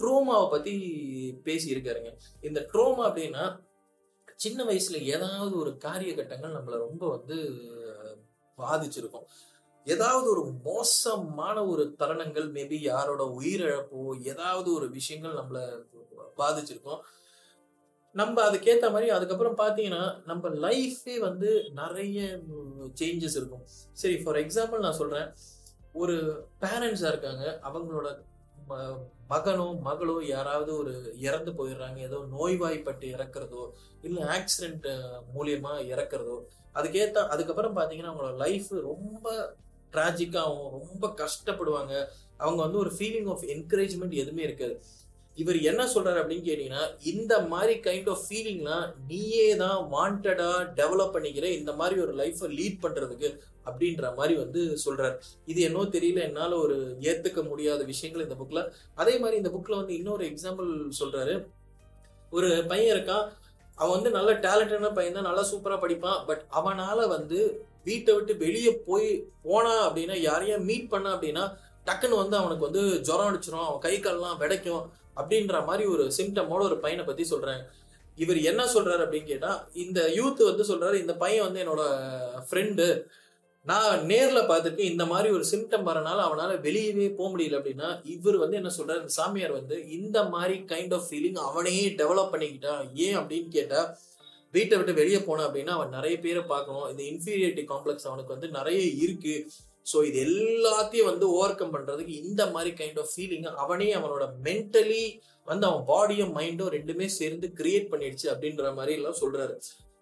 ட்ரோமாவை 0.00 0.46
பத்தி 0.50 0.74
பேசி 1.44 1.68
இருக்காருங்க 1.74 2.12
இந்த 2.40 2.60
ட்ரோமா 2.72 3.04
அப்படின்னா 3.08 3.44
சின்ன 4.36 4.60
வயசுல 4.64 4.98
ஏதாவது 5.14 5.54
ஒரு 5.58 5.72
காரிய 5.76 6.12
கட்டங்கள் 6.14 6.54
நம்மள 6.54 6.76
ரொம்ப 6.86 7.08
வந்து 7.08 7.36
பாதிச்சிருக்கும். 8.58 9.26
ஏதாவது 9.86 10.26
ஒரு 10.30 10.42
மோசமான 10.64 11.58
ஒரு 11.66 11.84
தருணங்கள் 11.98 12.48
மேபி 12.56 12.78
யாரோட 12.80 13.22
உயிரிழப்போ 13.40 14.02
ஏதாவது 14.24 14.68
ஒரு 14.74 14.86
விஷயங்கள் 14.90 15.38
நம்மள 15.40 15.60
பாதிச்சிருக்கோம். 16.36 17.00
நம்ம 18.12 18.50
அதுக்கேற்ற 18.50 18.90
மாதிரி 18.90 19.10
அதுக்கப்புறம் 19.10 19.58
பார்த்தீங்கன்னா 19.58 20.22
நம்ம 20.26 20.48
லைஃபே 20.48 21.18
வந்து 21.18 21.70
நிறைய 21.74 22.40
சேஞ்சஸ் 23.00 23.36
இருக்கும். 23.36 23.62
சரி 23.92 24.16
ஃபார் 24.16 24.36
எக்ஸாம்பிள் 24.36 24.78
நான் 24.78 24.92
சொல்கிறேன் 24.92 25.34
ஒரு 25.92 26.46
பேரண்ட்ஸாக 26.60 27.08
இருக்காங்க. 27.08 27.60
அவங்களோட 27.62 28.16
ம- 28.68 28.98
மகனோ 29.30 29.78
மகளோ 29.84 30.22
யாராவது 30.22 30.76
ஒரு 30.76 31.14
இறந்து 31.16 31.50
போயிடுறாங்க. 31.50 31.98
ஏதோ 31.98 32.26
நோய்வாய்ப்பட்டு 32.30 33.08
இறக்குறதோ 33.08 33.70
இல்லை 34.02 34.22
ஆக்சிடென்ட் 34.22 35.10
மூலியமா 35.38 35.84
இறக்குறதோ 35.94 36.44
அதுக்கேற்ற 36.74 37.26
அதுக்கப்புறம் 37.26 37.76
பார்த்தீங்கன்னா 37.76 38.12
அவங்களோட 38.12 38.36
லைஃப் 38.36 38.70
ரொம்ப 38.70 39.56
ட்ராஜிக்காகவும் 39.92 40.70
ரொம்ப 40.70 41.06
கஷ்டப்படுவாங்க. 41.08 42.06
அவங்க 42.36 42.62
வந்து 42.62 42.78
ஒரு 42.78 42.90
ஃபீலிங் 42.90 43.30
ஆஃப் 43.30 43.42
என்கரேஜ்மெண்ட் 43.42 44.10
எதுவுமே 44.10 44.42
இருக்காது. 44.42 44.82
இவர் 45.40 45.58
என்ன 45.70 45.82
சொல்றாரு 45.94 46.18
அப்படின்னு 46.22 46.46
கேட்டீங்கன்னா 46.48 46.82
இந்த 47.12 47.34
மாதிரி 47.52 47.74
கைண்ட் 47.86 48.08
ஆஃப் 48.10 48.24
ஃபீலிங்லாம் 48.26 48.86
நீயே 49.10 49.56
தான் 49.62 49.78
வாண்டடா 49.94 50.50
டெவலப் 50.80 51.14
பண்ணிக்கிற 51.14 51.46
இந்த 51.58 51.72
மாதிரி 51.72 52.00
ஒரு 52.00 52.14
லைஃப்பை 52.20 52.50
லீட் 52.58 52.82
பண்றதுக்கு 52.84 53.30
அப்படின்ற 53.66 54.06
மாதிரி 54.18 54.34
வந்து 54.42 54.60
சொல்றாரு. 54.84 55.16
இது 55.46 55.60
என்னோ 55.68 55.82
தெரியல 55.96 56.22
என்னால 56.28 56.52
ஒரு 56.64 56.76
ஏத்துக்க 57.00 57.42
முடியாத 57.48 57.82
விஷயங்கள் 57.92 58.24
இந்த 58.26 58.36
புக்ல 58.40 58.62
அதே 58.94 59.14
மாதிரி 59.18 59.40
இந்த 59.42 59.52
புக்ல 59.56 59.76
வந்து 59.80 59.96
இன்னொரு 59.98 60.24
எக்ஸாம்பிள் 60.30 60.70
சொல்றாரு. 61.00 61.34
ஒரு 62.30 62.50
பையன் 62.70 62.92
இருக்கான். 62.94 63.26
அவன் 63.78 63.96
வந்து 63.96 64.10
நல்ல 64.16 64.30
டேலண்டடான 64.46 64.94
பையன் 64.94 65.18
தான் 65.18 65.28
நல்லா 65.28 65.44
சூப்பரா 65.50 65.76
படிப்பான். 65.84 66.24
பட் 66.26 66.42
அவனால 66.60 67.08
வந்து 67.16 67.38
வீட்டை 67.84 68.12
விட்டு 68.14 68.32
வெளியே 68.36 68.72
போய் 68.88 69.08
போனா 69.42 69.74
அப்படின்னா 69.86 70.16
யாரையும் 70.20 70.66
மீட் 70.70 70.90
பண்ண 70.94 71.08
அப்படின்னா 71.14 71.44
டக்குன்னு 71.86 72.22
வந்து 72.22 72.36
அவனுக்கு 72.40 72.66
வந்து 72.68 72.82
ஜுரம் 73.06 73.28
அடிச்சிரும். 73.28 73.68
அவன் 73.68 73.84
கை 73.86 73.94
கால்லாம் 74.00 74.40
வெடைக்கும் 74.42 74.82
அப்படின்ற 75.16 75.64
மாதிரி 75.64 75.88
ஒரு 75.88 76.12
சிம்டமோட 76.16 76.60
ஒரு 76.60 76.78
பையனை 76.78 77.04
பத்தி 77.04 77.26
சொல்றாங்க 77.30 77.64
இவர் 78.16 78.40
என்ன 78.40 78.64
சொல்றாரு 78.64 79.02
அப்படின்னு 79.04 79.24
கேட்டா 79.24 79.68
இந்த 79.72 80.00
யூத் 80.14 80.42
வந்து 80.44 80.64
சொல்றாரு 80.68 80.94
இந்த 80.94 81.14
பையன் 81.14 81.44
வந்து 81.44 81.62
என்னோட 81.64 81.82
ஃப்ரெண்டு 82.50 83.04
நான் 83.64 83.98
நேர்ல 83.98 84.40
பார்த்துருக்கேன் 84.50 84.90
இந்த 84.92 85.06
மாதிரி 85.06 85.34
ஒரு 85.34 85.44
சிம்டம் 85.50 85.86
வரனால 85.88 86.20
அவனால 86.28 86.52
வெளியவே 86.60 87.14
போக 87.14 87.28
முடியல 87.36 87.58
அப்படின்னா 87.58 88.00
இவர் 88.04 88.36
வந்து 88.36 88.56
என்ன 88.56 88.70
சொல்றாரு 88.76 88.96
இந்த 88.96 89.08
சாமியார் 89.08 89.52
வந்து 89.52 89.90
இந்த 89.90 90.24
மாதிரி 90.24 90.58
கைண்ட் 90.60 90.94
ஆஃப் 90.94 91.06
ஃபீலிங் 91.10 91.38
அவனையே 91.38 91.88
டெவலப் 91.88 92.32
பண்ணிக்கிட்டான். 92.32 92.94
ஏன் 92.94 93.18
அப்படின்னு 93.18 93.48
கேட்டா 93.48 93.98
வீட்டை 94.52 94.76
விட்டு 94.76 94.94
வெளியே 94.94 95.20
போனான் 95.20 95.46
அப்படின்னா 95.46 95.74
அவன் 95.76 95.88
நிறைய 95.88 96.18
பேரை 96.18 96.42
பார்க்கணும். 96.42 96.98
இந்த 96.98 97.02
இன்ஃபீரியாரிட்டி 97.02 97.64
காம்ப்ளெக்ஸ் 97.72 98.08
அவனுக்கு 98.10 98.34
வந்து 98.34 98.48
நிறைய 98.48 98.80
இருக்கு. 98.80 99.50
ஸோ 99.86 99.98
இது 100.08 100.18
எல்லாத்தையும் 100.26 101.10
வந்து 101.10 101.26
ஓவர் 101.36 101.58
கம் 101.60 101.74
பண்ணுறதுக்கு 101.76 102.14
இந்த 102.24 102.42
மாதிரி 102.46 102.72
கைண்ட் 102.80 103.00
ஆஃப் 103.02 103.12
ஃபீலிங் 103.12 103.46
அவனே 103.62 103.88
அவனோட 104.00 104.26
மென்டலி 104.48 105.04
வந்து 105.48 105.66
அவன் 105.68 105.86
பாடியும் 105.92 106.34
மைண்டும் 106.38 106.74
ரெண்டுமே 106.76 107.06
சேர்ந்து 107.20 107.46
கிரியேட் 107.60 107.90
பண்ணிடுச்சு 107.92 108.26
அப்படின்ற 108.32 108.66
மாதிரி 108.78 108.94
எல்லாம் 109.00 109.20
சொல்கிறாரு 109.22 109.56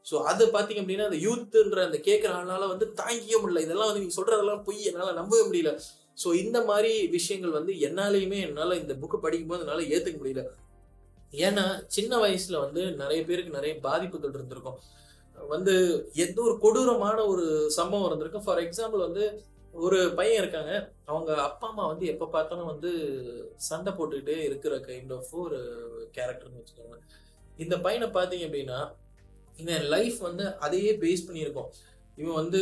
ஸோ 0.07 0.17
அது 0.31 0.45
பார்த்தீங்க 0.55 0.83
அப்படின்னா 0.83 1.09
அந்த 1.09 1.19
யூத்துன்ற 1.27 1.81
அந்த 1.87 1.99
கேட்குற 2.07 2.31
ஆளால 2.37 2.69
வந்து 2.73 2.87
தாங்கிக்க 3.01 3.37
முடியல. 3.43 3.65
இதெல்லாம் 3.67 3.89
வந்து 3.91 4.03
நீங்க 4.03 4.17
சொல்றதெல்லாம் 4.19 4.63
பொய் 4.69 4.89
என்னால் 4.91 5.19
நம்பவே 5.21 5.43
முடியல. 5.49 5.73
ஸோ 6.19 6.29
இந்த 6.45 6.59
மாதிரி 6.71 6.93
விஷயங்கள் 7.17 7.57
வந்து 7.59 7.73
என்னாலையுமே 7.89 8.39
என்னால் 8.47 8.81
இந்த 8.81 8.95
புக்கு 9.03 9.19
படிக்கும்போது 9.25 9.65
என்னால் 9.65 9.91
ஏற்றுக்க 9.93 10.17
முடியல. 10.23 10.43
ஏன்னா 11.47 11.65
சின்ன 11.97 12.13
வயசுல 12.25 12.57
வந்து 12.67 12.83
நிறைய 13.03 13.21
பேருக்கு 13.25 13.59
நிறைய 13.59 13.75
பாதிப்புகள் 13.87 14.35
இருந்திருக்கும். 14.37 14.79
வந்து 15.55 15.75
எந்த 16.25 16.39
ஒரு 16.47 16.55
கொடூரமான 16.65 17.19
ஒரு 17.27 17.45
சம்பவம் 17.79 18.09
இருந்திருக்கும். 18.09 18.47
ஃபார் 18.47 18.63
எக்ஸாம்பிள் 18.67 19.07
வந்து 19.09 19.25
ஒரு 19.73 19.99
பையன் 20.19 20.41
இருக்காங்க. 20.43 20.73
அவங்க 21.05 21.31
அப்பா 21.43 21.67
அம்மா 21.69 21.87
வந்து 21.87 22.07
எப்ப 22.07 22.27
பார்த்தாலும் 22.27 22.71
வந்து 22.73 22.91
சண்டை 23.69 23.93
போட்டுக்கிட்டே 23.93 24.37
இருக்கிற 24.49 24.77
கைண்ட் 24.89 25.13
ஆஃப் 25.17 25.33
ஒரு 25.45 25.61
கேரக்டர்னு 26.17 26.61
வச்சுக்கோங்க. 26.61 26.97
இந்த 27.57 27.79
பையனை 27.79 28.09
பார்த்தீங்க 28.09 28.47
அப்படின்னா 28.49 28.81
இவன் 29.57 29.87
லைஃப் 29.95 30.19
வந்து 30.19 30.45
அதையே 30.67 30.93
பேஸ் 31.05 31.27
பண்ணியிருக்கோம் 31.29 31.71
இவன் 32.17 32.39
வந்து 32.43 32.61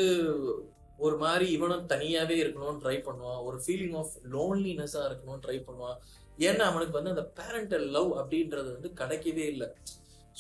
ஒரு 0.97 1.17
மாதிரி 1.17 1.47
இவனும் 1.57 1.89
தனியாவே 1.89 2.37
இருக்கணும்னு 2.43 2.83
ட்ரை 2.85 2.97
பண்ணுவான். 3.09 3.41
ஒரு 3.49 3.59
ஃபீலிங் 3.65 3.97
ஆஃப் 3.97 4.15
லோன்லினஸா 4.35 5.03
இருக்கணும்னு 5.09 5.45
ட்ரை 5.47 5.59
பண்ணுவான். 5.69 5.99
ஏன்னா 6.39 6.65
அவனுக்கு 6.71 6.97
வந்து 6.99 7.15
அந்த 7.15 7.33
பேரண்டல் 7.39 7.87
லவ் 7.97 8.11
அப்படின்றது 8.21 8.69
வந்து 8.77 8.91
கிடைக்கவே 9.01 9.45
இல்லை. 9.53 9.69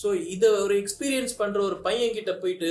ஸோ 0.02 0.08
இதை 0.34 0.48
ஒரு 0.64 0.74
எக்ஸ்பீரியன்ஸ் 0.82 1.38
பண்ற 1.38 1.58
ஒரு 1.62 1.76
பையன் 1.86 2.16
கிட்ட 2.18 2.32
போயிட்டு 2.34 2.70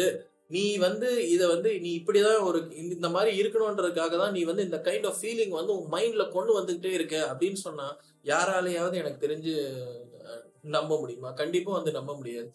நீ 0.49 0.63
வந்து 0.77 1.10
இதை 1.33 1.45
வந்து 1.53 1.69
நீ 1.86 1.89
இப்படிதான் 1.99 2.43
ஒரு 2.49 2.60
இந்த 2.95 3.07
மாதிரி 3.15 3.31
இருக்கணுன்றதுக்காக 3.41 4.13
தான் 4.21 4.36
நீ 4.38 4.41
வந்து 4.49 4.65
இந்த 4.67 4.77
கைண்ட் 4.88 5.07
ஆஃப் 5.10 5.19
ஃபீலிங் 5.21 5.53
வந்து 5.60 5.73
உன் 5.77 5.89
மைண்ட்ல 5.95 6.25
கொண்டு 6.36 6.51
வந்துகிட்டே 6.60 6.91
இருக்க 6.97 7.15
அப்படின்னு 7.31 7.60
சொன்னா 7.67 7.88
யாராலையாவது 8.31 8.95
எனக்கு 9.01 9.23
தெரிஞ்சு 9.25 9.53
நம்ப 10.75 10.93
முடியுமா? 11.01 11.29
கண்டிப்பா 11.41 11.71
வந்து 11.71 11.91
நம்ப 11.91 12.12
முடியாது. 12.15 12.49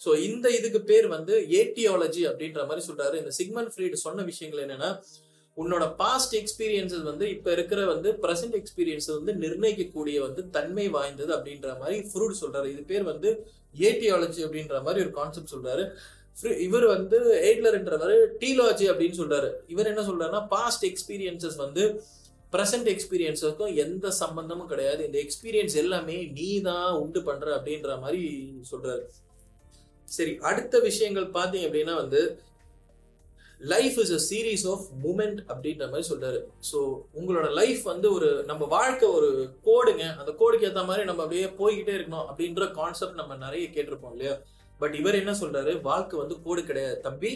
ஸோ 0.00 0.10
இந்த 0.28 0.46
இதுக்கு 0.58 0.80
பேர் 0.90 1.06
வந்து 1.16 1.34
ஏட்டியாலஜி 1.60 2.22
அப்படின்ற 2.30 2.60
மாதிரி 2.68 2.82
சொல்றாரு. 2.86 3.16
இந்த 3.22 3.32
சிக்மன் 3.40 3.70
ஃப்ரீடு 3.74 3.98
சொன்ன 4.06 4.24
விஷயங்கள் 4.30 4.64
என்னன்னா 4.64 4.90
உன்னோட 5.56 5.84
பாஸ்ட் 6.00 6.34
எக்ஸ்பீரியன்சஸ் 6.40 7.04
வந்து 7.10 7.24
இப்ப 7.34 7.48
இருக்கிற 7.52 7.80
வந்து 7.92 8.08
பிரசன்ட் 8.24 8.56
எக்ஸ்பீரியன்ஸ் 8.60 9.08
வந்து 9.16 9.32
நிர்ணயிக்கக்கூடிய 9.44 10.18
வந்து 10.26 10.42
தன்மை 10.50 10.86
வாய்ந்தது 10.96 11.32
அப்படின்ற 11.36 11.68
மாதிரி 11.80 11.98
ஃப்ரூட் 12.10 12.40
சொல்றாரு. 12.42 12.68
இது 12.74 12.82
பேர் 12.92 13.04
வந்து 13.12 13.30
ஏட்டியாலஜி 13.88 14.40
அப்படின்ற 14.46 14.78
மாதிரி 14.86 15.02
ஒரு 15.04 15.12
கான்செப்ட் 15.20 15.54
சொல்றாரு. 15.54 15.84
இவர் 16.66 16.86
வந்து 16.86 17.18
எய்ட்லர்ன்றவர் 17.48 18.14
டீலாஜி 18.42 18.86
அப்படின்னு 18.92 19.18
சொல்றாரு. 19.20 19.50
இவர் 19.72 19.90
என்ன 19.92 20.02
சொல்றாருன்னா 20.08 20.42
பாஸ்ட் 20.54 20.84
எக்ஸ்பீரியன்சஸ் 20.90 21.58
வந்து 21.64 21.82
ப்ரெசன்ட் 22.52 22.88
எக்ஸ்பீரியன்ஸுக்கும் 22.92 23.74
எந்த 23.84 24.06
சம்பந்தமும் 24.22 24.70
கிடையாது. 24.72 25.02
இந்த 25.08 25.18
எக்ஸ்பீரியன்ஸ் 25.24 25.76
எல்லாமே 25.82 26.16
நீ 26.38 26.48
தான் 26.60 26.88
உண்டு 27.02 27.20
பண்ற 27.28 27.46
அப்படின்ற 27.58 27.98
மாதிரி 28.00 28.22
சொல்றாரு. 28.70 29.04
சரி 30.08 30.32
அடுத்த 30.50 30.78
விஷயங்கள் 30.88 31.28
பார்த்தீங்க 31.36 31.68
அப்படின்னா 31.68 31.94
வந்து 32.02 32.22
life 33.60 33.98
is 34.02 34.12
a 34.16 34.20
series 34.30 34.64
of 34.72 34.84
moment 35.04 35.40
அப்படின்ற 35.52 35.84
மாதிரி 35.90 36.06
சொல்றாரு. 36.10 36.40
ஸோ 36.70 36.78
உங்களோட 37.18 37.48
லைஃப் 37.60 37.82
வந்து 37.92 38.08
ஒரு 38.16 38.28
நம்ம 38.50 38.66
வாழ்க்கை 38.76 39.08
ஒரு 39.18 39.30
கோடுங்க. 39.68 40.04
அந்த 40.20 40.30
கோடுக்கு 40.40 40.68
ஏற்ற 40.70 40.82
மாதிரி 40.88 41.04
நம்ம 41.10 41.22
அப்படியே 41.26 41.46
போய்கிட்டே 41.60 41.94
இருக்கணும் 41.98 42.26
அப்படின்ற 42.30 42.66
கான்செப்ட் 42.80 43.20
நம்ம 43.20 43.36
நிறைய 43.46 43.66
கேட்டிருப்போம் 43.76 44.14
இல்லையா? 44.16 44.34
பட் 44.82 44.96
இவர் 45.00 45.20
என்ன 45.22 45.32
சொல்றாரு? 45.42 45.74
வாழ்க்கை 45.90 46.16
வந்து 46.22 46.36
கோடு 46.46 46.62
கிடையாது 46.70 46.96
தம்பி. 47.08 47.32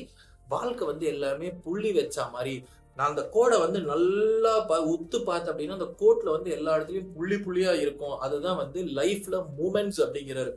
வாழ்க்கை 0.55 0.85
வந்து 0.93 1.05
எல்லாமே 1.15 1.49
புள்ளி 1.65 1.93
வச்சா 1.99 2.25
மாதிரி. 2.35 2.55
நான் 2.97 3.11
அந்த 3.13 3.23
கோடை 3.35 3.57
வந்து 3.63 3.79
நல்லா 3.93 4.53
பா 4.69 4.77
உத்து 4.93 5.19
பார்த்தேன் 5.29 5.53
அப்படின்னா 5.53 5.79
அந்த 5.79 5.89
கோட்ல 6.01 6.29
வந்து 6.37 6.51
எல்லா 6.57 6.75
இடத்துலயும் 6.77 7.11
புள்ளி 7.17 7.37
புள்ளியா 7.47 7.73
இருக்கும். 7.85 8.15
அதுதான் 8.27 8.61
வந்து 8.63 8.83
லைஃப்ல 8.99 9.39
மூமெண்ட்ஸ் 9.59 10.01
அப்படிங்கிறாரு. 10.05 10.53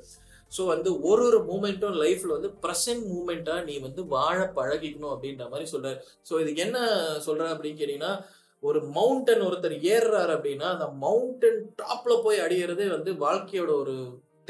ஸோ 0.52 0.62
வந்து 0.74 0.90
ஒரு 1.10 1.24
ஒரு 1.30 1.40
மூமெண்ட்டும் 1.50 1.98
லைஃப்ல 2.04 2.32
வந்து 2.38 2.52
ப்ரெசன்ட் 2.64 3.04
மூமெண்ட்டா 3.14 3.56
நீ 3.68 3.74
வந்து 3.88 4.02
வாழ 4.14 4.38
பழகிக்கணும் 4.56 5.14
அப்படின்ற 5.16 5.46
மாதிரி 5.52 5.68
சொல்றாரு. 5.74 5.98
ஸோ 6.30 6.34
இதுக்கு 6.44 6.64
என்ன 6.68 6.80
சொல்ற 7.28 7.50
அப்படின்னு 7.56 7.82
கேட்டீங்கன்னா 7.82 8.14
ஒரு 8.64 8.80
மவுண்டன் 8.96 9.44
ஒருத்தர் 9.48 9.76
ஏறுறாரு 9.92 10.32
அப்படின்னா 10.38 10.70
அந்த 10.76 10.88
மவுண்டன் 11.04 11.60
டாப்ல 11.82 12.16
போய் 12.24 12.44
அடையிறதே 12.46 12.88
வந்து 12.96 13.12
வாழ்க்கையோட 13.26 13.72
ஒரு 13.84 13.96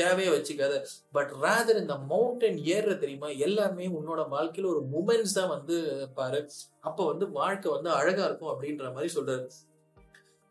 தேவையை 0.02 0.32
வச்சுக்காத. 0.36 0.76
பட் 1.18 1.32
ரேதர் 1.44 1.82
இந்த 1.84 1.96
மவுண்டன் 2.12 2.60
ஏறுற 2.76 2.94
தெரியுமா? 3.04 3.30
எல்லாருமே 3.48 3.88
உன்னோட 4.00 4.24
வாழ்க்கையில 4.36 4.72
ஒரு 4.74 4.84
மூமெண்ட்ஸ் 4.94 5.38
தான் 5.40 5.54
வந்து 5.56 5.78
பாரு. 6.20 6.42
அப்ப 6.90 7.00
வந்து 7.12 7.28
வாழ்க்கை 7.40 7.72
வந்து 7.76 7.92
அழகா 8.00 8.26
இருக்கும் 8.30 8.54
அப்படின்ற 8.54 8.94
மாதிரி 8.98 9.12
சொல்றாரு. 9.18 9.46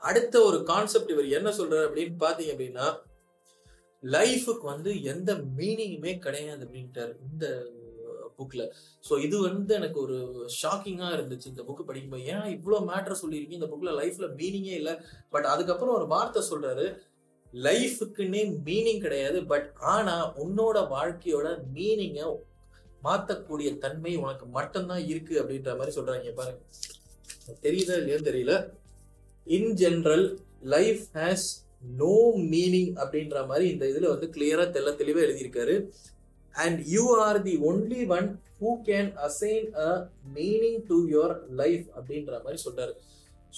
அடுத்த 0.02 0.34
ஒரு 0.48 0.58
கான்செப்ட் 0.72 1.12
இவர் 1.14 1.36
என்ன 1.38 1.48
சொல்றாரு 1.60 1.86
அப்படின்னு 1.88 2.22
பாத்தீங்க 2.24 2.54
அப்படின்னா 2.54 2.86
லைஃபுக்கு 4.02 4.64
வந்து 4.72 4.90
எந்த 5.12 5.30
மீனிங்குமே 5.58 6.12
கிடையாது 6.26 6.62
அப்படின்ட்டார் 6.66 7.12
இந்த 7.28 7.46
புக்ல 8.38 8.64
ஸோ 9.04 9.14
இது 9.26 9.36
வந்து 9.46 9.72
எனக்கு 9.78 9.98
ஒரு 10.04 10.16
ஷாக்கிங்காக 10.58 11.16
இருந்துச்சு 11.16 11.50
இந்த 11.52 11.62
புக்கு 11.68 11.84
படிக்கும்போது. 11.88 12.26
ஏன் 12.34 12.48
இவ்வளோ 12.56 12.78
மேட்டர் 12.90 13.20
சொல்லியிருக்கீங்க. 13.22 13.60
இந்த 13.60 13.70
புக்கில் 13.72 13.98
லைஃப்ல 14.00 14.26
மீனிங்கே 14.40 14.74
இல்லை. 14.80 14.94
பட் 15.34 15.48
அதுக்கப்புறம் 15.52 15.96
ஒரு 15.98 16.06
வார்த்தை 16.14 16.42
சொல்றாரு. 16.50 16.86
லைஃபுக்குன்னே 17.52 18.42
மீனிங் 18.64 19.00
கிடையாது 19.00 19.46
பட் 19.46 19.70
ஆனா 19.80 20.16
உன்னோட 20.44 20.78
வாழ்க்கையோட 20.96 21.48
மீனிங்கை 21.74 22.26
மாத்தக்கூடிய 23.04 23.78
தன்மை 23.78 24.16
உனக்கு 24.16 24.46
மட்டும்தான் 24.46 25.06
இருக்கு 25.06 25.34
அப்படின்ற 25.42 25.76
மாதிரி 25.76 26.00
சொல்றாங்க 26.00 26.32
பாருங்க. 26.34 26.60
தெரியுதா 27.62 27.94
இல்லையான்னு 28.00 28.28
தெரியல. 28.30 28.54
In 29.46 29.72
general 29.82 30.36
life 30.60 31.04
has 31.14 31.46
no 31.96 32.16
meaning 32.36 32.92
அப்படின்ற 33.02 33.46
மாதிரி 33.46 33.70
இந்த 33.70 33.86
இதுல 33.86 34.08
வந்து 34.08 34.26
கிளியரா 34.26 34.64
தெல்ல 34.76 34.92
தெளிவா 35.02 35.20
எழுதியிருக்காரு. 35.26 35.90
And 36.52 36.80
you 36.86 37.18
are 37.20 37.42
the 37.42 37.56
only 37.56 38.06
one 38.18 38.40
who 38.60 38.70
can 38.86 39.10
assign 39.28 39.74
a 39.74 40.10
meaning 40.34 40.80
to 40.86 40.98
your 41.08 41.48
life 41.48 41.86
அப்படின்ற 41.98 42.42
மாதிரி 42.44 42.62
சொல்றாரு. 42.66 42.94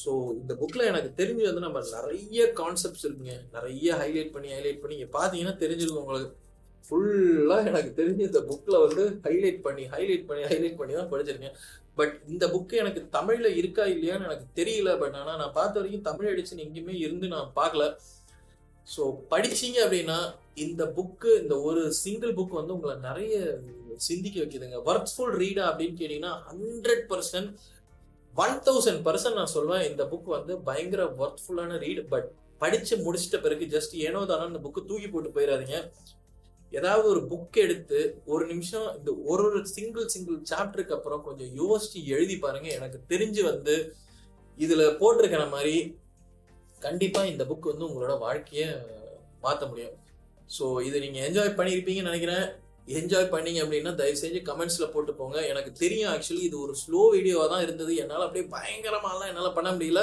ஸோ 0.03 0.11
இந்த 0.41 0.53
புக்கில் 0.61 0.88
எனக்கு 0.91 1.11
தெரிஞ்சு 1.20 1.45
வந்து 1.49 1.64
நம்ம 1.64 1.80
நிறைய 1.97 2.45
கான்செப்ட்ஸ் 2.61 3.05
இருக்குங்க. 3.07 3.34
நிறைய 3.57 3.97
ஹைலைட் 4.03 4.32
பண்ணி 4.34 4.51
ஹைலைட் 4.57 4.80
பண்ணி. 4.82 4.97
இங்கே 4.99 5.11
பார்த்தீங்கன்னா 5.16 5.55
தெரிஞ்சிருக்கும் 5.62 6.05
உங்களுக்கு. 6.05 6.30
ஃபுல்லாக 6.86 7.70
எனக்கு 7.70 7.91
தெரிஞ்சு 7.99 8.22
இந்த 8.28 8.41
புக்கில் 8.51 8.82
வந்து 8.84 9.03
ஹைலைட் 9.26 9.61
பண்ணி 9.66 9.84
ஹைலைட் 9.95 10.24
பண்ணி 10.28 10.45
ஹைலைட் 10.53 10.78
பண்ணி 10.78 10.95
தான் 10.99 11.11
படிச்சிருக்கேன். 11.12 11.57
பட் 11.99 12.14
இந்த 12.32 12.45
புக்கு 12.55 12.74
எனக்கு 12.82 13.01
தமிழில் 13.16 13.59
இருக்கா 13.61 13.84
இல்லையான்னு 13.95 14.26
எனக்கு 14.28 14.47
தெரியல. 14.61 14.91
பட் 15.03 15.16
ஆனால் 15.20 15.41
நான் 15.43 15.57
பார்த்த 15.59 15.80
வரைக்கும் 15.80 16.07
தமிழ் 16.09 16.30
எடிஷன் 16.32 16.64
எங்கேயுமே 16.64 16.95
இருந்து 17.05 17.28
நான் 17.34 17.51
பார்க்கல. 17.61 17.84
ஸோ 18.86 19.03
படிச்சீங்க 19.32 19.78
அப்படின்னா 19.86 20.18
இந்த 20.64 20.82
புக்கு 20.97 21.30
இந்த 21.43 21.55
ஒரு 21.68 21.82
சிங்கிள் 22.05 22.32
புக் 22.38 22.59
வந்து 22.61 22.74
உங்களை 22.76 22.95
நிறைய 23.09 23.34
சிந்திக்க 24.09 24.36
வைக்குதுங்க. 24.41 24.78
ஒர்க்ஃபுல் 24.91 25.34
ரீடா 25.43 25.64
அப்படின்னு 25.70 25.99
கேட்டிங்கன்னா 26.01 26.32
hundred 26.49 27.05
percent 27.12 27.51
one 28.36 28.56
thousand 28.66 29.02
percent 29.06 29.38
நான் 29.40 29.54
சொல்லுவேன் 29.54 29.84
இந்த 29.90 30.02
புக் 30.04 30.28
வந்து 30.36 30.52
பயங்கர 30.68 31.04
ஒர்த்ஃபுல்லான 31.22 31.78
ரீட் 31.84 32.02
பட் 32.12 32.28
படிச்சு 32.58 32.94
முடிச்சிட்ட 33.04 33.38
பிறகு 33.44 33.64
ஜஸ்ட் 33.74 33.94
ஏனோ 34.06 34.20
தானோ 34.30 34.46
இந்த 34.50 34.60
புக்கு 34.64 34.80
தூக்கி 34.90 35.08
போட்டு 35.08 35.30
போயிடாதீங்க 35.36 35.76
ஏதாவது 36.72 37.06
ஒரு 37.08 37.20
புக் 37.30 37.56
எடுத்து 37.64 38.00
ஒரு 38.32 38.44
நிமிஷம் 38.46 38.88
இந்த 38.96 39.10
ஒரு 39.30 39.42
ஒரு 39.48 39.60
சிங்கிள் 39.66 40.10
சிங்கிள் 40.14 40.36
சாப்டருக்கு 40.50 40.96
அப்புறம் 40.96 41.22
கொஞ்சம் 41.28 41.52
யோசிச்சு 41.60 42.00
எழுதி 42.14 42.36
பாருங்க. 42.36 42.68
எனக்கு 42.78 42.98
தெரிஞ்சு 43.12 43.42
வந்து 43.50 43.74
இதுல 44.58 44.84
போட்டிருக்கிற 45.00 45.42
மாதிரி 45.48 45.76
கண்டிப்பா 46.78 47.24
இந்த 47.24 47.44
புக் 47.44 47.70
வந்து 47.72 47.88
உங்களோட 47.88 48.14
வாழ்க்கைய 48.26 48.66
மாத்த 49.42 49.68
முடியும். 49.68 49.96
ஸோ 50.58 50.64
இதை 50.88 51.00
நீங்க 51.00 51.18
என்ஜாய் 51.26 51.58
பண்ணியிருப்பீங்கன்னு 51.58 52.10
நினைக்கிறேன். 52.10 52.46
என்ஜாய் 52.88 53.32
பண்ணீங்க 53.34 53.60
அப்படின்னா 53.64 53.92
தயவு 54.00 54.20
செஞ்சு 54.22 54.40
கமெண்ட்ஸில் 54.48 54.92
போட்டு 54.94 55.12
போங்க. 55.20 55.38
எனக்கு 55.52 55.72
தெரியும் 55.82 56.10
ஆக்சுவலி 56.14 56.44
இது 56.48 56.56
ஒரு 56.64 56.74
ஸ்லோ 56.82 57.02
வீடியோவாக 57.14 57.48
தான் 57.52 57.64
இருந்தது. 57.66 57.94
என்னால் 58.02 58.26
அப்படியே 58.26 58.46
பயங்கரமாலாம் 58.56 59.30
என்னால் 59.32 59.56
பண்ண 59.58 59.70
முடியல. 59.76 60.02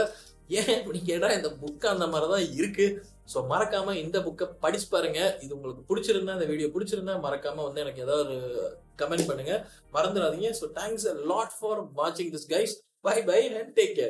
ஏன் 0.60 0.74
அப்படி 0.80 1.00
கேட்டால் 1.12 1.38
இந்த 1.38 1.50
புக் 1.62 1.86
அந்த 1.94 2.06
மாதிரி 2.12 2.28
தான் 2.34 2.46
இருக்குது 2.60 2.98
ஸோ 3.32 3.40
மறக்காமல் 3.52 4.00
இந்த 4.02 4.18
புக்கை 4.26 4.46
படிச்சு 4.64 4.88
பாருங்க. 4.94 5.22
இது 5.46 5.52
உங்களுக்கு 5.58 5.82
பிடிச்சிருந்தா 5.90 6.36
இந்த 6.38 6.48
வீடியோ 6.52 6.70
பிடிச்சிருந்தா 6.76 7.16
மறக்காமல் 7.26 7.68
வந்து 7.68 7.84
எனக்கு 7.86 8.04
ஏதாவது 8.06 8.24
ஒரு 8.28 8.38
கமெண்ட் 9.02 9.30
பண்ணுங்கள் 9.30 9.62
மறந்துடாதீங்க 9.96 10.52
ஸோ 10.60 10.68
தேங்க்ஸ் 10.80 11.08
லாட் 11.32 11.56
ஃபார் 11.58 11.82
வாட்சிங் 12.00 12.32
this 12.36 12.48
guys 12.54 12.76
bye 13.08 13.18
bye 13.30 13.42
and 13.60 13.74
take 13.80 13.94
care 13.98 14.06